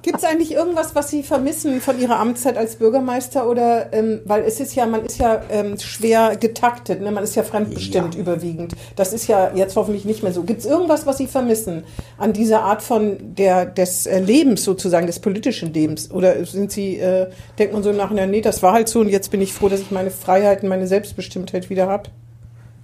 gibt 0.02 0.18
es 0.18 0.24
eigentlich 0.24 0.52
irgendwas, 0.52 0.94
was 0.94 1.08
Sie 1.11 1.22
vermissen 1.22 1.80
von 1.80 1.98
Ihrer 2.00 2.18
Amtszeit 2.18 2.56
als 2.56 2.76
Bürgermeister? 2.76 3.48
Oder 3.48 3.92
ähm, 3.92 4.20
weil 4.24 4.42
es 4.44 4.61
ist 4.61 4.74
ja, 4.74 4.87
man 4.87 5.04
ist 5.04 5.18
ja 5.18 5.42
ähm, 5.50 5.78
schwer 5.78 6.37
getaktet, 6.37 7.00
ne? 7.00 7.11
man 7.11 7.24
ist 7.24 7.34
ja 7.37 7.42
fremdbestimmt 7.42 8.14
Ja. 8.14 8.20
überwiegend. 8.20 8.74
Das 8.96 9.12
ist 9.12 9.26
ja 9.26 9.52
jetzt 9.54 9.76
hoffentlich 9.76 10.04
nicht 10.04 10.22
mehr 10.22 10.32
so. 10.32 10.42
Gibt 10.42 10.61
es 10.61 10.66
irgendwas, 10.66 11.06
was 11.06 11.18
Sie 11.18 11.26
vermissen 11.26 11.84
an 12.16 12.32
dieser 12.32 12.62
Art 12.62 12.82
von 12.82 13.16
der 13.37 13.66
des 13.66 14.06
äh, 14.06 14.20
Lebens 14.20 14.64
sozusagen, 14.64 15.06
des 15.06 15.20
politischen 15.20 15.72
Lebens? 15.72 16.11
Oder 16.11 16.44
sind 16.46 16.72
Sie, 16.72 16.98
äh, 16.98 17.28
denkt 17.58 17.72
man 17.74 17.82
so 17.82 17.90
im 17.90 17.96
Nachhinein, 17.96 18.30
nee, 18.30 18.40
das 18.40 18.62
war 18.62 18.72
halt 18.72 18.88
so 18.88 19.00
und 19.00 19.08
jetzt 19.08 19.30
bin 19.30 19.40
ich 19.40 19.52
froh, 19.52 19.68
dass 19.68 19.80
ich 19.80 19.90
meine 19.90 20.11
Freiheiten, 20.11 20.68
meine 20.68 20.87
Selbstbestimmtheit 20.87 21.70
wieder 21.70 21.87
habe? 21.88 22.11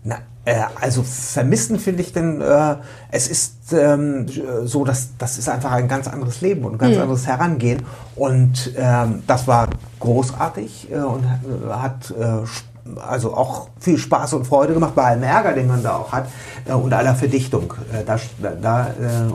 Na, 0.03 0.19
äh, 0.45 0.63
also 0.81 1.03
vermissen 1.03 1.79
finde 1.79 2.03
ich 2.03 2.13
denn, 2.13 2.41
äh, 2.41 2.77
es 3.11 3.29
ist 3.29 3.73
ähm, 3.73 4.27
so, 4.65 4.85
dass 4.85 5.11
das 5.19 5.39
ist 5.39 5.49
einfach 5.49 5.73
ein 5.73 5.89
ganz 5.89 6.07
anderes 6.07 6.41
Leben 6.41 6.65
und 6.65 6.75
ein 6.75 6.79
ganz 6.79 6.99
anderes 6.99 7.27
Herangehen. 7.27 7.83
Und 8.15 8.73
ähm, 8.77 9.23
das 9.27 9.49
war 9.49 9.69
großartig 10.01 10.89
äh, 10.93 10.97
und 10.97 11.25
äh, 11.25 11.73
hat 11.73 12.11
äh, 12.11 12.47
also 13.01 13.33
auch 13.35 13.69
viel 13.81 13.97
Spaß 13.97 14.35
und 14.35 14.47
Freude 14.47 14.75
gemacht 14.75 14.95
bei 14.95 15.05
allem 15.05 15.23
Ärger, 15.23 15.55
den 15.55 15.67
man 15.67 15.83
da 15.83 15.97
auch 15.97 16.13
hat 16.13 16.27
und 16.67 16.93
aller 16.93 17.15
Verdichtung. 17.15 17.73
Da, 18.07 18.19
da, 18.61 18.89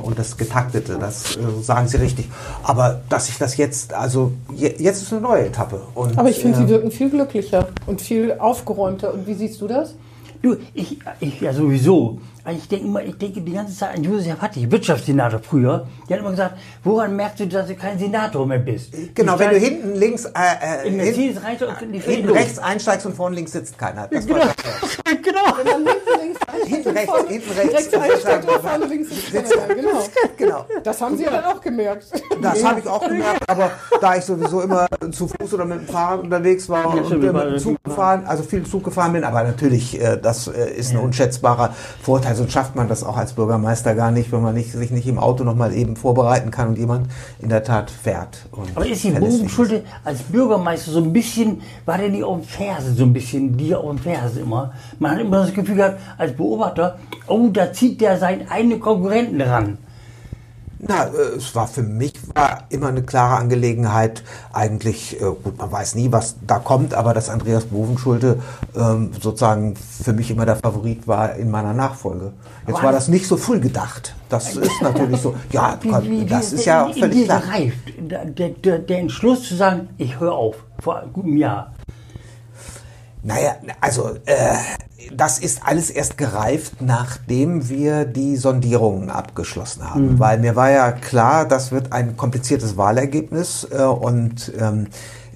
und 0.03 0.19
das 0.19 0.37
Getaktete, 0.37 0.99
das 0.99 1.35
sagen 1.63 1.87
Sie 1.87 1.97
richtig. 1.97 2.29
Aber 2.61 3.01
dass 3.09 3.27
ich 3.27 3.39
das 3.39 3.57
jetzt, 3.57 3.91
also 3.95 4.33
je, 4.53 4.75
jetzt 4.77 5.01
ist 5.01 5.11
eine 5.11 5.21
neue 5.21 5.47
Etappe. 5.47 5.81
Und, 5.95 6.15
Aber 6.19 6.29
ich 6.29 6.37
finde, 6.37 6.59
Sie 6.59 6.69
wirken 6.69 6.91
viel 6.91 7.09
glücklicher 7.09 7.69
und 7.87 8.01
viel 8.01 8.35
aufgeräumter. 8.37 9.15
Und 9.15 9.25
wie 9.25 9.33
siehst 9.33 9.59
du 9.61 9.67
das? 9.67 9.95
Du, 10.41 10.55
ich, 10.73 10.97
ich 11.19 11.41
ja 11.41 11.51
sowieso. 11.53 12.19
Ich 12.49 12.67
denke 12.69 12.85
immer, 12.85 13.03
ich 13.03 13.17
denke 13.17 13.41
die 13.41 13.51
ganze 13.51 13.75
Zeit 13.75 13.97
an 13.97 14.03
Josef 14.03 14.39
Hattig, 14.41 14.71
Wirtschaftssenator 14.71 15.39
früher. 15.39 15.85
Der 16.07 16.15
hat 16.15 16.21
immer 16.21 16.31
gesagt, 16.31 16.57
woran 16.83 17.15
merkst 17.15 17.41
du, 17.41 17.47
dass 17.47 17.67
du 17.67 17.75
kein 17.75 17.99
Senator 17.99 18.45
mehr 18.45 18.59
bist? 18.59 18.93
Genau, 19.13 19.33
Ich 19.33 19.39
wenn 19.39 19.49
du 19.51 19.57
hinten 19.57 19.95
links, 19.95 20.25
äh, 20.25 20.31
äh, 20.85 20.87
In 20.87 20.99
hinten, 20.99 21.37
rein 21.39 21.57
hinten 22.01 22.29
rechts 22.29 22.57
einsteigst 22.57 23.05
und 23.05 23.15
vorne 23.15 23.35
links 23.35 23.51
sitzt 23.51 23.77
keiner. 23.77 24.07
Das 24.07 24.25
Genau. 24.25 24.39
war 24.39 24.45
das. 24.47 24.97
genau. 25.21 25.45
Dann 25.57 25.67
hinten 25.85 26.21
links 26.21 26.39
Hinten 26.65 26.89
rechts, 26.89 27.11
vorne- 27.11 27.29
hinten 27.29 27.51
rechts. 27.51 27.73
rechts 27.75 27.93
einsteigt 27.93 28.49
und 28.49 28.61
vorne 28.61 28.85
links 28.85 29.09
sitzt 29.09 29.31
keiner. 29.33 29.75
Genau. 29.75 29.89
Genau. 30.37 30.65
Das 30.83 31.01
haben 31.01 31.17
Sie 31.17 31.23
ja 31.25 31.31
dann 31.31 31.43
auch 31.45 31.59
gemerkt. 31.61 32.05
Das 32.41 32.63
habe 32.63 32.79
ich 32.79 32.87
auch 32.87 33.01
gemerkt, 33.01 33.49
aber 33.49 33.71
da 33.99 34.15
ich 34.15 34.23
sowieso 34.23 34.61
immer 34.61 34.87
zu 35.11 35.27
Fuß 35.27 35.53
oder 35.53 35.65
mit 35.65 35.79
dem 35.81 35.87
Fahrrad 35.87 36.21
unterwegs 36.23 36.69
war 36.69 36.87
und 36.93 37.09
mit 37.09 37.21
dem 37.23 37.57
Zug 37.59 37.83
gefahren, 37.83 38.23
also 38.25 38.43
viel 38.43 38.63
Zug 38.65 38.85
gefahren 38.85 39.11
bin, 39.13 39.23
aber 39.25 39.43
natürlich, 39.43 39.99
äh, 40.01 40.17
das 40.21 40.47
äh, 40.47 40.71
ist 40.71 40.91
ein 40.91 40.97
unschätzbarer 40.97 41.73
Vorteil. 42.01 42.35
Sonst 42.35 42.53
schafft 42.53 42.75
man 42.75 42.87
das 42.87 43.03
auch 43.03 43.17
als 43.17 43.33
Bürgermeister 43.33 43.95
gar 43.95 44.11
nicht, 44.11 44.31
wenn 44.31 44.41
man 44.41 44.53
nicht, 44.53 44.71
sich 44.71 44.91
nicht 44.91 45.07
im 45.07 45.19
Auto 45.19 45.43
nochmal 45.43 45.73
eben 45.75 45.97
vorbereiten 45.97 46.51
kann 46.51 46.69
und 46.69 46.77
jemand 46.77 47.07
in 47.39 47.49
der 47.49 47.63
Tat 47.63 47.91
fährt. 47.91 48.37
Und 48.51 48.69
Aber 48.75 48.85
ist 48.85 49.03
die 49.03 49.11
Bogenschulte 49.11 49.83
als 50.05 50.21
Bürgermeister 50.23 50.91
so 50.91 50.99
ein 50.99 51.11
bisschen, 51.11 51.61
war 51.85 51.97
der 51.97 52.09
nicht 52.09 52.23
auf 52.23 52.37
dem 52.39 52.45
Ferse, 52.47 52.93
so 52.93 53.03
ein 53.03 53.11
bisschen, 53.13 53.57
die 53.57 53.75
auf 53.75 53.89
dem 53.89 53.97
Ferse 53.99 54.39
immer? 54.39 54.71
Man 54.99 55.11
hat 55.11 55.19
immer 55.19 55.41
das 55.41 55.53
Gefühl 55.53 55.75
gehabt, 55.75 55.99
als 56.17 56.31
Beobachter, 56.49 56.99
oh, 57.27 57.49
da 57.51 57.71
zieht 57.71 58.01
der 58.01 58.17
seinen 58.17 58.49
eigenen 58.49 58.79
Konkurrenten 58.79 59.41
ran. 59.41 59.77
Na, 60.81 61.07
äh, 61.07 61.35
es 61.37 61.53
war 61.55 61.67
für 61.67 61.83
mich 61.83 62.13
war 62.33 62.63
immer 62.69 62.87
eine 62.87 63.03
klare 63.03 63.35
Angelegenheit. 63.35 64.23
Eigentlich, 64.53 65.21
äh, 65.21 65.25
gut, 65.25 65.57
man 65.57 65.71
weiß 65.71 65.95
nie, 65.95 66.11
was 66.11 66.37
da 66.47 66.59
kommt, 66.59 66.93
aber 66.93 67.13
dass 67.13 67.29
Andreas 67.29 67.65
Bovenschulte 67.65 68.39
ähm, 68.75 69.11
sozusagen 69.19 69.75
für 69.75 70.13
mich 70.13 70.31
immer 70.31 70.45
der 70.45 70.55
Favorit 70.55 71.05
war 71.05 71.35
in 71.35 71.51
meiner 71.51 71.73
Nachfolge. 71.73 72.31
Jetzt 72.65 72.77
Aber 72.77 72.85
war 72.85 72.91
das 72.93 73.09
nicht 73.09 73.27
so 73.27 73.35
früh 73.35 73.59
gedacht. 73.59 74.15
Das 74.29 74.55
ist 74.55 74.81
natürlich 74.81 75.19
so. 75.19 75.35
Ja, 75.51 75.77
das 76.29 76.53
ist 76.53 76.65
ja 76.65 76.87
in 76.87 76.93
völlig 76.93 77.25
klar. 77.25 77.43
der, 77.97 78.49
der, 78.49 78.79
der 78.79 78.99
Entschluss 78.99 79.43
zu 79.43 79.55
sagen, 79.55 79.89
ich 79.97 80.19
höre 80.19 80.33
auf, 80.33 80.55
vor 80.81 80.99
einem 80.99 81.11
guten 81.11 81.35
Jahr. 81.35 81.73
Naja, 83.23 83.55
also 83.81 84.11
äh, 84.25 84.55
das 85.15 85.39
ist 85.39 85.61
alles 85.65 85.89
erst 85.89 86.17
gereift, 86.17 86.81
nachdem 86.81 87.67
wir 87.69 88.05
die 88.05 88.37
Sondierungen 88.37 89.09
abgeschlossen 89.09 89.89
haben. 89.89 90.19
Weil 90.19 90.39
mir 90.39 90.55
war 90.55 90.69
ja 90.71 90.91
klar, 90.91 91.45
das 91.45 91.71
wird 91.71 91.91
ein 91.91 92.15
kompliziertes 92.15 92.77
Wahlergebnis 92.77 93.67
äh, 93.71 93.83
und 93.83 94.51
ähm, 94.59 94.87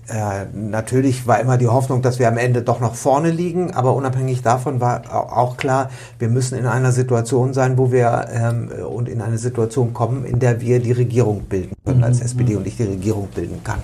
äh, 0.10 0.46
natürlich 0.54 1.28
war 1.28 1.40
immer 1.40 1.58
die 1.58 1.68
Hoffnung, 1.70 2.02
dass 2.02 2.20
wir 2.20 2.28
am 2.28 2.38
Ende 2.38 2.62
doch 2.62 2.82
noch 2.82 2.94
vorne 2.96 3.32
liegen, 3.32 3.74
aber 3.74 3.94
unabhängig 3.96 4.42
davon 4.42 4.82
war 4.82 5.02
au- 5.10 5.30
auch 5.34 5.56
klar, 5.58 5.90
wir 6.20 6.28
müssen 6.28 6.58
in 6.58 6.66
einer 6.68 6.92
Situation 6.92 7.54
sein, 7.54 7.78
wo 7.78 7.92
wir 7.94 8.26
ähm, 8.34 8.70
und 8.86 9.08
in 9.08 9.22
eine 9.22 9.38
Situation 9.38 9.94
kommen, 9.94 10.26
in 10.26 10.40
der 10.40 10.60
wir 10.60 10.82
die 10.82 10.92
Regierung 10.92 11.44
bilden 11.44 11.72
können, 11.86 12.04
als 12.04 12.20
SPD 12.20 12.58
und 12.58 12.68
ich 12.68 12.76
die 12.76 12.84
Regierung 12.84 13.28
bilden 13.34 13.62
kann. 13.64 13.80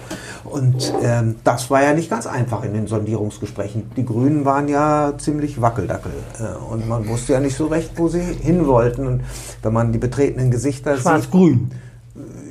Und 0.52 0.94
ähm, 1.04 1.36
das 1.44 1.70
war 1.70 1.84
ja 1.84 1.94
nicht 1.94 2.10
ganz 2.10 2.26
einfach 2.28 2.64
in 2.64 2.74
den 2.74 2.88
Sondierungsgesprächen. 2.88 3.92
Die 3.96 4.06
Grünen 4.06 4.46
waren 4.46 4.68
ja 4.68 5.14
ziemlich 5.18 5.62
wackeldackel 5.62 6.12
äh, 6.40 6.72
und 6.74 6.88
man 6.88 7.08
wusste 7.08 7.34
ja 7.34 7.40
nicht 7.40 7.56
so 7.56 7.68
recht, 7.68 7.92
wo 7.98 8.08
sie 8.08 8.22
hin 8.22 8.66
wollten. 8.68 9.06
Und 9.08 9.22
wenn 9.62 9.74
man 9.74 9.92
die 9.92 10.00
betretenen 10.00 10.50
Gesichter 10.52 10.94
sieht, 10.96 11.02
Schwarz-Grün. 11.04 11.72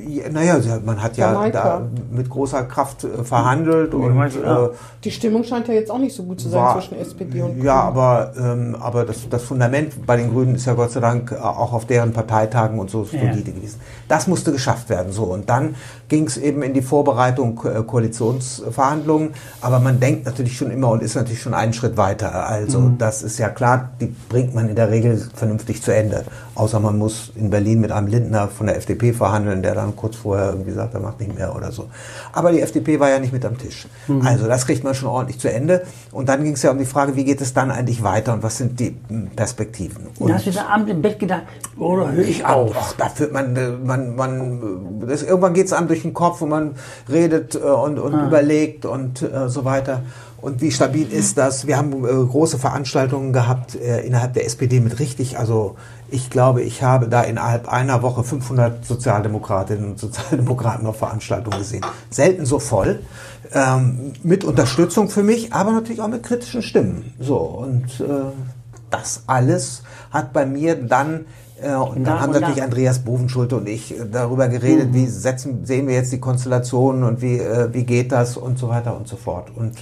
ja, 0.09 0.29
naja, 0.31 0.59
man 0.85 1.03
hat 1.03 1.17
ja 1.19 1.33
Jamaika. 1.33 1.63
da 1.81 1.83
mit 2.11 2.31
großer 2.31 2.65
Kraft 2.65 3.05
äh, 3.05 3.23
verhandelt 3.25 3.93
und 3.95 4.17
ja. 4.43 4.65
äh, 4.67 4.69
Die 5.05 5.11
Stimmung 5.11 5.45
scheint 5.45 5.69
ja 5.69 5.75
jetzt 5.75 5.91
auch 5.91 5.99
nicht 5.99 6.15
so 6.15 6.23
gut 6.23 6.41
zu 6.41 6.49
sein 6.49 6.63
war, 6.63 6.75
zwischen 6.81 6.99
SPD 6.99 7.43
und 7.43 7.63
Ja, 7.63 7.83
Grünen. 7.83 7.99
aber, 7.99 8.33
ähm, 8.39 8.77
aber 8.81 9.05
das, 9.05 9.29
das 9.29 9.43
Fundament 9.43 10.07
bei 10.07 10.17
den 10.17 10.31
Grünen 10.33 10.55
ist 10.55 10.65
ja 10.67 10.73
Gott 10.75 10.93
sei 10.93 11.01
Dank 11.01 11.33
äh, 11.33 11.37
auch 11.37 11.73
auf 11.75 11.85
deren 11.87 12.13
Parteitagen 12.13 12.79
und 12.79 12.89
so 12.91 13.07
Ja. 13.13 13.21
solide 13.21 13.53
gewesen. 13.53 13.81
Das 14.09 14.27
musste 14.29 14.53
geschafft 14.53 14.89
werden. 14.89 15.13
So 15.13 15.25
Und 15.25 15.51
dann 15.51 15.75
ging 16.09 16.27
es 16.27 16.37
eben 16.37 16.63
in 16.63 16.75
die 16.75 16.83
Vorbereitung 16.83 17.61
äh, 17.65 17.83
Koalitionsverhandlungen. 17.83 19.31
Aber 19.61 19.79
man 19.81 20.01
denkt 20.01 20.27
natürlich 20.27 20.57
schon 20.57 20.71
immer 20.71 20.91
und 20.91 21.03
ist 21.03 21.15
natürlich 21.15 21.43
schon 21.43 21.55
einen 21.55 21.73
Schritt 21.73 21.97
weiter. 21.97 22.47
Also 22.47 22.81
Mhm. 22.81 22.99
das 22.99 23.23
ist 23.23 23.39
ja 23.39 23.49
klar, 23.49 23.91
die 24.01 24.07
bringt 24.29 24.55
man 24.55 24.69
in 24.69 24.77
der 24.77 24.91
Regel 24.91 25.23
vernünftig 25.35 25.83
zu 25.83 25.95
Ende. 25.95 26.25
Außer 26.55 26.81
man 26.81 26.99
muss 26.99 27.33
in 27.37 27.51
Berlin 27.51 27.81
mit 27.81 27.93
einem 27.93 28.09
Lindner 28.09 28.49
von 28.49 28.67
der 28.67 28.77
FDP 28.77 29.13
verhandeln, 29.13 29.63
der 29.63 29.75
dann 29.75 29.95
kurz 29.95 30.17
vorher 30.17 30.51
irgendwie 30.51 30.73
sagt, 30.73 30.95
er 30.95 31.01
macht 31.01 31.21
nicht 31.21 31.37
mehr 31.37 31.55
oder 31.55 31.71
so. 31.71 31.89
Aber 32.33 32.51
die 32.53 32.61
FDP 32.61 32.99
war 32.99 33.11
ja 33.11 33.19
nicht 33.21 33.33
mit 33.33 33.45
am 33.45 33.59
Tisch. 33.59 33.87
Mhm. 34.09 34.27
Also 34.27 34.47
das 34.47 34.67
kriegt 34.67 34.83
man 34.83 34.95
schon 34.95 35.09
ordentlich 35.09 35.39
zu 35.39 35.51
Ende. 35.53 35.83
Und 36.11 36.29
dann 36.29 36.43
ging 36.43 36.55
es 36.55 36.63
ja 36.63 36.71
um 36.71 36.79
die 36.79 36.85
Frage, 36.85 37.15
wie 37.17 37.25
geht 37.25 37.41
es 37.41 37.55
dann 37.55 37.71
eigentlich 37.71 38.03
weiter 38.03 38.33
und 38.33 38.43
was 38.43 38.57
sind 38.57 38.81
die 38.81 38.97
hm, 39.09 39.29
Perspektiven? 39.37 40.09
Und 40.19 40.33
hast 40.33 40.47
du 40.47 40.51
da 40.51 40.67
abends 40.67 40.91
im 40.91 41.03
Bett 41.03 41.19
gedacht, 41.19 41.43
oder 41.79 42.11
höre 42.11 42.25
ich 42.27 42.45
auf? 42.45 42.75
Ach, 42.77 42.93
da 42.97 43.09
führt 43.09 43.33
man, 43.33 43.55
äh, 43.57 43.71
man, 43.71 44.17
man, 44.17 45.01
das, 45.07 45.23
irgendwann 45.23 45.55
geht 45.55 45.67
es 45.67 45.73
einem 45.73 45.87
durch 45.89 45.98
den 46.03 46.15
Kopf 46.15 46.43
und 46.43 46.51
man 46.51 46.75
redet 47.09 47.55
äh, 47.55 47.59
und, 47.59 47.99
und 47.99 48.15
überlegt 48.15 48.85
und 48.85 49.23
äh, 49.23 49.49
so 49.49 49.65
weiter. 49.65 50.03
Und 50.41 50.61
wie 50.61 50.71
stabil 50.71 51.13
ist 51.13 51.37
das? 51.37 51.67
Wir 51.67 51.77
haben 51.77 52.05
äh, 52.05 52.09
große 52.09 52.59
Veranstaltungen 52.59 53.33
gehabt 53.33 53.75
äh, 53.75 54.03
innerhalb 54.03 54.35
der 54.35 54.47
SPD 54.47 54.79
mit 54.79 55.01
richtig, 55.01 55.39
also 55.39 55.77
ich 56.11 56.31
glaube, 56.31 56.63
ich 56.63 56.83
habe 56.83 57.09
da 57.09 57.23
innerhalb 57.23 57.69
einer 57.69 58.03
Woche 58.03 58.23
500 58.23 58.85
Sozialdemokratinnen 58.85 59.91
und 59.91 59.99
Sozialdemokraten 59.99 60.87
auf 60.87 60.99
Veranstaltungen 60.99 61.59
gesehen. 61.59 61.85
Selten 62.11 62.47
so 62.47 62.61
voll, 62.61 63.01
ähm, 63.53 64.13
mit 64.23 64.45
Unterstützung 64.45 65.11
für 65.11 65.23
mich, 65.23 65.53
aber 65.53 65.73
natürlich 65.73 66.01
auch 66.01 66.09
mit 66.09 66.23
kritischen 66.23 66.63
Stimmen. 66.63 67.15
So 67.19 67.37
und 67.37 68.01
äh, 68.01 68.31
das 68.91 69.25
alles 69.27 69.83
hat 70.11 70.33
bei 70.33 70.47
mir 70.47 70.77
dann 70.77 71.27
Äh, 71.63 71.75
und 71.75 72.03
Nach 72.03 72.11
dann 72.13 72.21
haben 72.21 72.29
und 72.29 72.41
natürlich 72.41 72.57
nach. 72.59 72.65
Andreas 72.65 72.99
Bovenschulte 73.01 73.57
und 73.57 73.69
ich 73.69 73.99
äh, 73.99 74.05
darüber 74.11 74.49
geredet, 74.49 74.89
wie 74.93 75.07
setzen, 75.07 75.65
sehen 75.65 75.89
wir 75.89 75.95
jetzt 75.95 76.13
die 76.13 76.21
Konstellationen 76.21 77.03
und 77.03 77.21
wie, 77.21 77.39
äh, 77.39 77.73
wie 77.73 77.85
geht 77.85 78.13
das 78.13 78.37
und 78.37 78.59
so 78.59 78.69
weiter 78.69 78.97
und 78.97 79.09
so 79.09 79.17
fort. 79.17 79.51
Und 79.57 79.73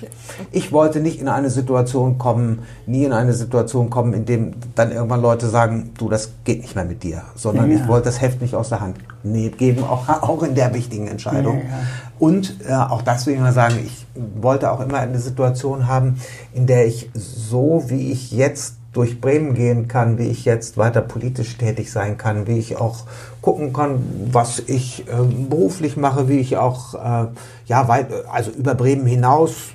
ich 0.53 0.73
wollte 0.73 1.01
nicht 1.01 1.21
in 1.21 1.29
eine 1.29 1.51
Situation 1.51 2.19
kommen, 2.19 2.61
nie 2.87 3.05
in 3.05 3.13
eine 3.13 3.33
Situation 3.33 3.91
kommen, 3.91 4.15
in 4.15 4.25
dem 4.25 4.53
dann 4.75 4.93
irgendwann 4.93 5.21
Leute 5.21 5.49
sagen, 5.49 5.91
du, 5.99 6.09
das 6.09 6.31
geht 6.45 6.63
nicht 6.63 6.75
mehr 6.75 6.85
mit 6.85 7.03
dir, 7.03 7.23
sondern 7.35 7.71
Ja. 7.71 7.79
ich 7.79 7.89
wollte 7.89 8.07
das 8.07 8.21
Heft 8.21 8.41
nicht 8.41 8.55
aus 8.55 8.71
der 8.71 8.81
Hand 8.81 8.97
nee, 9.23 9.51
geben, 9.51 9.85
auch, 9.85 10.09
auch 10.23 10.43
in 10.43 10.55
der 10.55 10.73
wichtigen 10.75 11.09
Entscheidung. 11.09 11.59
Ja, 11.59 11.65
ja. 11.65 11.79
Und 12.19 12.57
äh, 12.67 12.73
auch 12.73 13.03
das 13.03 13.27
will 13.27 13.35
ich 13.35 13.41
mal 13.41 13.53
sagen, 13.53 13.77
ich 13.85 14.07
wollte 14.41 14.71
auch 14.73 14.81
immer 14.81 14.99
eine 14.99 15.19
Situation 15.19 15.87
haben, 15.87 16.17
in 16.55 16.67
der 16.67 16.87
ich 16.87 17.11
so, 17.13 17.85
wie 17.89 18.11
ich 18.11 18.33
jetzt 18.33 18.77
durch 18.97 19.21
Bremen 19.21 19.55
gehen 19.55 19.89
kann, 19.89 20.19
wie 20.19 20.29
ich 20.29 20.45
jetzt 20.47 20.79
weiter 20.79 21.03
politisch 21.03 21.59
tätig 21.59 21.93
sein 21.93 22.17
kann, 22.17 22.47
wie 22.47 22.59
ich 22.59 22.79
auch 22.79 23.05
gucken 23.43 23.73
kann, 23.73 24.03
was 24.33 24.59
ich 24.59 25.05
ähm, 25.11 25.51
beruflich 25.51 25.97
mache, 25.97 26.29
wie 26.29 26.39
ich 26.39 26.57
auch 26.57 26.95
äh, 26.95 27.27
ja 27.67 27.89
weit, 27.89 28.09
also 28.33 28.51
über 28.51 28.75
Bremen 28.75 29.07
hinaus 29.07 29.73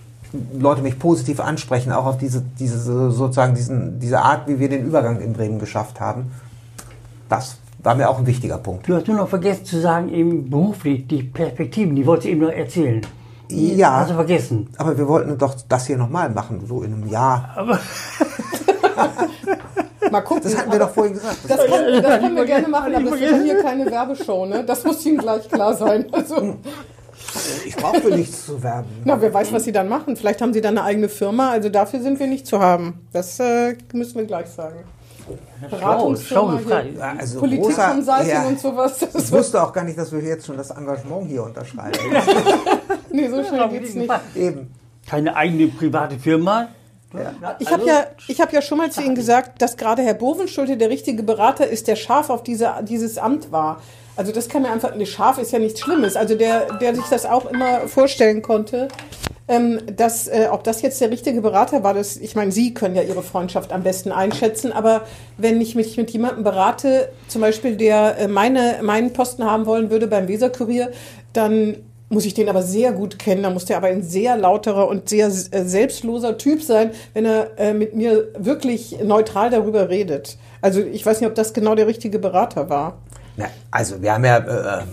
Leute 0.57 0.82
mich 0.82 0.97
positiv 0.97 1.41
ansprechen, 1.41 1.91
auch 1.91 2.05
auf 2.05 2.17
diese, 2.17 2.41
diese 2.57 3.11
sozusagen 3.11 3.53
diesen, 3.53 3.99
diese 3.99 4.22
Art, 4.22 4.47
wie 4.47 4.59
wir 4.59 4.69
den 4.69 4.86
Übergang 4.86 5.19
in 5.19 5.34
Bremen 5.34 5.59
geschafft 5.59 5.99
haben. 5.99 6.32
Das 7.28 7.57
war 7.84 7.95
mir 7.95 8.09
auch 8.09 8.17
ein 8.17 8.26
wichtiger 8.26 8.57
Punkt. 8.57 8.88
Du 8.88 8.95
hast 8.95 9.07
nur 9.07 9.17
noch 9.17 9.28
vergessen 9.28 9.65
zu 9.65 9.82
sagen, 9.82 10.09
eben 10.09 10.49
beruflich, 10.49 11.05
die 11.07 11.24
Perspektiven, 11.24 11.95
die 11.95 12.05
wolltest 12.05 12.28
du 12.28 12.32
eben 12.32 12.41
noch 12.41 12.51
erzählen. 12.51 13.01
Ja. 13.49 13.97
Hast 13.97 14.11
du 14.11 14.15
vergessen. 14.15 14.69
Aber 14.78 14.97
wir 14.97 15.07
wollten 15.07 15.38
doch 15.38 15.55
das 15.67 15.88
hier 15.88 15.97
nochmal 15.97 16.30
machen, 16.30 16.61
so 16.65 16.82
in 16.82 16.93
einem 16.93 17.07
Jahr. 17.09 17.67
Mal 20.12 20.22
gucken. 20.22 20.43
Das 20.43 20.58
hatten 20.58 20.72
wir 20.72 20.80
doch 20.80 20.89
vorhin 20.91 21.14
gesagt. 21.14 21.38
Das, 21.47 21.66
kann, 21.66 22.02
das 22.02 22.20
können 22.20 22.36
wir 22.36 22.45
gerne 22.45 22.68
machen, 22.68 22.95
aber 22.95 23.12
das 23.12 23.20
ist 23.20 23.43
hier 23.43 23.62
keine 23.62 23.86
Werbeshow, 23.86 24.45
ne? 24.45 24.64
Das 24.64 24.84
muss 24.84 25.06
Ihnen 25.06 25.20
gleich 25.20 25.47
klar 25.47 25.76
sein. 25.76 26.06
Also, 26.12 26.56
ich 27.66 27.76
brauche 27.76 28.02
für 28.02 28.10
nichts 28.10 28.45
zu 28.45 28.62
werben. 28.62 28.89
na, 29.06 29.22
wer 29.22 29.34
weiß, 29.34 29.54
was 29.54 29.64
Sie 29.64 29.72
dann 29.72 29.88
machen. 29.88 30.16
Vielleicht 30.16 30.41
haben 30.41 30.54
Sie 30.54 30.62
dann 30.62 30.78
eine 30.78 30.86
eigene 30.86 31.08
Firma, 31.08 31.52
also 31.52 31.70
dafür 31.70 32.02
sind 32.02 32.20
wir 32.20 32.28
nicht 32.28 32.47
zu 32.47 32.60
haben. 32.60 33.08
Das 33.14 33.39
äh, 33.39 33.76
müssen 33.93 34.16
wir 34.18 34.26
gleich 34.26 34.47
sagen. 34.47 34.84
Beratungsfirma, 35.70 36.56
gefragt. 36.56 36.88
Also 37.20 37.39
Politik, 37.39 37.66
großer- 37.66 37.91
Consulting 37.91 38.30
ja. 38.30 38.43
und 38.47 38.60
sowas. 38.60 38.99
Das 38.99 39.26
Ich 39.26 39.32
wusste 39.32 39.62
auch 39.64 39.72
gar 39.72 39.84
nicht, 39.84 39.97
dass 39.97 40.12
wir 40.12 40.20
jetzt 40.20 40.45
schon 40.45 40.58
das 40.58 40.72
Engagement 40.72 41.28
hier 41.28 41.43
unterschreiben. 41.43 41.97
nee, 43.12 43.30
so 43.30 43.43
schnell 43.43 43.70
geht's 43.70 43.93
nicht. 43.93 44.12
Eben. 44.36 44.72
Keine 45.08 45.36
eigene 45.36 45.68
private 45.68 46.18
Firma. 46.18 46.70
Ich 47.59 47.70
habe 47.72 47.86
ja, 47.86 48.05
ich 48.28 48.39
hab 48.39 48.53
ja 48.53 48.62
schon 48.62 48.78
mal 48.78 48.91
zu 48.91 49.01
Ihnen 49.01 49.16
gesagt, 49.16 49.62
dass 49.62 49.78
gerade 49.78 50.01
Herr 50.01 50.14
Bovenschulte 50.14 50.78
der 50.78 50.89
richtige 50.89 51.24
Berater 51.24 51.68
ist, 51.68 51.88
der 51.88 51.95
scharf 51.95 52.30
auf 52.30 52.43
diese, 52.43 52.74
dieses 52.84 53.18
Amt 53.18 53.51
war. 53.51 53.82
Also 54.16 54.32
das 54.32 54.49
kann 54.49 54.62
mir 54.62 54.72
einfach, 54.72 54.95
ne, 54.95 55.05
scharf 55.05 55.38
ist 55.38 55.51
ja 55.51 55.59
nichts 55.59 55.80
Schlimmes. 55.80 56.16
Also 56.16 56.36
der, 56.36 56.78
der 56.78 56.95
sich 56.95 57.05
das 57.05 57.26
auch 57.26 57.45
immer 57.45 57.88
vorstellen 57.88 58.41
konnte, 58.41 58.88
ähm, 59.47 59.80
dass, 59.97 60.28
äh, 60.28 60.47
ob 60.49 60.64
das 60.64 60.82
jetzt 60.82 61.01
der 61.01 61.12
richtige 61.12 61.41
Berater 61.41 61.84
war, 61.84 61.93
das, 61.93 62.16
ich 62.16 62.36
meine, 62.36 62.51
Sie 62.51 62.74
können 62.74 62.95
ja 62.95 63.01
Ihre 63.01 63.24
Freundschaft 63.24 63.74
am 63.74 63.84
besten 63.84 64.12
einschätzen, 64.12 64.72
aber 64.72 65.01
wenn 65.38 65.59
ich 65.59 65.76
mich 65.76 65.97
mit 65.97 66.12
jemandem 66.12 66.43
berate, 66.43 67.12
zum 67.28 67.41
Beispiel 67.41 67.76
der 67.76 68.18
äh, 68.18 68.28
meine, 68.28 68.80
meinen 68.82 69.12
Posten 69.12 69.43
haben 69.43 69.66
wollen 69.66 69.89
würde 69.89 70.07
beim 70.07 70.28
Weserkurier, 70.28 70.91
dann 71.34 71.78
muss 72.12 72.26
ich 72.26 72.34
den 72.34 72.49
aber 72.49 72.62
sehr 72.62 72.91
gut 72.91 73.18
kennen. 73.18 73.43
Da 73.43 73.49
muss 73.49 73.66
der 73.66 73.78
aber 73.78 73.88
ein 73.88 74.03
sehr 74.03 74.38
lauterer 74.38 74.88
und 74.88 75.09
sehr 75.09 75.28
äh, 75.28 75.64
selbstloser 75.64 76.38
Typ 76.38 76.62
sein, 76.62 76.91
wenn 77.14 77.26
er 77.26 77.57
äh, 77.57 77.74
mit 77.74 77.95
mir 77.95 78.28
wirklich 78.38 78.97
neutral 79.03 79.49
darüber 79.49 79.89
redet. 79.89 80.38
Also 80.62 80.82
ich 80.82 81.05
weiß 81.05 81.22
nicht, 81.22 81.30
ob 81.30 81.36
das 81.36 81.53
genau 81.53 81.74
der 81.76 81.88
richtige 81.88 82.20
Berater 82.20 82.70
war. 82.70 82.99
Na, 83.38 83.45
also 83.71 84.01
wir 84.01 84.13
haben 84.13 84.25
ja, 84.25 84.38
äh, 84.38 84.84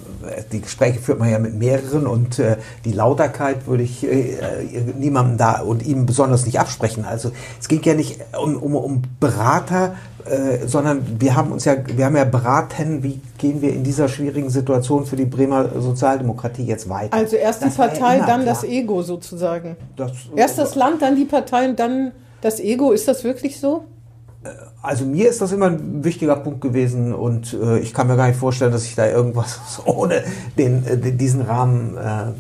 die 0.53 0.61
Gespräche 0.61 1.01
führt 1.01 1.19
man 1.19 1.29
ja 1.31 1.39
mit 1.41 1.55
mehreren 1.55 2.07
und 2.07 2.39
äh, 2.39 2.57
die 2.85 2.93
Lauterkeit 2.93 3.67
würde 3.67 3.83
ich 3.83 4.05
äh, 4.05 4.37
niemandem 4.97 5.37
da 5.39 5.61
und 5.61 5.85
ihm 5.85 6.07
besonders 6.07 6.47
nicht 6.47 6.61
absprechen. 6.61 7.05
Also 7.05 7.33
es 7.61 7.67
ging 7.69 7.83
ja 7.83 7.95
nicht 7.95 8.21
um, 8.41 8.57
um, 8.57 8.77
um 8.77 9.03
Berater, 9.19 9.97
äh, 10.25 10.67
sondern 10.67 11.21
wir 11.21 11.35
haben 11.35 11.51
uns 11.51 11.65
ja, 11.65 11.75
wir 11.85 12.05
haben 12.05 12.17
ja 12.17 12.25
beraten, 12.25 13.03
wie 13.03 13.21
gehen 13.39 13.61
wir 13.61 13.73
in 13.73 13.83
dieser 13.83 14.09
schwierigen 14.09 14.51
Situation 14.51 15.05
für 15.05 15.17
die 15.17 15.25
Bremer 15.25 15.81
Sozialdemokratie 15.81 16.65
jetzt 16.65 16.89
weiter. 16.89 17.17
Also 17.17 17.35
erst 17.37 17.63
die 17.63 17.67
Das 17.67 17.77
ja 17.77 17.87
Partei, 17.89 18.19
dann 18.19 18.43
klar. 18.43 18.45
das 18.45 18.63
Ego 18.65 19.03
sozusagen. 19.03 19.77
Das- 19.97 20.13
Erst 20.37 20.59
das 20.59 20.75
Land, 20.77 21.03
dann 21.03 21.17
die 21.17 21.25
Partei 21.25 21.69
und 21.69 21.79
dann 21.81 22.13
das 22.41 22.61
Ego. 22.61 22.93
Ist 22.93 23.09
das 23.09 23.25
wirklich 23.25 23.59
so? 23.59 23.85
Also 24.83 25.05
mir 25.05 25.29
ist 25.29 25.41
das 25.41 25.53
immer 25.53 25.67
ein 25.67 26.05
wichtiger 26.05 26.37
Punkt 26.37 26.61
gewesen 26.61 27.13
und 27.15 27.53
äh, 27.61 27.79
ich 27.79 27.93
kann 27.93 28.07
mir 28.07 28.17
gar 28.17 28.29
nicht 28.29 28.39
vorstellen, 28.39 28.73
dass 28.73 28.85
ich 28.85 28.95
da 28.95 29.07
irgendwas 29.09 29.61
ohne 29.85 30.23
den, 30.57 30.87
äh, 30.87 30.97
diesen 31.13 31.43
Rahmen 31.43 31.97
äh, 31.97 32.33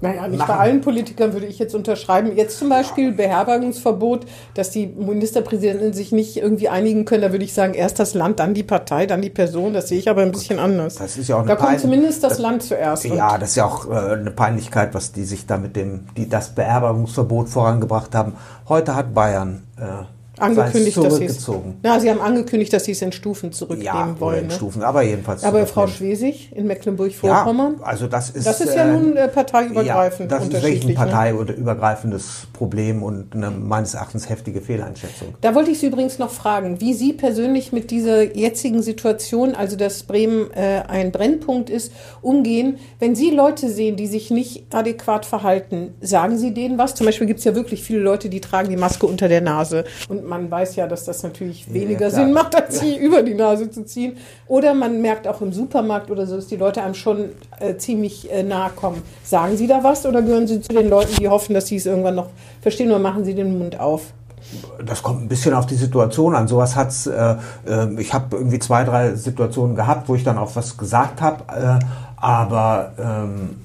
Naja, 0.00 0.28
nicht 0.28 0.38
Machen. 0.38 0.48
bei 0.48 0.56
allen 0.56 0.80
Politikern 0.80 1.32
würde 1.34 1.46
ich 1.46 1.58
jetzt 1.58 1.74
unterschreiben. 1.74 2.34
Jetzt 2.36 2.58
zum 2.58 2.68
Beispiel 2.68 3.12
Beherbergungsverbot, 3.12 4.26
dass 4.54 4.70
die 4.70 4.86
Ministerpräsidenten 4.86 5.92
sich 5.92 6.10
nicht 6.12 6.36
irgendwie 6.36 6.68
einigen 6.68 7.04
können. 7.04 7.22
Da 7.22 7.32
würde 7.32 7.44
ich 7.44 7.52
sagen, 7.52 7.74
erst 7.74 7.98
das 7.98 8.14
Land, 8.14 8.38
dann 8.40 8.54
die 8.54 8.62
Partei, 8.62 9.06
dann 9.06 9.20
die 9.22 9.30
Person. 9.30 9.72
Das 9.74 9.88
sehe 9.88 9.98
ich 9.98 10.08
aber 10.08 10.22
ein 10.22 10.30
bisschen 10.32 10.58
anders. 10.58 10.94
Das 10.96 11.16
ist 11.18 11.28
ja 11.28 11.36
auch 11.36 11.40
eine 11.40 11.48
da 11.48 11.56
kommt 11.56 11.80
zumindest 11.80 12.22
das, 12.24 12.34
das- 12.34 12.38
Land 12.38 12.62
zuerst. 12.62 13.04
Ja, 13.04 13.36
das 13.38 13.50
ist 13.50 13.56
ja 13.56 13.66
auch 13.66 13.90
äh, 13.90 14.14
eine 14.14 14.30
Peinlichkeit, 14.30 14.94
was 14.94 15.12
die 15.12 15.24
sich 15.24 15.46
da 15.46 15.58
mit 15.58 15.76
dem, 15.76 16.06
die 16.16 16.28
das 16.28 16.50
Beherbergungsverbot 16.54 17.48
vorangebracht 17.48 18.14
haben. 18.14 18.32
Heute 18.68 18.94
hat 18.94 19.12
Bayern 19.14 19.64
äh, 19.76 19.82
angekündigt, 20.40 20.96
dass 20.96 21.16
sie 21.16 21.24
es. 21.24 21.50
Na, 21.82 22.00
sie 22.00 22.10
haben 22.10 22.20
angekündigt, 22.20 22.72
dass 22.72 22.84
sie 22.84 22.92
es 22.92 23.02
in 23.02 23.12
Stufen 23.12 23.52
zurücknehmen 23.52 23.84
Ja, 23.84 24.20
wollen. 24.20 24.42
in 24.42 24.46
Ne? 24.48 24.54
Stufen, 24.54 24.82
aber 24.82 25.02
jedenfalls. 25.02 25.44
Aber 25.44 25.66
Frau. 25.66 25.86
Schwesig 25.86 26.52
in 26.54 26.66
Mecklenburg-Vorpommern, 26.66 27.76
Ja, 27.80 27.84
also 27.86 28.06
das 28.06 28.30
ist. 28.30 28.46
das 28.46 28.60
ist 28.60 28.74
ja 28.74 28.86
nun 28.86 29.16
äh, 29.16 29.28
parteiübergreifend 29.28 30.30
ja, 30.30 30.38
das 30.38 30.46
ist 30.48 30.52
wirklich 30.62 30.82
ein 30.84 30.88
ne? 30.88 30.94
parteiübergreifendes 30.94 32.46
Problem 32.52 33.02
und 33.02 33.34
eine 33.34 33.50
meines 33.50 33.94
Erachtens 33.94 34.28
heftige 34.28 34.60
Fehleinschätzung. 34.60 35.34
Da 35.40 35.54
wollte 35.54 35.70
ich 35.70 35.78
Sie 35.78 35.86
übrigens 35.86 36.18
noch 36.18 36.30
fragen, 36.30 36.80
wie 36.80 36.94
Sie 36.94 37.12
persönlich 37.12 37.72
mit 37.72 37.90
dieser 37.90 38.36
jetzigen 38.36 38.82
Situation, 38.82 39.54
also 39.54 39.76
dass 39.76 40.02
Bremen 40.04 40.50
äh, 40.52 40.82
ein 40.88 41.12
Brennpunkt 41.12 41.70
ist, 41.70 41.92
umgehen. 42.22 42.78
Wenn 42.98 43.14
Sie 43.14 43.30
Leute 43.30 43.68
sehen, 43.70 43.96
die 43.96 44.06
sich 44.06 44.30
nicht 44.30 44.74
adäquat 44.74 45.26
verhalten, 45.26 45.94
sagen 46.00 46.38
Sie 46.38 46.52
denen 46.54 46.78
was? 46.78 46.94
Zum 46.94 47.06
Beispiel 47.06 47.26
gibt 47.26 47.38
es 47.40 47.44
ja 47.44 47.54
wirklich 47.54 47.82
viele 47.82 48.00
Leute, 48.00 48.28
die 48.28 48.40
tragen 48.40 48.68
die 48.70 48.76
Maske 48.76 49.06
unter 49.06 49.28
der 49.28 49.40
Nase. 49.40 49.84
Und 50.08 50.24
man 50.28 50.50
weiß 50.50 50.76
ja, 50.76 50.86
dass 50.86 51.04
das 51.04 51.22
natürlich 51.22 51.72
weniger 51.72 52.08
klar. 52.08 52.10
Sinn 52.10 52.32
macht, 52.32 52.54
als 52.54 52.80
sie 52.80 52.96
über 52.96 53.22
die 53.22 53.34
Nase 53.34 53.70
zu 53.70 53.84
ziehen. 53.84 54.16
Oder 54.46 54.74
man 54.74 55.00
merkt 55.00 55.26
auch 55.26 55.40
im 55.40 55.52
Supermarkt 55.52 56.10
oder 56.10 56.26
so, 56.26 56.36
dass 56.36 56.46
die 56.46 56.56
Leute 56.56 56.82
einem 56.82 56.94
schon 56.94 57.30
äh, 57.58 57.76
ziemlich 57.76 58.30
äh, 58.30 58.42
nahe 58.42 58.70
kommen. 58.70 59.02
Sagen 59.24 59.56
Sie 59.56 59.66
da 59.66 59.82
was 59.82 60.06
oder 60.06 60.22
gehören 60.22 60.46
Sie 60.46 60.60
zu 60.60 60.72
den 60.72 60.88
Leuten, 60.88 61.16
die 61.18 61.28
hoffen, 61.28 61.54
dass 61.54 61.66
Sie 61.66 61.76
es 61.76 61.86
irgendwann 61.86 62.14
noch 62.14 62.28
verstehen 62.60 62.90
oder 62.90 62.98
machen 62.98 63.24
Sie 63.24 63.34
den 63.34 63.58
Mund 63.58 63.80
auf? 63.80 64.12
Das 64.84 65.02
kommt 65.02 65.22
ein 65.22 65.28
bisschen 65.28 65.52
auf 65.54 65.66
die 65.66 65.74
Situation 65.74 66.34
an. 66.34 66.48
Sowas 66.48 66.76
hat's. 66.76 67.06
Äh, 67.06 67.36
äh, 67.66 68.00
ich 68.00 68.14
habe 68.14 68.36
irgendwie 68.36 68.58
zwei, 68.58 68.84
drei 68.84 69.14
Situationen 69.14 69.74
gehabt, 69.74 70.08
wo 70.08 70.14
ich 70.14 70.24
dann 70.24 70.38
auch 70.38 70.54
was 70.54 70.76
gesagt 70.76 71.20
habe. 71.20 71.44
Äh, 71.52 71.84
aber 72.16 72.92
ähm, 72.98 73.56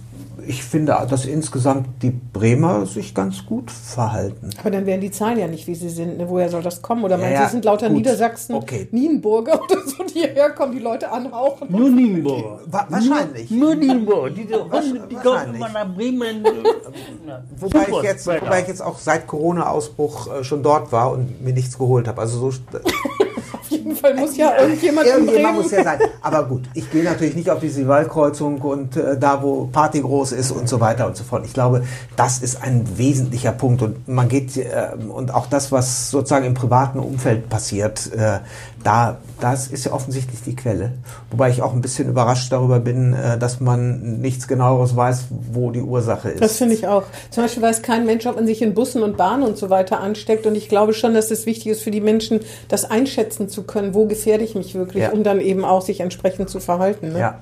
ich 0.47 0.63
finde, 0.63 0.97
dass 1.09 1.25
insgesamt 1.25 1.87
die 2.01 2.11
Bremer 2.11 2.85
sich 2.85 3.13
ganz 3.13 3.45
gut 3.45 3.71
verhalten. 3.71 4.49
Aber 4.59 4.71
dann 4.71 4.85
wären 4.85 5.01
die 5.01 5.11
Zahlen 5.11 5.39
ja 5.39 5.47
nicht, 5.47 5.67
wie 5.67 5.75
sie 5.75 5.89
sind. 5.89 6.17
Ne? 6.17 6.29
Woher 6.29 6.49
soll 6.49 6.61
das 6.61 6.81
kommen? 6.81 7.03
Oder 7.03 7.15
Ja, 7.17 7.21
meinen 7.21 7.33
ja, 7.33 7.45
Sie, 7.45 7.51
sind 7.51 7.65
lauter 7.65 7.87
gut. 7.87 7.97
Niedersachsen, 7.97 8.55
Okay. 8.55 8.87
Nienburger 8.91 9.61
oder 9.63 9.81
so, 9.85 10.03
die 10.03 10.13
hierher 10.19 10.51
kommen, 10.51 10.71
die 10.73 10.79
Leute 10.79 11.11
anhauchen? 11.11 11.67
Nur 11.69 11.89
Nienburg. 11.89 12.61
Wa 12.67 12.85
wahrscheinlich. 12.89 13.49
Nur 13.51 13.75
Nienburg. 13.75 14.35
Diese 14.35 14.63
Hunde, 14.63 15.07
die 15.09 15.15
kommen 15.15 15.25
wahrscheinlich. 15.25 15.55
immer 15.55 15.69
nach 15.69 15.95
Bremen. 15.95 16.43
Wobei 17.57 17.87
ich, 17.89 18.01
jetzt, 18.03 18.27
wobei 18.27 18.61
ich 18.61 18.67
jetzt 18.67 18.81
auch 18.81 18.99
seit 18.99 19.27
Corona-Ausbruch 19.27 20.27
äh, 20.39 20.43
schon 20.43 20.63
dort 20.63 20.91
war 20.91 21.11
und 21.11 21.41
mir 21.43 21.53
nichts 21.53 21.77
geholt 21.77 22.07
habe. 22.07 22.21
Also 22.21 22.51
so 22.51 22.57
jeden 23.83 23.95
Fall 23.95 24.15
muss 24.15 24.37
ja 24.37 24.57
irgendjemand 24.59 25.07
in 25.07 25.13
Irgendjemand 25.13 25.43
Bremen- 25.55 25.61
muss 25.63 25.71
ja 25.71 25.83
sein. 25.83 25.99
Aber 26.21 26.45
gut, 26.45 26.63
ich 26.73 26.89
gehe 26.91 27.03
natürlich 27.03 27.35
nicht 27.35 27.49
auf 27.49 27.59
diese 27.59 27.87
Waldkreuzung 27.87 28.61
und 28.61 28.95
äh, 28.95 29.17
da, 29.17 29.41
wo 29.43 29.65
Party 29.71 30.01
groß 30.01 30.31
ist 30.31 30.51
und 30.51 30.67
so 30.69 30.79
weiter 30.79 31.07
und 31.07 31.17
so 31.17 31.23
fort. 31.23 31.45
Ich 31.45 31.53
glaube, 31.53 31.83
das 32.15 32.39
ist 32.39 32.61
ein 32.63 32.85
wesentlicher 32.97 33.51
Punkt 33.51 33.81
und 33.81 34.07
man 34.07 34.29
geht 34.29 34.55
äh, 34.57 34.89
und 35.09 35.33
auch 35.33 35.47
das, 35.47 35.71
was 35.71 36.09
sozusagen 36.09 36.45
im 36.45 36.53
privaten 36.53 36.99
Umfeld 36.99 37.49
passiert, 37.49 38.11
äh, 38.13 38.39
da 38.83 39.17
das 39.39 39.67
ist 39.67 39.85
ja 39.85 39.91
offensichtlich 39.91 40.41
die 40.45 40.55
Quelle. 40.55 40.93
Wobei 41.31 41.49
ich 41.49 41.61
auch 41.61 41.73
ein 41.73 41.81
bisschen 41.81 42.07
überrascht 42.07 42.51
darüber 42.51 42.79
bin, 42.79 43.13
äh, 43.13 43.37
dass 43.37 43.59
man 43.59 44.21
nichts 44.21 44.47
genaueres 44.47 44.95
weiß, 44.95 45.25
wo 45.51 45.71
die 45.71 45.81
Ursache 45.81 46.29
ist. 46.29 46.41
Das 46.41 46.57
finde 46.57 46.75
ich 46.75 46.87
auch. 46.87 47.03
Zum 47.29 47.43
Beispiel 47.43 47.61
weiß 47.61 47.81
kein 47.81 48.05
Mensch, 48.05 48.25
ob 48.25 48.35
man 48.35 48.45
sich 48.45 48.61
in 48.61 48.73
Bussen 48.73 49.03
und 49.03 49.17
Bahnen 49.17 49.43
und 49.43 49.57
so 49.57 49.69
weiter 49.69 49.99
ansteckt. 49.99 50.45
Und 50.45 50.55
ich 50.55 50.69
glaube 50.69 50.93
schon, 50.93 51.13
dass 51.13 51.29
es 51.31 51.45
wichtig 51.45 51.67
ist 51.67 51.81
für 51.81 51.91
die 51.91 51.99
Menschen, 51.99 52.39
das 52.69 52.85
einschätzen 52.85 53.49
zu 53.49 53.63
können, 53.63 53.72
wo 53.93 54.05
gefährde 54.05 54.43
ich 54.43 54.55
mich 54.55 54.75
wirklich, 54.75 55.03
Ja. 55.03 55.11
um 55.11 55.23
dann 55.23 55.39
eben 55.39 55.65
auch 55.65 55.81
sich 55.81 55.99
entsprechend 55.99 56.49
zu 56.49 56.59
verhalten. 56.59 57.13
Ne? 57.13 57.19
Ja. 57.19 57.39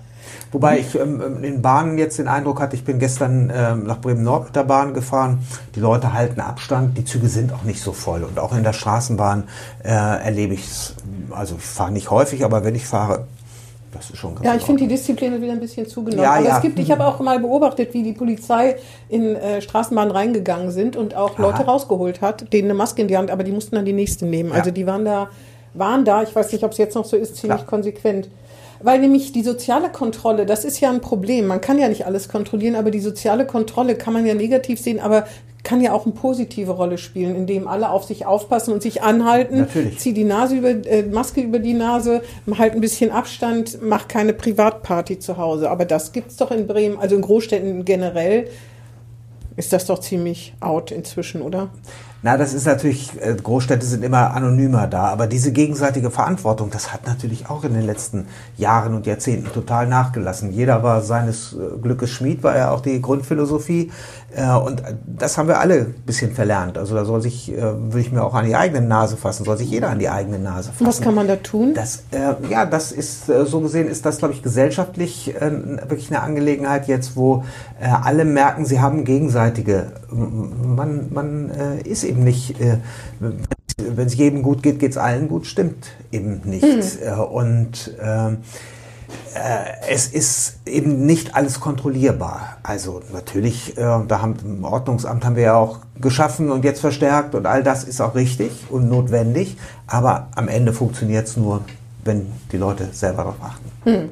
Wobei 0.51 0.79
ich 0.79 0.95
ähm, 0.95 1.43
in 1.43 1.61
Bahnen 1.61 1.97
jetzt 1.97 2.19
den 2.19 2.27
Eindruck 2.27 2.61
hatte, 2.61 2.75
ich 2.75 2.84
bin 2.84 2.99
gestern 2.99 3.51
ähm, 3.53 3.86
nach 3.86 3.99
Bremen-Nord 4.01 4.45
mit 4.45 4.55
der 4.55 4.63
Bahn 4.63 4.93
gefahren. 4.93 5.39
Die 5.75 5.79
Leute 5.79 6.13
halten 6.13 6.39
Abstand, 6.41 6.97
die 6.97 7.05
Züge 7.05 7.27
sind 7.27 7.51
auch 7.53 7.63
nicht 7.63 7.82
so 7.82 7.91
voll. 7.91 8.23
Und 8.23 8.38
auch 8.39 8.55
in 8.55 8.63
der 8.63 8.73
Straßenbahn 8.73 9.45
äh, 9.84 9.89
erlebe 9.89 10.53
ich 10.53 10.65
es. 10.65 10.95
Also 11.32 11.55
ich 11.57 11.63
fahre 11.63 11.91
nicht 11.91 12.11
häufig, 12.11 12.43
aber 12.45 12.63
wenn 12.63 12.75
ich 12.75 12.86
fahre, 12.86 13.25
das 13.93 14.09
ist 14.09 14.17
schon 14.17 14.36
ganz 14.36 14.45
Ja, 14.45 14.55
ich 14.55 14.63
finde 14.63 14.84
die. 14.84 14.88
Disziplin 14.89 15.34
hat 15.34 15.41
wieder 15.41 15.51
ein 15.53 15.59
bisschen 15.59 15.86
zugenommen. 15.88 16.23
Ja, 16.23 16.34
Aber 16.34 16.45
ja. 16.45 16.55
es 16.57 16.61
gibt, 16.61 16.79
ich 16.79 16.91
habe 16.91 17.05
auch 17.05 17.19
mal 17.19 17.39
beobachtet, 17.39 17.93
wie 17.93 18.03
die 18.03 18.13
Polizei 18.13 18.75
in 19.09 19.36
äh, 19.36 19.61
Straßenbahnen 19.61 20.11
reingegangen 20.11 20.71
sind 20.71 20.95
und 20.95 21.15
auch 21.15 21.38
Leute 21.39 21.63
rausgeholt 21.63 22.21
hat, 22.21 22.53
denen 22.53 22.69
eine 22.69 22.73
Maske 22.77 23.01
in 23.01 23.07
die 23.07 23.17
Hand, 23.17 23.32
aber 23.32 23.43
die 23.43 23.51
mussten 23.51 23.75
dann 23.75 23.86
die 23.86 23.93
nächsten 23.93 24.29
nehmen. 24.29 24.49
Ja. 24.51 24.55
Also 24.55 24.71
die 24.71 24.86
waren 24.88 25.03
da, 25.03 25.29
waren 25.74 26.05
da, 26.05 26.24
ich 26.24 26.36
weiß 26.36 26.51
nicht, 26.51 26.63
ob 26.63 26.72
es 26.72 26.78
jetzt 26.78 26.95
noch 26.95 27.05
so 27.05 27.15
ist, 27.15 27.36
ziemlich 27.36 27.59
Klar. 27.59 27.69
konsequent. 27.69 28.30
Weil 28.84 28.99
nämlich 28.99 29.32
die 29.32 29.43
soziale 29.43 29.89
Kontrolle, 29.89 30.45
das 30.45 30.65
ist 30.65 30.80
ja 30.80 30.89
ein 30.89 31.01
Problem. 31.01 31.45
Man 31.45 31.61
kann 31.61 31.78
ja 31.78 31.88
nicht 31.88 32.05
alles 32.05 32.30
kontrollieren, 32.30 32.76
aber 32.76 32.89
die 32.89 32.99
soziale 32.99 33.45
Kontrolle 33.45 33.95
kann 33.95 34.13
man 34.13 34.26
ja 34.26 34.34
negativ 34.34 34.80
sehen, 34.80 34.99
aber 34.99 35.26
kann 35.63 35.82
ja 35.82 35.93
auch 35.93 36.05
eine 36.05 36.15
positive 36.15 36.72
Rolle 36.72 36.97
spielen, 36.97 37.36
indem 37.36 37.67
alle 37.67 37.91
auf 37.91 38.03
sich 38.03 38.26
aufpassen 38.26 38.74
und 38.74 38.82
sich 38.82 39.03
anhalten. 39.03 39.59
Natürlich. 39.59 39.99
Zieh 39.99 40.13
die 40.13 40.24
Nase 40.24 40.55
über, 40.55 40.69
äh, 40.69 41.03
Maske 41.03 41.41
über 41.41 41.59
die 41.59 41.74
Nase, 41.74 42.24
halt 42.57 42.74
ein 42.74 42.82
bisschen 42.82 43.11
Abstand, 43.11 43.78
mach 43.82 44.07
keine 44.07 44.34
Privatparty 44.34 45.19
zu 45.19 45.38
Hause. 45.38 45.69
Aber 45.69 45.86
das 45.86 46.11
gibt's 46.11 46.38
doch 46.38 46.49
in 46.49 46.65
Bremen, 46.65 46.97
also 46.97 47.15
in 47.15 47.22
Großstädten 47.22 47.86
generell 47.86 48.47
ist 49.55 49.74
das 49.74 49.86
doch 49.86 49.99
ziemlich 49.99 50.53
out 50.61 50.91
inzwischen, 50.91 51.41
oder? 51.41 51.69
Na, 52.24 52.38
das 52.38 52.53
ist 52.53 52.67
natürlich, 52.67 53.19
äh, 53.19 53.34
Großstädte 53.34 53.84
sind 53.84 54.03
immer 54.03 54.36
anonymer 54.36 54.86
da, 54.86 55.05
aber 55.05 55.26
diese 55.26 55.51
gegenseitige 55.51 56.11
Verantwortung, 56.11 56.69
das 56.69 56.93
hat 56.93 57.07
natürlich 57.07 57.49
auch 57.49 57.63
in 57.63 57.74
den 57.74 57.82
letzten 57.82 58.28
Jahren 58.57 58.93
und 58.93 59.07
Jahrzehnten 59.07 59.51
total 59.51 59.88
nachgelassen. 59.88 60.51
Jeder 60.51 60.84
war 60.84 61.01
seines 61.01 61.53
äh, 61.53 61.80
Glückes 61.82 62.11
Schmied, 62.11 62.43
war 62.43 62.55
ja 62.55 62.69
auch 62.69 62.82
die 62.82 63.01
Grundphilosophie. 63.01 63.91
Äh, 64.36 64.51
Und 64.51 64.84
das 65.05 65.39
haben 65.39 65.47
wir 65.47 65.59
alle 65.59 65.74
ein 65.80 65.95
bisschen 66.05 66.32
verlernt. 66.32 66.78
Also 66.78 66.93
da 66.93 67.05
soll 67.05 67.22
sich, 67.22 67.51
würde 67.51 67.99
ich 67.99 68.11
mir 68.11 68.24
auch 68.24 68.36
an 68.36 68.45
die 68.45 68.55
eigene 68.55 68.82
Nase 68.86 69.17
fassen, 69.17 69.43
soll 69.43 69.57
sich 69.57 69.72
jeder 69.72 69.89
an 69.89 69.97
die 69.97 70.09
eigene 70.09 70.38
Nase 70.38 70.72
fassen. 70.72 70.86
Was 70.86 71.01
kann 71.01 71.15
man 71.15 71.28
da 71.28 71.38
tun? 71.38 71.74
Das, 71.74 72.03
ja, 72.49 72.65
das 72.65 72.91
ist 72.91 73.26
so 73.26 73.59
gesehen 73.61 73.88
ist 73.88 74.05
das, 74.05 74.19
glaube 74.19 74.34
ich, 74.34 74.43
gesellschaftlich 74.43 75.34
wirklich 75.88 76.09
eine 76.11 76.22
Angelegenheit 76.22 76.88
jetzt, 76.88 77.15
wo 77.15 77.43
alle 77.80 78.26
merken, 78.26 78.65
sie 78.65 78.80
haben 78.80 79.03
gegenseitige. 79.05 79.91
Man, 80.11 81.07
man 81.11 81.49
ist 81.84 82.03
eben 82.12 82.24
nicht, 82.24 82.59
äh, 82.59 82.78
wenn 83.20 84.05
es 84.05 84.16
jedem 84.16 84.43
gut 84.43 84.62
geht, 84.62 84.80
geht 84.80 84.91
es 84.91 84.97
allen 84.97 85.28
gut, 85.28 85.47
stimmt 85.47 85.88
eben 86.12 86.41
nicht. 86.45 87.01
Äh, 87.01 87.14
und 87.14 87.95
ähm, 88.01 88.38
äh, 89.34 89.89
es 89.89 90.07
ist 90.07 90.59
eben 90.66 91.05
nicht 91.05 91.36
alles 91.36 91.59
kontrollierbar. 91.59 92.57
Also 92.64 93.01
natürlich, 93.14 93.78
äh, 93.78 93.82
da 94.07 94.22
haben 94.22 94.36
im 94.43 94.64
Ordnungsamt 94.64 95.26
haben 95.26 95.36
wir 95.36 95.43
ja 95.43 95.55
auch 95.55 95.80
geschaffen 95.99 96.51
und 96.51 96.64
jetzt 96.64 96.82
verstärkt 96.82 97.36
und 97.36 97.45
all 97.45 97.64
das 97.64 97.84
ist 97.84 98.01
auch 98.01 98.16
richtig 98.16 98.51
und 98.70 98.89
notwendig, 98.89 99.57
aber 99.88 100.28
am 100.36 100.47
Ende 100.47 100.74
funktioniert 100.74 101.28
es 101.28 101.38
nur, 101.38 101.62
wenn 102.03 102.28
die 102.51 102.57
Leute 102.57 102.89
selber 102.91 103.18
darauf 103.18 103.36
achten. 103.41 104.09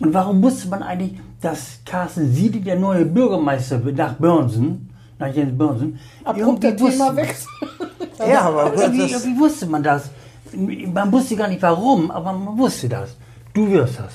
Und 0.00 0.14
warum 0.14 0.42
wusste 0.42 0.68
man 0.68 0.82
eigentlich, 0.82 1.20
dass 1.40 1.78
Carsten 1.84 2.32
Siede 2.32 2.60
der 2.60 2.76
neue 2.76 3.04
Bürgermeister 3.04 3.84
wird 3.84 3.96
nach 3.96 4.14
Börnsen, 4.14 4.89
nach 5.20 5.32
Jens 5.32 5.56
Börnsen? 5.56 5.98
Abrupt 6.24 6.64
Irgendwie 6.64 6.90
Thema 6.90 7.06
wusste- 7.10 7.16
weg. 7.16 7.36
Ja, 8.28 8.40
aber 8.42 8.74
Irgendwie, 8.74 8.98
das, 9.12 9.24
irgendwie 9.24 9.40
wusste 9.40 9.66
man 9.66 9.82
das. 9.82 10.02
Man 10.52 11.12
wusste 11.12 11.36
gar 11.36 11.46
nicht 11.48 11.62
warum, 11.62 12.10
aber 12.10 12.32
man 12.32 12.58
wusste 12.58 12.88
das. 12.88 13.10
Du 13.54 13.70
wirst 13.70 13.98
das. 14.00 14.12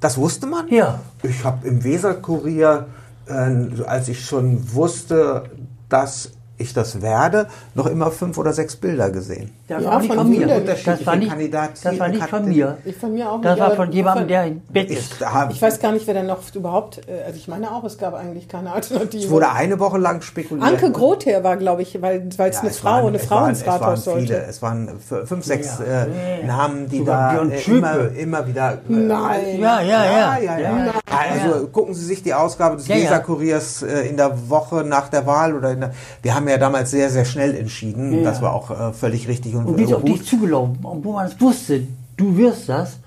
das 0.00 0.16
wusste 0.16 0.46
man? 0.46 0.68
Ja. 0.68 1.00
Ich 1.24 1.42
habe 1.44 1.66
im 1.66 1.82
Weserkurier, 1.82 2.86
äh, 3.26 3.82
als 3.86 4.08
ich 4.08 4.24
schon 4.24 4.72
wusste, 4.74 5.50
dass 5.88 6.30
ich 6.58 6.72
das 6.72 7.02
werde, 7.02 7.48
noch 7.74 7.86
immer 7.86 8.10
fünf 8.10 8.38
oder 8.38 8.52
sechs 8.52 8.76
Bilder 8.76 9.10
gesehen. 9.10 9.50
Das 9.68 9.82
Ja, 9.82 9.90
war 9.90 10.00
nicht 10.00 10.14
von 10.14 10.30
mir. 10.30 10.46
Das 10.46 10.86
war 11.06 11.16
nicht, 11.16 11.32
das 11.52 11.98
war 11.98 12.08
nicht 12.08 12.22
von 12.28 12.48
mir. 12.48 12.78
Ich 12.84 12.96
von 12.96 13.12
mir 13.12 13.28
auch 13.32 13.40
Das 13.40 13.56
nicht, 13.56 13.60
war 13.68 13.74
von 13.74 13.90
jemandem, 13.90 14.28
der 14.28 14.44
im 14.46 14.60
Bett 14.60 14.90
Ich, 14.92 14.98
ist. 14.98 15.20
da, 15.20 15.48
Ich 15.50 15.60
weiß 15.60 15.80
gar 15.80 15.90
nicht, 15.90 16.06
wer 16.06 16.14
denn 16.14 16.26
noch 16.26 16.38
überhaupt, 16.54 16.98
äh, 17.08 17.24
also 17.26 17.36
ich 17.36 17.48
meine 17.48 17.72
auch, 17.72 17.82
es 17.82 17.98
gab 17.98 18.14
eigentlich 18.14 18.46
keine 18.48 18.70
Alternative. 18.72 19.24
es 19.24 19.28
wurde 19.30 19.50
eine 19.50 19.80
Woche 19.80 19.98
lang 19.98 20.22
spekuliert. 20.22 20.64
Anke 20.68 20.92
Grother 20.92 21.42
war, 21.42 21.56
glaube 21.56 21.82
ich, 21.82 22.00
weil 22.00 22.28
es 22.28 22.36
Ja, 22.36 22.44
eine 22.60 22.70
es 22.70 22.78
Frau, 22.78 22.90
waren- 22.90 23.06
eine 23.08 23.18
Frau 23.18 23.46
ins 23.46 23.60
es 23.62 23.66
waren 23.66 23.80
Rathaus 23.80 24.04
viele, 24.04 24.14
sollte. 24.14 24.36
Es 24.48 24.62
waren 24.62 24.90
fünf, 25.24 25.44
sechs 25.44 25.78
Ja, 25.80 26.04
äh. 26.04 26.46
Namen, 26.46 26.88
die 26.88 26.98
Sogar 26.98 27.34
da 27.34 27.42
äh, 27.50 27.60
immer, 27.66 28.08
immer 28.16 28.46
wieder. 28.46 28.72
Äh, 28.74 28.76
Nein. 28.92 29.60
Ja, 29.60 29.80
ja, 29.80 30.04
ja. 30.04 30.38
ja, 30.38 30.58
ja. 30.58 30.92
Also 31.10 31.66
gucken 31.68 31.92
Sie 31.94 32.04
sich 32.04 32.22
die 32.22 32.34
Ausgabe 32.34 32.76
des 32.76 32.86
Ja, 32.86 32.94
ja. 32.94 33.02
Weserkuriers 33.04 33.82
äh, 33.82 34.02
in 34.08 34.16
der 34.16 34.48
Woche 34.48 34.84
nach 34.84 35.08
der 35.08 35.26
Wahl 35.26 35.54
oder 35.56 35.72
in 35.72 35.80
der, 35.80 35.90
wir 36.22 36.34
haben 36.36 36.46
ja 36.46 36.56
damals 36.58 36.92
sehr, 36.92 37.10
sehr 37.10 37.24
schnell 37.24 37.56
entschieden. 37.56 38.18
Ja. 38.18 38.30
Das 38.30 38.40
war 38.42 38.52
auch 38.54 38.70
äh, 38.70 38.92
völlig 38.92 39.26
richtig 39.26 39.55
und, 39.56 39.66
Und 39.66 39.78
wie 39.78 39.82
äh, 39.82 39.86
ist 39.86 39.92
auf 39.94 40.04
dich 40.04 40.24
zugelaufen, 40.24 40.78
obwohl 40.82 41.14
man 41.14 41.26
es 41.26 41.40
wusste, 41.40 41.86
du 42.16 42.36
wirst 42.36 42.68
das, 42.68 42.98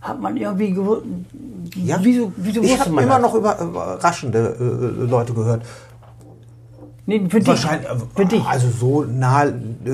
hat 0.00 0.20
man 0.20 0.36
irgendwie 0.36 0.72
gewusst, 0.72 1.02
Ja. 1.76 1.98
wieso, 2.02 2.32
wieso 2.36 2.60
Ich 2.62 2.70
wusste 2.70 2.80
habe 2.84 2.90
man 2.92 3.04
immer 3.04 3.14
das? 3.18 3.22
noch 3.22 3.34
über, 3.34 3.58
überraschende 3.60 4.56
äh, 4.60 5.04
Leute 5.10 5.32
gehört. 5.34 5.62
Nee, 7.08 7.22
für 7.28 7.38
dich, 7.40 7.48
Wahrscheinlich, 7.48 7.88
äh, 7.90 7.94
für 8.14 8.24
dich. 8.26 8.44
also 8.44 8.68
so 8.70 9.02
nah, 9.04 9.46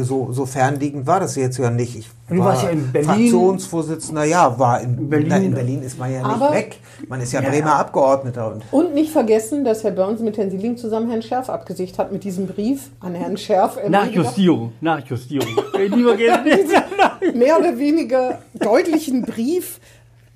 so, 0.03 0.33
so 0.33 0.45
fernliegend 0.45 1.07
war 1.07 1.21
das 1.21 1.35
jetzt 1.37 1.57
ja 1.59 1.71
nicht. 1.71 1.97
Ich 1.97 2.11
Du 2.29 2.39
war 2.39 2.47
warst 2.47 2.63
ja 2.65 2.71
in 2.71 2.91
Berlin. 2.91 3.09
Fraktionsvorsitzender, 3.11 4.25
ja, 4.25 4.59
war 4.59 4.81
in 4.81 5.09
Berlin. 5.11 5.27
Na, 5.29 5.37
in 5.37 5.53
Berlin 5.55 5.83
ist 5.83 5.99
man 5.99 6.11
ja 6.13 6.19
nicht 6.27 6.43
Aber- 6.43 6.53
weg. 6.55 6.79
Man 7.09 7.21
ist 7.21 7.33
ja, 7.33 7.43
Ja, 7.43 7.51
Bremer 7.51 7.67
ja. 7.69 7.77
Abgeordneter 7.77 8.53
und 8.53 8.63
Und 8.71 8.95
nicht 8.95 9.11
vergessen, 9.13 9.63
dass 9.65 9.85
Herr 9.85 9.91
Burns 9.91 10.21
mit 10.21 10.37
Herrn 10.39 10.51
Sieling 10.51 10.77
zusammen 10.79 11.11
Herrn 11.11 11.23
Schärf 11.23 11.51
abgesicht 11.51 11.99
hat 11.99 12.13
mit 12.13 12.25
diesem 12.25 12.47
Brief 12.47 12.91
an 13.01 13.15
Herrn 13.15 13.37
Schärf. 13.37 13.77
Er 13.77 13.91
Nachjustierung, 13.91 14.73
Nachjustierung. 14.81 15.49
Lieber 15.79 16.17
geht 16.17 16.31
Mehr 17.35 17.59
oder 17.59 17.79
weniger 17.79 18.39
deutlichen 18.55 19.23
Brief, 19.23 19.81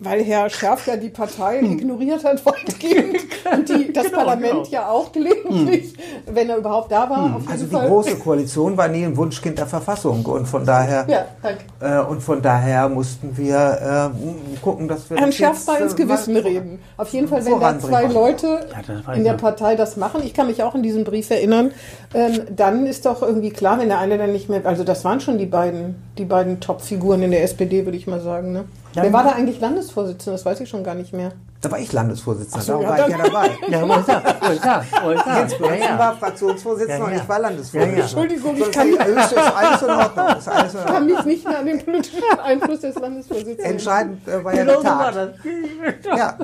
weil 0.00 0.22
Herr 0.22 0.48
Schärf 0.48 0.86
ja 0.86 0.96
die 0.96 1.08
Partei 1.08 1.58
ignoriert 1.60 2.24
hat 2.24 2.44
weitgehend 2.46 3.16
und 3.52 3.68
die, 3.68 3.92
das 3.92 4.04
Genau, 4.04 4.18
Parlament 4.18 4.52
genau. 4.52 4.66
ja 4.70 4.88
auch 4.88 5.10
gelegentlich, 5.10 5.94
wenn 6.26 6.48
er 6.48 6.58
überhaupt 6.58 6.92
da 6.92 7.10
war. 7.10 7.36
Jeden 7.38 7.48
also 7.50 7.64
die 7.64 7.70
Fall. 7.72 7.88
große 7.88 8.16
Koalition 8.16 8.76
war 8.76 8.86
nie 8.88 9.04
ein 9.04 9.16
Wunschkind 9.16 9.58
der 9.58 9.66
Verfassung 9.66 10.24
und 10.24 10.46
von 10.46 10.64
daher 10.64 11.04
Ja, 11.08 11.24
danke. 11.42 11.64
äh, 11.80 12.06
und 12.08 12.22
von 12.22 12.40
daher 12.40 12.88
mussten 12.88 13.36
wir 13.36 14.12
äh, 14.14 14.60
gucken, 14.60 14.86
dass 14.86 15.10
wir 15.10 15.16
Herrn 15.16 15.30
das 15.30 15.36
Schärf 15.36 15.66
mal 15.66 15.78
äh, 15.80 15.82
ins 15.82 15.96
Gewissen 15.96 16.34
mal- 16.34 16.42
reden. 16.42 16.78
Auf 16.96 17.08
jeden 17.10 17.26
Fall, 17.26 17.44
wenn 17.44 17.58
da 17.58 17.78
zwei 17.80 18.04
Leute 18.06 18.60
Ja, 19.06 19.12
in 19.14 19.24
der. 19.24 19.34
Partei 19.34 19.74
das 19.76 19.96
machen, 19.96 20.22
ich 20.24 20.34
kann 20.34 20.46
mich 20.48 20.62
auch 20.62 20.74
in 20.74 20.82
diesen 20.82 21.04
Brief 21.04 21.30
erinnern, 21.30 21.70
ähm, 22.14 22.40
dann 22.54 22.86
ist 22.86 23.06
doch 23.06 23.22
irgendwie 23.22 23.50
klar, 23.50 23.78
wenn 23.78 23.88
der 23.88 23.98
eine 23.98 24.18
dann 24.18 24.32
nicht 24.32 24.48
mehr, 24.48 24.64
also 24.64 24.82
das 24.84 25.04
waren 25.04 25.20
schon 25.20 25.38
die 25.38 25.46
beiden, 25.46 25.94
die 26.18 26.24
beiden 26.24 26.60
Top-Figuren 26.60 27.22
in 27.22 27.30
der 27.30 27.42
SPD, 27.44 27.84
würde 27.84 27.96
ich 27.96 28.06
mal 28.06 28.20
sagen. 28.20 28.52
Ne? 28.52 28.64
Ja. 28.94 29.02
Wer 29.02 29.12
war 29.12 29.22
da 29.22 29.30
eigentlich 29.32 29.60
Landesvorsitzender? 29.60 30.32
Das 30.36 30.46
weiß 30.46 30.60
ich 30.60 30.68
schon 30.68 30.82
gar 30.82 30.94
nicht 30.94 31.12
mehr. 31.12 31.32
Da 31.60 31.70
war 31.70 31.78
ich 31.78 31.92
Landesvorsitzender, 31.92 32.62
so, 32.64 32.72
da 32.74 32.80
ja, 32.82 32.88
war 32.88 33.08
ich 33.08 33.16
ja 33.16 33.18
dabei. 33.24 33.50
Ja, 33.68 33.88
wo 33.88 33.92
ist 33.94 34.08
das? 34.08 34.22
Wo 34.40 34.50
ist 34.52 34.64
das? 34.64 34.84
Wo 35.02 35.10
ist 35.10 35.26
das? 35.26 35.36
Jens 35.50 35.54
Ja, 35.60 35.74
ja. 35.74 35.98
war 35.98 36.16
Fraktionsvorsitzender 36.16 37.04
und 37.06 37.14
ich 37.14 37.28
war 37.28 37.38
Landesvorsitzender. 37.40 38.02
Entschuldigung, 38.02 38.56
ich 38.56 38.70
kann- 38.72 38.88
ist 38.88 39.32
ist 39.32 39.38
alles 39.38 39.82
in 39.82 39.90
Ordnung. 39.90 40.28
Ist 40.38 40.48
alles 40.48 40.74
in 40.74 40.80
Ich 40.80 40.86
kann 40.86 41.04
mich 41.06 41.24
nicht 41.24 41.48
mehr 41.48 41.58
an 41.58 41.66
den 41.66 41.84
politischen 41.84 42.40
Einfluss 42.42 42.80
des 42.80 42.94
Landesvorsitzenden. 42.94 43.64
Entscheidend 43.64 44.28
äh, 44.28 44.42
war 44.44 44.54
ja 44.54 44.64
Genau 44.64 44.80
der 44.82 44.90
war 44.90 45.12
Tag. 45.12 45.34
das. 46.04 46.18
Ja, 46.18 46.38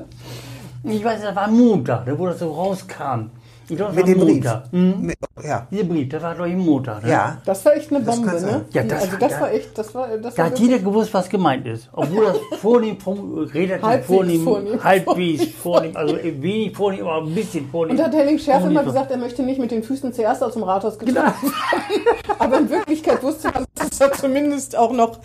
Ich 0.83 1.05
weiß, 1.05 1.23
das 1.23 1.35
war 1.37 1.49
Montag, 1.49 2.05
da 2.07 2.19
wo 2.19 2.27
das 2.27 2.39
so 2.41 2.53
rauskam. 2.53 3.31
Das 3.69 3.95
mit 3.95 4.07
dem 4.07 4.19
Brief. 4.21 4.45
Mhm. 4.73 4.95
Mit, 5.01 5.17
ja. 5.43 5.67
Dieser 5.71 5.85
Brief, 5.85 6.09
das 6.09 6.23
war 6.23 6.35
doch 6.35 6.45
im 6.47 6.59
Montag. 6.59 7.03
Ne? 7.03 7.11
ja. 7.11 7.39
Das 7.45 7.65
war 7.65 7.75
echt 7.75 7.91
eine 7.91 8.01
Bombe, 8.05 8.31
ne? 8.41 8.65
Ja, 8.73 8.83
das 8.83 9.01
also 9.03 9.13
war- 9.13 9.19
das 9.19 9.33
da- 9.33 9.41
war 9.41 9.53
echt, 9.53 9.79
das 9.79 9.95
war, 9.95 10.09
das 10.19 10.35
Da 10.35 10.43
war 10.43 10.51
hat 10.51 10.59
jeder 10.59 10.79
gewusst, 10.79 11.13
was 11.15 11.29
gemeint 11.29 11.67
ist. 11.67 11.89
Obwohl 11.93 12.27
das 12.27 12.39
vornehm, 12.61 12.99
vom, 13.01 13.39
relativ 13.53 13.83
Halbwegs 13.83 14.07
vornehm, 14.07 14.43
vornehm. 14.45 14.85
halbwegs 14.85 15.45
vornehm, 15.63 15.97
also 15.97 16.17
wenig 16.23 16.77
vornehm, 16.77 17.07
aber 17.07 17.27
ein 17.27 17.35
bisschen 17.35 17.69
vornehm. 17.71 17.97
Und 17.97 18.05
hat 18.05 18.15
Henning 18.15 18.39
Schärf 18.39 18.65
immer 18.65 18.85
gesagt, 18.85 19.11
er 19.11 19.17
möchte 19.17 19.43
nicht 19.43 19.59
mit 19.61 19.71
den 19.71 19.83
Füßen 19.83 20.13
zuerst 20.13 20.43
aus 20.43 20.53
dem 20.55 20.63
Rathaus 20.63 20.99
Genau. 20.99 21.13
getragen 21.23 21.35
werden. 21.43 22.07
Aber 22.39 22.59
in 22.59 22.69
Wirklichkeit 22.71 23.23
wusste 23.23 23.49
man, 23.53 23.65
dass 23.75 23.89
es 23.93 23.99
da 23.99 24.13
zumindest 24.13 24.77
auch 24.77 24.93
noch 24.93 25.19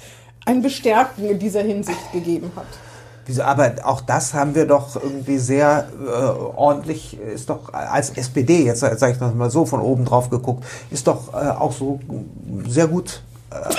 ein 0.46 0.62
Bestärken 0.62 1.26
in 1.30 1.40
dieser 1.40 1.62
Hinsicht 1.62 2.12
gegeben 2.14 2.52
hat. 2.56 2.66
Wieso, 3.30 3.44
aber 3.44 3.74
auch 3.84 4.02
das 4.02 4.34
haben 4.34 4.56
wir 4.56 4.66
doch 4.66 4.96
irgendwie 4.96 5.38
sehr 5.38 5.88
äh, 6.04 6.10
ordentlich, 6.10 7.16
ist 7.20 7.48
doch 7.52 7.72
als 7.72 8.10
SPD, 8.10 8.66
jetzt 8.66 8.80
sage 8.80 9.12
ich 9.12 9.20
das 9.20 9.36
mal 9.36 9.52
so 9.52 9.68
von 9.68 9.82
oben 9.82 10.04
drauf 10.04 10.32
geguckt, 10.32 10.66
ist 10.90 11.06
doch 11.06 11.32
äh, 11.36 11.50
auch 11.50 11.72
so 11.72 12.00
sehr 12.68 12.88
gut 12.88 13.22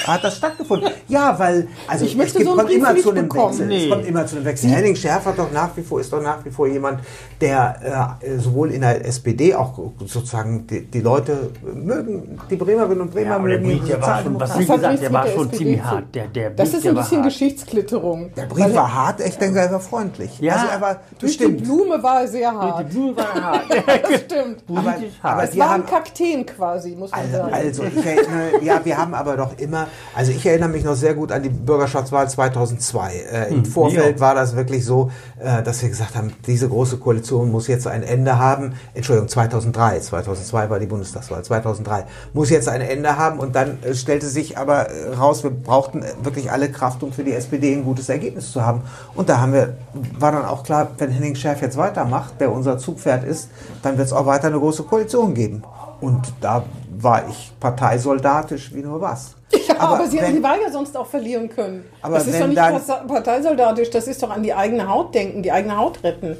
hat 0.06 0.24
das 0.24 0.36
stattgefunden. 0.36 0.90
Ja, 1.08 1.38
weil 1.38 1.68
also 1.86 2.04
Ich 2.04 2.16
möchte 2.16 2.38
es 2.38 2.44
gibt, 2.44 2.50
so 2.50 2.56
kommt 2.56 2.70
immer 2.70 2.92
nicht 2.92 3.02
zu 3.04 3.10
einem 3.10 3.28
bekommen. 3.28 3.50
Wechsel. 3.52 3.66
Nee. 3.66 3.84
Es 3.84 3.90
kommt 3.90 4.06
immer 4.06 4.26
zu 4.26 4.36
einem 4.36 4.44
Wechsel. 4.44 4.70
Henning 4.70 4.96
Schärfer 4.96 5.32
doch 5.36 5.52
nach 5.52 5.76
wie 5.76 5.82
vor 5.82 6.00
ist 6.00 6.12
doch 6.12 6.22
nach 6.22 6.44
wie 6.44 6.50
vor 6.50 6.66
jemand, 6.66 7.00
der 7.40 8.18
äh, 8.20 8.38
sowohl 8.38 8.72
in 8.72 8.80
der 8.80 9.04
SPD 9.06 9.54
auch 9.54 9.78
sozusagen 10.06 10.66
die, 10.66 10.86
die 10.86 11.00
Leute 11.00 11.50
mögen, 11.74 12.38
die 12.50 12.56
Bremerinnen 12.56 13.00
und 13.02 13.12
Bremer 13.12 13.30
Ja, 13.30 13.36
aber 13.36 13.48
der 13.48 13.58
mögen 13.60 13.78
Brief, 13.78 13.88
der 13.88 14.02
war 14.02 14.22
schon, 14.22 14.40
was 14.40 14.48
Das 14.50 14.58
wie 14.58 14.68
hat 14.68 14.76
gesagt, 14.76 15.02
der 15.02 15.12
war 15.12 15.26
schon 15.26 15.44
SPD 15.50 15.56
ziemlich 15.56 15.82
hart. 15.84 16.14
Der, 16.14 16.26
der 16.26 16.50
Das 16.50 16.68
Brief, 16.68 16.76
ist 16.78 16.84
der 16.84 16.92
ein 16.92 16.96
war 16.96 17.02
bisschen. 17.02 17.22
Geschichtsklitterung. 17.22 18.30
Der 18.34 18.42
Brief 18.46 18.64
Weil 18.64 18.74
war 18.74 18.94
hart, 18.94 19.20
ich 19.20 19.38
denke, 19.38 19.60
er 19.60 19.70
war 19.72 19.80
freundlich. 19.80 20.38
Ja. 20.40 20.54
also 20.54 20.66
er 20.66 20.80
war 20.80 20.96
durch 21.18 21.36
die. 21.36 21.46
Blume 21.46 22.02
war 22.02 22.22
er 22.22 22.28
sehr 22.28 22.50
Die 22.50 22.56
hart. 22.56 22.90
Blume 22.90 23.16
war 23.16 23.34
hart. 23.42 23.62
Das 23.70 24.20
stimmt. 24.20 24.66
Politisch 24.66 25.12
aber 25.22 25.34
hart. 25.34 25.48
Es 25.48 25.54
wir 25.54 25.60
waren 25.60 25.70
haben- 25.70 25.86
Kakteen 25.86 26.46
quasi, 26.46 26.96
muss 26.96 27.10
man 27.10 27.20
Also, 27.20 27.32
sagen. 27.36 27.52
also 27.54 27.84
ich 27.84 28.06
erinnere, 28.06 28.62
ja, 28.64 28.80
wir 28.84 28.96
haben 28.98 29.14
aber 29.14 29.36
doch 29.36 29.58
immer, 29.60 29.88
also 30.14 30.32
ich 30.32 30.44
erinnere 30.44 30.68
mich 30.68 30.84
noch 30.84 30.94
sehr 30.94 31.14
gut 31.14 31.32
an 31.32 31.42
die 31.42 31.48
Bürgerschaftswahl 31.48 32.28
2002. 32.28 33.12
Äh, 33.12 33.54
Im 33.54 33.64
Vorfeld 33.64 34.16
ja. 34.16 34.20
war 34.20 34.34
das 34.34 34.56
wirklich 34.56 34.84
so, 34.84 35.10
äh, 35.38 35.62
dass 35.62 35.82
wir 35.82 35.88
gesagt 35.88 36.16
haben, 36.16 36.32
diese 36.46 36.68
große 36.68 36.98
Koalition 36.98 37.50
muss 37.50 37.66
jetzt 37.66 37.86
ein 37.86 38.02
Ende 38.02 38.38
haben. 38.38 38.74
Entschuldigung, 38.94 39.28
2003, 39.28 40.00
2002 40.00 40.70
war 40.70 40.78
die 40.78 40.86
Bundestagswahl, 40.86 41.42
2003 41.42 42.04
muss 42.32 42.50
jetzt 42.50 42.68
ein 42.68 42.80
Ende 42.80 43.16
haben 43.16 43.38
und 43.38 43.54
dann 43.54 43.82
äh, 43.82 43.94
stellte 43.94 44.26
sich 44.26 44.58
aber 44.58 44.90
äh, 44.90 45.14
raus, 45.14 45.42
wir 45.42 45.50
brauchten 45.50 46.02
äh, 46.02 46.12
wirklich 46.22 46.50
alle 46.50 46.70
Kraft, 46.70 47.02
um 47.02 47.12
für 47.12 47.24
die 47.24 47.32
SPD 47.32 47.74
ein 47.74 47.84
gutes 47.84 48.08
Ergebnis 48.08 48.52
zu 48.52 48.64
haben. 48.64 48.82
Und 49.14 49.28
da 49.28 49.40
haben 49.40 49.52
wir, 49.52 49.76
war 50.18 50.32
dann 50.32 50.44
auch 50.44 50.62
klar, 50.62 50.88
wenn 50.98 51.10
Henning 51.10 51.34
Schärf 51.34 51.62
jetzt 51.62 51.76
weitermacht, 51.76 52.40
der 52.40 52.52
unser 52.52 52.78
Zugpferd 52.78 53.24
ist, 53.24 53.50
dann 53.82 53.98
wird 53.98 54.06
es 54.06 54.12
auch 54.12 54.26
weiter 54.26 54.48
eine 54.48 54.58
große 54.58 54.84
Koalition 54.84 55.34
geben. 55.34 55.62
Und 56.00 56.22
da 56.40 56.64
war 56.98 57.28
ich 57.28 57.52
parteisoldatisch 57.60 58.74
wie 58.74 58.82
nur 58.82 59.00
was. 59.00 59.34
Ja, 59.68 59.74
aber, 59.80 60.06
sie 60.06 60.16
wenn- 60.18 60.24
hätten 60.24 60.36
die 60.36 60.42
Wahl 60.42 60.58
ja 60.64 60.70
sonst 60.70 60.96
auch 60.96 61.06
verlieren 61.06 61.48
können. 61.48 61.84
Aber 62.02 62.18
das 62.18 62.26
ist 62.28 62.40
doch 62.40 62.46
nicht 62.46 62.58
dann- 62.58 62.80
parteisoldatisch, 63.08 63.90
das 63.90 64.06
ist 64.06 64.22
doch 64.22 64.30
an 64.30 64.42
die 64.42 64.54
eigene 64.54 64.88
Haut 64.88 65.14
denken, 65.14 65.42
die 65.42 65.50
eigene 65.52 65.76
Haut 65.76 66.02
retten. 66.04 66.36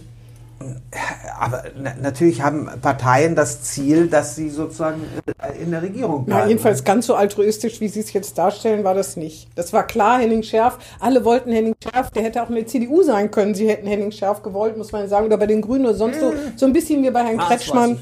Aber 1.38 1.62
na, 1.82 1.92
natürlich 2.02 2.42
haben 2.42 2.68
Parteien 2.82 3.34
das 3.34 3.62
Ziel, 3.62 4.08
dass 4.08 4.36
sie 4.36 4.50
sozusagen 4.50 5.00
äh, 5.42 5.62
in 5.62 5.70
der 5.70 5.80
Regierung 5.80 6.24
Na, 6.26 6.34
bleiben. 6.36 6.48
jedenfalls 6.50 6.84
ganz 6.84 7.06
so 7.06 7.14
altruistisch, 7.14 7.80
wie 7.80 7.88
Sie 7.88 8.00
es 8.00 8.12
jetzt 8.12 8.36
darstellen, 8.36 8.84
war 8.84 8.92
das 8.94 9.16
nicht. 9.16 9.48
Das 9.54 9.72
war 9.72 9.86
klar, 9.86 10.18
Henning 10.20 10.42
Schärf. 10.42 10.76
Alle 11.00 11.24
wollten 11.24 11.50
Henning 11.50 11.74
Schärf. 11.82 12.10
Der 12.10 12.22
hätte 12.24 12.42
auch 12.42 12.50
in 12.50 12.56
der 12.56 12.66
CDU 12.66 13.02
sein 13.02 13.30
können. 13.30 13.54
Sie 13.54 13.68
hätten 13.70 13.86
Henning 13.86 14.12
Schärf 14.12 14.42
gewollt, 14.42 14.76
muss 14.76 14.92
man 14.92 15.08
sagen. 15.08 15.24
Oder 15.26 15.38
bei 15.38 15.46
den 15.46 15.62
Grünen 15.62 15.86
oder 15.86 15.94
sonst 15.94 16.20
so. 16.20 16.34
So 16.56 16.66
ein 16.66 16.74
bisschen 16.74 17.02
wie 17.02 17.10
bei 17.10 17.24
Herrn 17.24 17.40
Ah, 17.40 17.46
Kretschmann. 17.46 17.98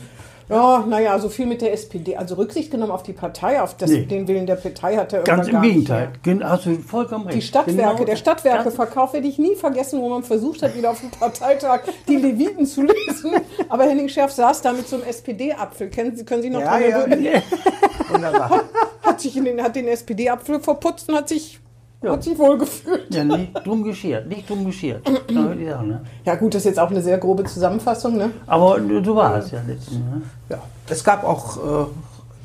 Ja, 0.48 0.84
naja, 0.88 1.18
so 1.18 1.28
viel 1.28 1.44
mit 1.46 1.60
der 1.60 1.72
SPD. 1.74 2.16
Also 2.16 2.36
Rücksicht 2.36 2.70
genommen 2.70 2.90
auf 2.92 3.02
die 3.02 3.12
Partei, 3.12 3.60
auf 3.60 3.76
das, 3.76 3.90
Nee. 3.90 4.06
den 4.06 4.26
Willen 4.28 4.46
der 4.46 4.54
Partei 4.56 4.96
hat 4.96 5.12
er 5.12 5.22
Ganz 5.22 5.48
im 5.48 5.60
Gegenteil. 5.60 6.08
Gen- 6.22 6.42
Hast 6.42 6.64
du 6.64 6.76
vollkommen 6.78 7.26
recht. 7.26 7.36
Die 7.36 7.42
Stadtwerke, 7.42 7.94
Genau 7.96 8.04
der. 8.04 8.16
Stadtwerkeverkauf 8.16 9.12
werde 9.12 9.26
ich 9.28 9.38
nie 9.38 9.56
vergessen, 9.56 10.00
wo 10.00 10.08
man 10.08 10.22
versucht 10.22 10.62
hat, 10.62 10.74
wieder 10.74 10.90
auf 10.90 11.00
dem 11.00 11.10
Parteitag 11.10 11.80
die 12.08 12.16
Leviten 12.16 12.64
zu 12.64 12.82
lesen. 12.82 13.32
Aber 13.68 13.84
Henning 13.84 14.08
Schärf 14.08 14.32
saß 14.32 14.62
da 14.62 14.72
mit 14.72 14.88
so 14.88 14.96
einem 14.96 15.04
SPD-Apfel. 15.04 15.90
Kennen 15.90 16.16
Sie, 16.16 16.24
können 16.24 16.40
Sie 16.42 16.50
noch 16.50 16.60
Ja, 16.60 16.78
dran 16.78 17.22
ja. 17.22 17.42
Wunderbar. 18.10 18.62
Hat, 19.02 19.20
sich 19.20 19.36
in 19.36 19.44
den, 19.44 19.62
hat 19.62 19.76
den 19.76 19.86
SPD-Apfel 19.88 20.60
verputzt 20.60 21.08
und 21.10 21.16
hat 21.16 21.28
sich, 21.28 21.60
hat 22.02 22.22
sich 22.22 22.38
wohl 22.38 22.56
gefühlt. 22.58 23.12
Ja, 23.12 23.24
nicht 23.24 23.54
drum 23.66 23.82
geschert, 23.82 24.28
nicht 24.28 24.48
drum 24.48 24.64
geschert. 24.64 25.06
Sagen, 25.06 25.88
ne? 25.88 26.00
Ja 26.24 26.36
gut, 26.36 26.54
das 26.54 26.60
ist 26.60 26.66
jetzt 26.66 26.78
auch 26.78 26.90
eine 26.90 27.02
sehr 27.02 27.18
grobe 27.18 27.44
Zusammenfassung. 27.44 28.16
Ne? 28.16 28.30
Aber 28.46 28.78
so 29.04 29.16
war 29.16 29.38
es 29.38 29.50
ja 29.50 29.60
letztens. 29.66 29.98
Ne? 29.98 30.22
Ja. 30.48 30.62
Es 30.88 31.02
gab 31.02 31.24
auch 31.24 31.56
äh, 31.56 31.86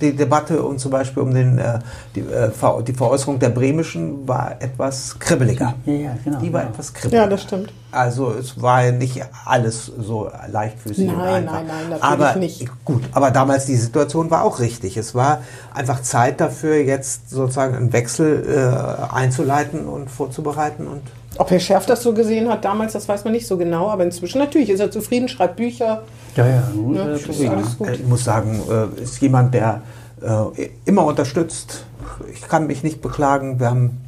die 0.04 0.16
Debatte 0.16 0.62
und 0.62 0.80
zum 0.80 0.92
Beispiel 0.92 1.24
um 1.24 1.34
den, 1.34 1.58
äh, 1.58 1.80
die, 2.16 2.22
äh, 2.22 2.52
die 2.86 2.94
Veräußerung 2.94 3.40
der 3.40 3.50
Bremischen 3.50 4.28
war 4.28 4.56
etwas 4.60 5.18
kribbeliger. 5.18 5.76
Ja, 5.86 5.94
ja, 5.94 6.18
genau. 6.24 6.40
Die 6.40 6.54
war 6.54 6.62
genau. 6.62 6.74
etwas 6.74 6.94
kribbeliger. 6.94 7.24
Ja, 7.24 7.30
das 7.30 7.42
stimmt. 7.44 7.74
Also 7.92 8.32
es 8.32 8.62
war 8.62 8.86
ja 8.86 8.92
nicht 8.92 9.24
alles 9.46 9.86
so 9.86 10.30
leichtfüßig 10.48 11.10
und 11.10 11.18
Nein, 11.18 11.48
einfach. 11.48 11.54
nein, 11.54 11.66
nein, 11.68 11.90
natürlich 11.90 12.04
aber, 12.04 12.36
nicht. 12.36 12.86
Gut, 12.86 13.04
aber 13.12 13.32
damals 13.32 13.66
die 13.66 13.76
Situation 13.76 14.32
war 14.32 14.44
auch 14.44 14.60
richtig. 14.60 14.98
Es 14.98 15.14
war 15.14 15.42
einfach 15.74 16.02
Zeit 16.02 16.42
dafür, 16.42 16.78
jetzt 16.78 17.30
sozusagen 17.30 17.76
einen 17.76 17.94
Wechsel 17.94 18.44
äh, 18.48 19.14
einzuleiten 19.14 19.86
und 19.86 20.10
vorzubereiten 20.10 20.88
und 20.88 21.02
Ob 21.38 21.50
Herr 21.50 21.60
Schärf 21.60 21.86
das 21.86 22.04
so 22.04 22.14
gesehen 22.14 22.50
hat 22.50 22.64
damals, 22.64 22.94
das 22.94 23.08
weiß 23.08 23.24
man 23.24 23.34
nicht 23.34 23.48
so 23.48 23.58
genau. 23.58 23.90
Aber 23.90 24.04
inzwischen 24.04 24.38
natürlich 24.40 24.70
ist 24.70 24.80
er 24.80 24.92
zufrieden, 24.92 25.28
schreibt 25.28 25.56
Bücher. 25.56 26.04
Ja, 26.36 26.46
ja, 26.48 26.64
Ne? 26.76 27.20
gut. 27.78 27.88
Äh, 27.88 27.94
Ich 27.96 28.06
muss 28.06 28.24
sagen, 28.24 28.62
äh, 28.70 29.02
ist 29.02 29.20
jemand, 29.22 29.54
der 29.54 29.82
äh, 30.22 30.70
immer 30.86 31.06
unterstützt. 31.06 31.86
Ich 32.32 32.42
kann 32.48 32.68
mich 32.68 32.84
nicht 32.84 33.02
beklagen. 33.02 33.60
Wir 33.60 33.70
haben 33.70 34.02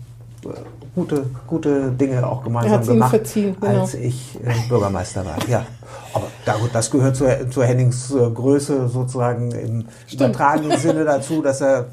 gute, 0.96 1.26
gute 1.48 1.92
Dinge 1.92 2.26
auch 2.28 2.44
gemeinsam 2.44 2.86
gemacht, 2.86 3.10
verziehen, 3.10 3.56
genau. 3.60 3.82
als 3.82 3.94
ich 3.96 4.38
Bürgermeister 4.70 5.26
war. 5.26 5.38
Ja, 5.50 5.66
aber 6.14 6.28
da, 6.46 6.54
gut, 6.54 6.70
das 6.74 6.90
gehört 6.92 7.16
zur, 7.16 7.50
zur 7.50 7.66
Hennings 7.66 8.14
Größe 8.34 8.88
sozusagen 8.88 9.52
im 9.52 9.86
übertragenen 10.12 10.78
Sinne 10.78 11.04
dazu, 11.04 11.42
dass 11.42 11.62
er 11.62 11.88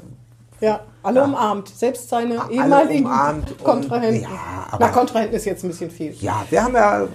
Ja, 0.61 0.79
alle 1.03 1.23
umarmt. 1.23 1.69
Selbst 1.69 2.09
seine 2.09 2.41
Alle 2.41 2.51
ehemaligen 2.53 3.05
umarmt 3.05 3.51
und- 3.51 3.63
Kontrahenten. 3.63 4.21
ja, 4.23 4.29
aber- 4.71 4.85
Na, 4.85 4.91
Kontrahenten 4.91 5.35
ist 5.35 5.45
jetzt 5.45 5.63
ein 5.63 5.67
bisschen 5.69 5.91
viel. 5.91 6.13
ja, 6.21 6.43
wir 6.49 6.63
haben 6.63 6.73
ja 6.75 7.03
äh, 7.03 7.07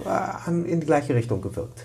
haben 0.46 0.64
in 0.66 0.80
die 0.80 0.86
gleiche 0.86 1.14
Richtung 1.14 1.40
gewirkt. 1.40 1.84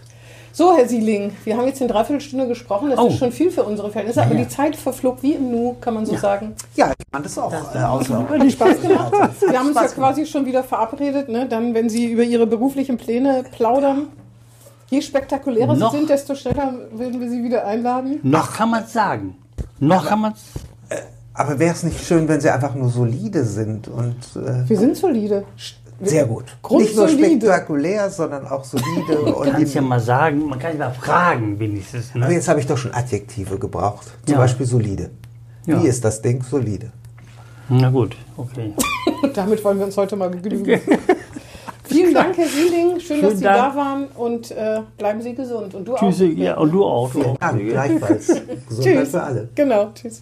So, 0.55 0.77
Herr 0.77 0.87
Sieling, 0.87 1.35
wir 1.45 1.57
haben 1.57 1.65
jetzt 1.65 1.81
in 1.81 1.87
Dreiviertelstunde 1.87 2.47
gesprochen. 2.47 2.91
Das 2.91 2.99
Oh. 2.99 3.07
ist 3.07 3.17
schon 3.17 3.31
viel 3.31 3.49
für 3.49 3.63
unsere 3.63 3.89
Verhältnisse. 3.89 4.21
Aber 4.21 4.33
Ja, 4.35 4.39
ja. 4.41 4.45
die 4.45 4.49
Zeit 4.55 4.75
verflog 4.75 5.17
wie 5.21 5.31
im 5.33 5.49
Nu, 5.49 5.75
kann 5.81 5.95
man 5.95 6.05
so 6.05 6.15
sagen. 6.15 6.53
Ja, 6.75 6.91
ich 6.91 7.05
fand 7.11 7.25
es 7.25 7.39
auch 7.39 7.51
äh, 7.51 7.79
außer. 7.79 8.29
Hat 8.29 8.51
Spaß 8.51 8.81
gemacht. 8.81 9.11
Wir 9.49 9.57
haben 9.57 9.69
uns 9.69 9.75
ja 9.81 9.87
quasi 9.87 10.27
schon 10.27 10.45
wieder 10.45 10.63
verabredet. 10.63 11.27
Ne? 11.27 11.47
Dann, 11.47 11.73
wenn 11.73 11.89
Sie 11.89 12.05
über 12.11 12.21
Ihre 12.21 12.45
beruflichen 12.45 12.97
Pläne 12.97 13.43
plaudern. 13.51 14.09
Je 14.91 15.01
spektakulärer 15.01 15.73
Noch- 15.75 15.91
Sie 15.91 15.97
sind, 15.97 16.09
desto 16.11 16.35
schneller 16.35 16.71
würden 16.91 17.19
wir 17.19 17.31
Sie 17.31 17.43
wieder 17.43 17.65
einladen. 17.65 18.19
Noch 18.21 18.53
kann 18.53 18.69
man 18.69 18.83
es 18.83 18.93
sagen. 18.93 19.35
Noch 19.79 20.05
kann 20.05 20.21
man 20.21 20.33
es. 20.33 20.43
Aber 21.33 21.57
wäre 21.57 21.73
es 21.73 21.83
nicht 21.83 21.99
schön, 22.05 22.27
wenn 22.27 22.39
sie 22.41 22.49
einfach 22.49 22.75
nur 22.75 22.89
solide 22.89 23.43
sind 23.43 23.87
und 23.87 24.15
äh, 24.35 24.69
Wir 24.69 24.77
sind 24.77 24.95
solide. 24.95 25.43
sehr 26.01 26.25
gut. 26.25 26.45
Nicht 26.71 26.95
nur 26.95 27.07
spektakulär, 27.07 28.09
sondern 28.09 28.45
auch 28.47 28.63
solide. 28.63 29.17
Man 29.39 29.51
kann 29.51 29.63
es 29.63 29.73
ja 29.73 29.81
mal 29.81 29.99
sagen, 29.99 30.47
man 30.47 30.59
kann 30.59 30.73
es 30.73 30.77
mal 30.79 30.91
fragen, 30.93 31.57
wenigstens. 31.59 32.11
Aber 32.13 32.27
Ne? 32.27 32.33
jetzt 32.35 32.47
habe 32.47 32.59
ich 32.59 32.67
doch 32.67 32.77
schon 32.77 32.93
Adjektive 32.93 33.57
gebraucht. 33.57 34.11
Zum 34.25 34.33
Ja. 34.33 34.39
Beispiel 34.41 34.65
solide. 34.65 35.09
Ja. 35.65 35.81
Wie 35.81 35.87
ist 35.87 36.03
das 36.05 36.21
Ding 36.21 36.43
solide? 36.43 36.91
Na 37.69 37.89
gut, 37.89 38.15
okay. 38.37 38.73
Damit 39.33 39.63
wollen 39.63 39.79
wir 39.79 39.85
uns 39.85 39.97
heute 39.97 40.15
mal 40.15 40.29
begnügen. 40.29 40.81
Vielen 41.85 42.13
Dank, 42.13 42.37
Herr 42.37 42.47
Sieling. 42.47 42.99
Schön, 42.99 43.21
dass 43.21 43.29
Schönen 43.31 43.37
Sie 43.37 43.43
Dank. 43.43 43.73
da 43.73 43.75
waren 43.75 44.05
und 44.15 44.51
äh, 44.51 44.81
bleiben 44.97 45.21
Sie 45.21 45.33
gesund. 45.33 45.73
Und 45.73 45.87
du 45.87 45.95
Tschüss, 45.95 46.21
auch. 46.21 46.37
ja, 46.37 46.57
und 46.57 46.71
du 46.71 46.83
auch. 46.83 47.11
Du 47.11 47.21
auch. 47.23 47.37
Ja, 47.41 47.51
gleichfalls. 47.51 48.27
Gesundheit 48.27 48.59
Tschüss. 48.97 49.09
für 49.09 49.23
alle. 49.23 49.49
Genau, 49.55 49.89
tschüss. 49.95 50.21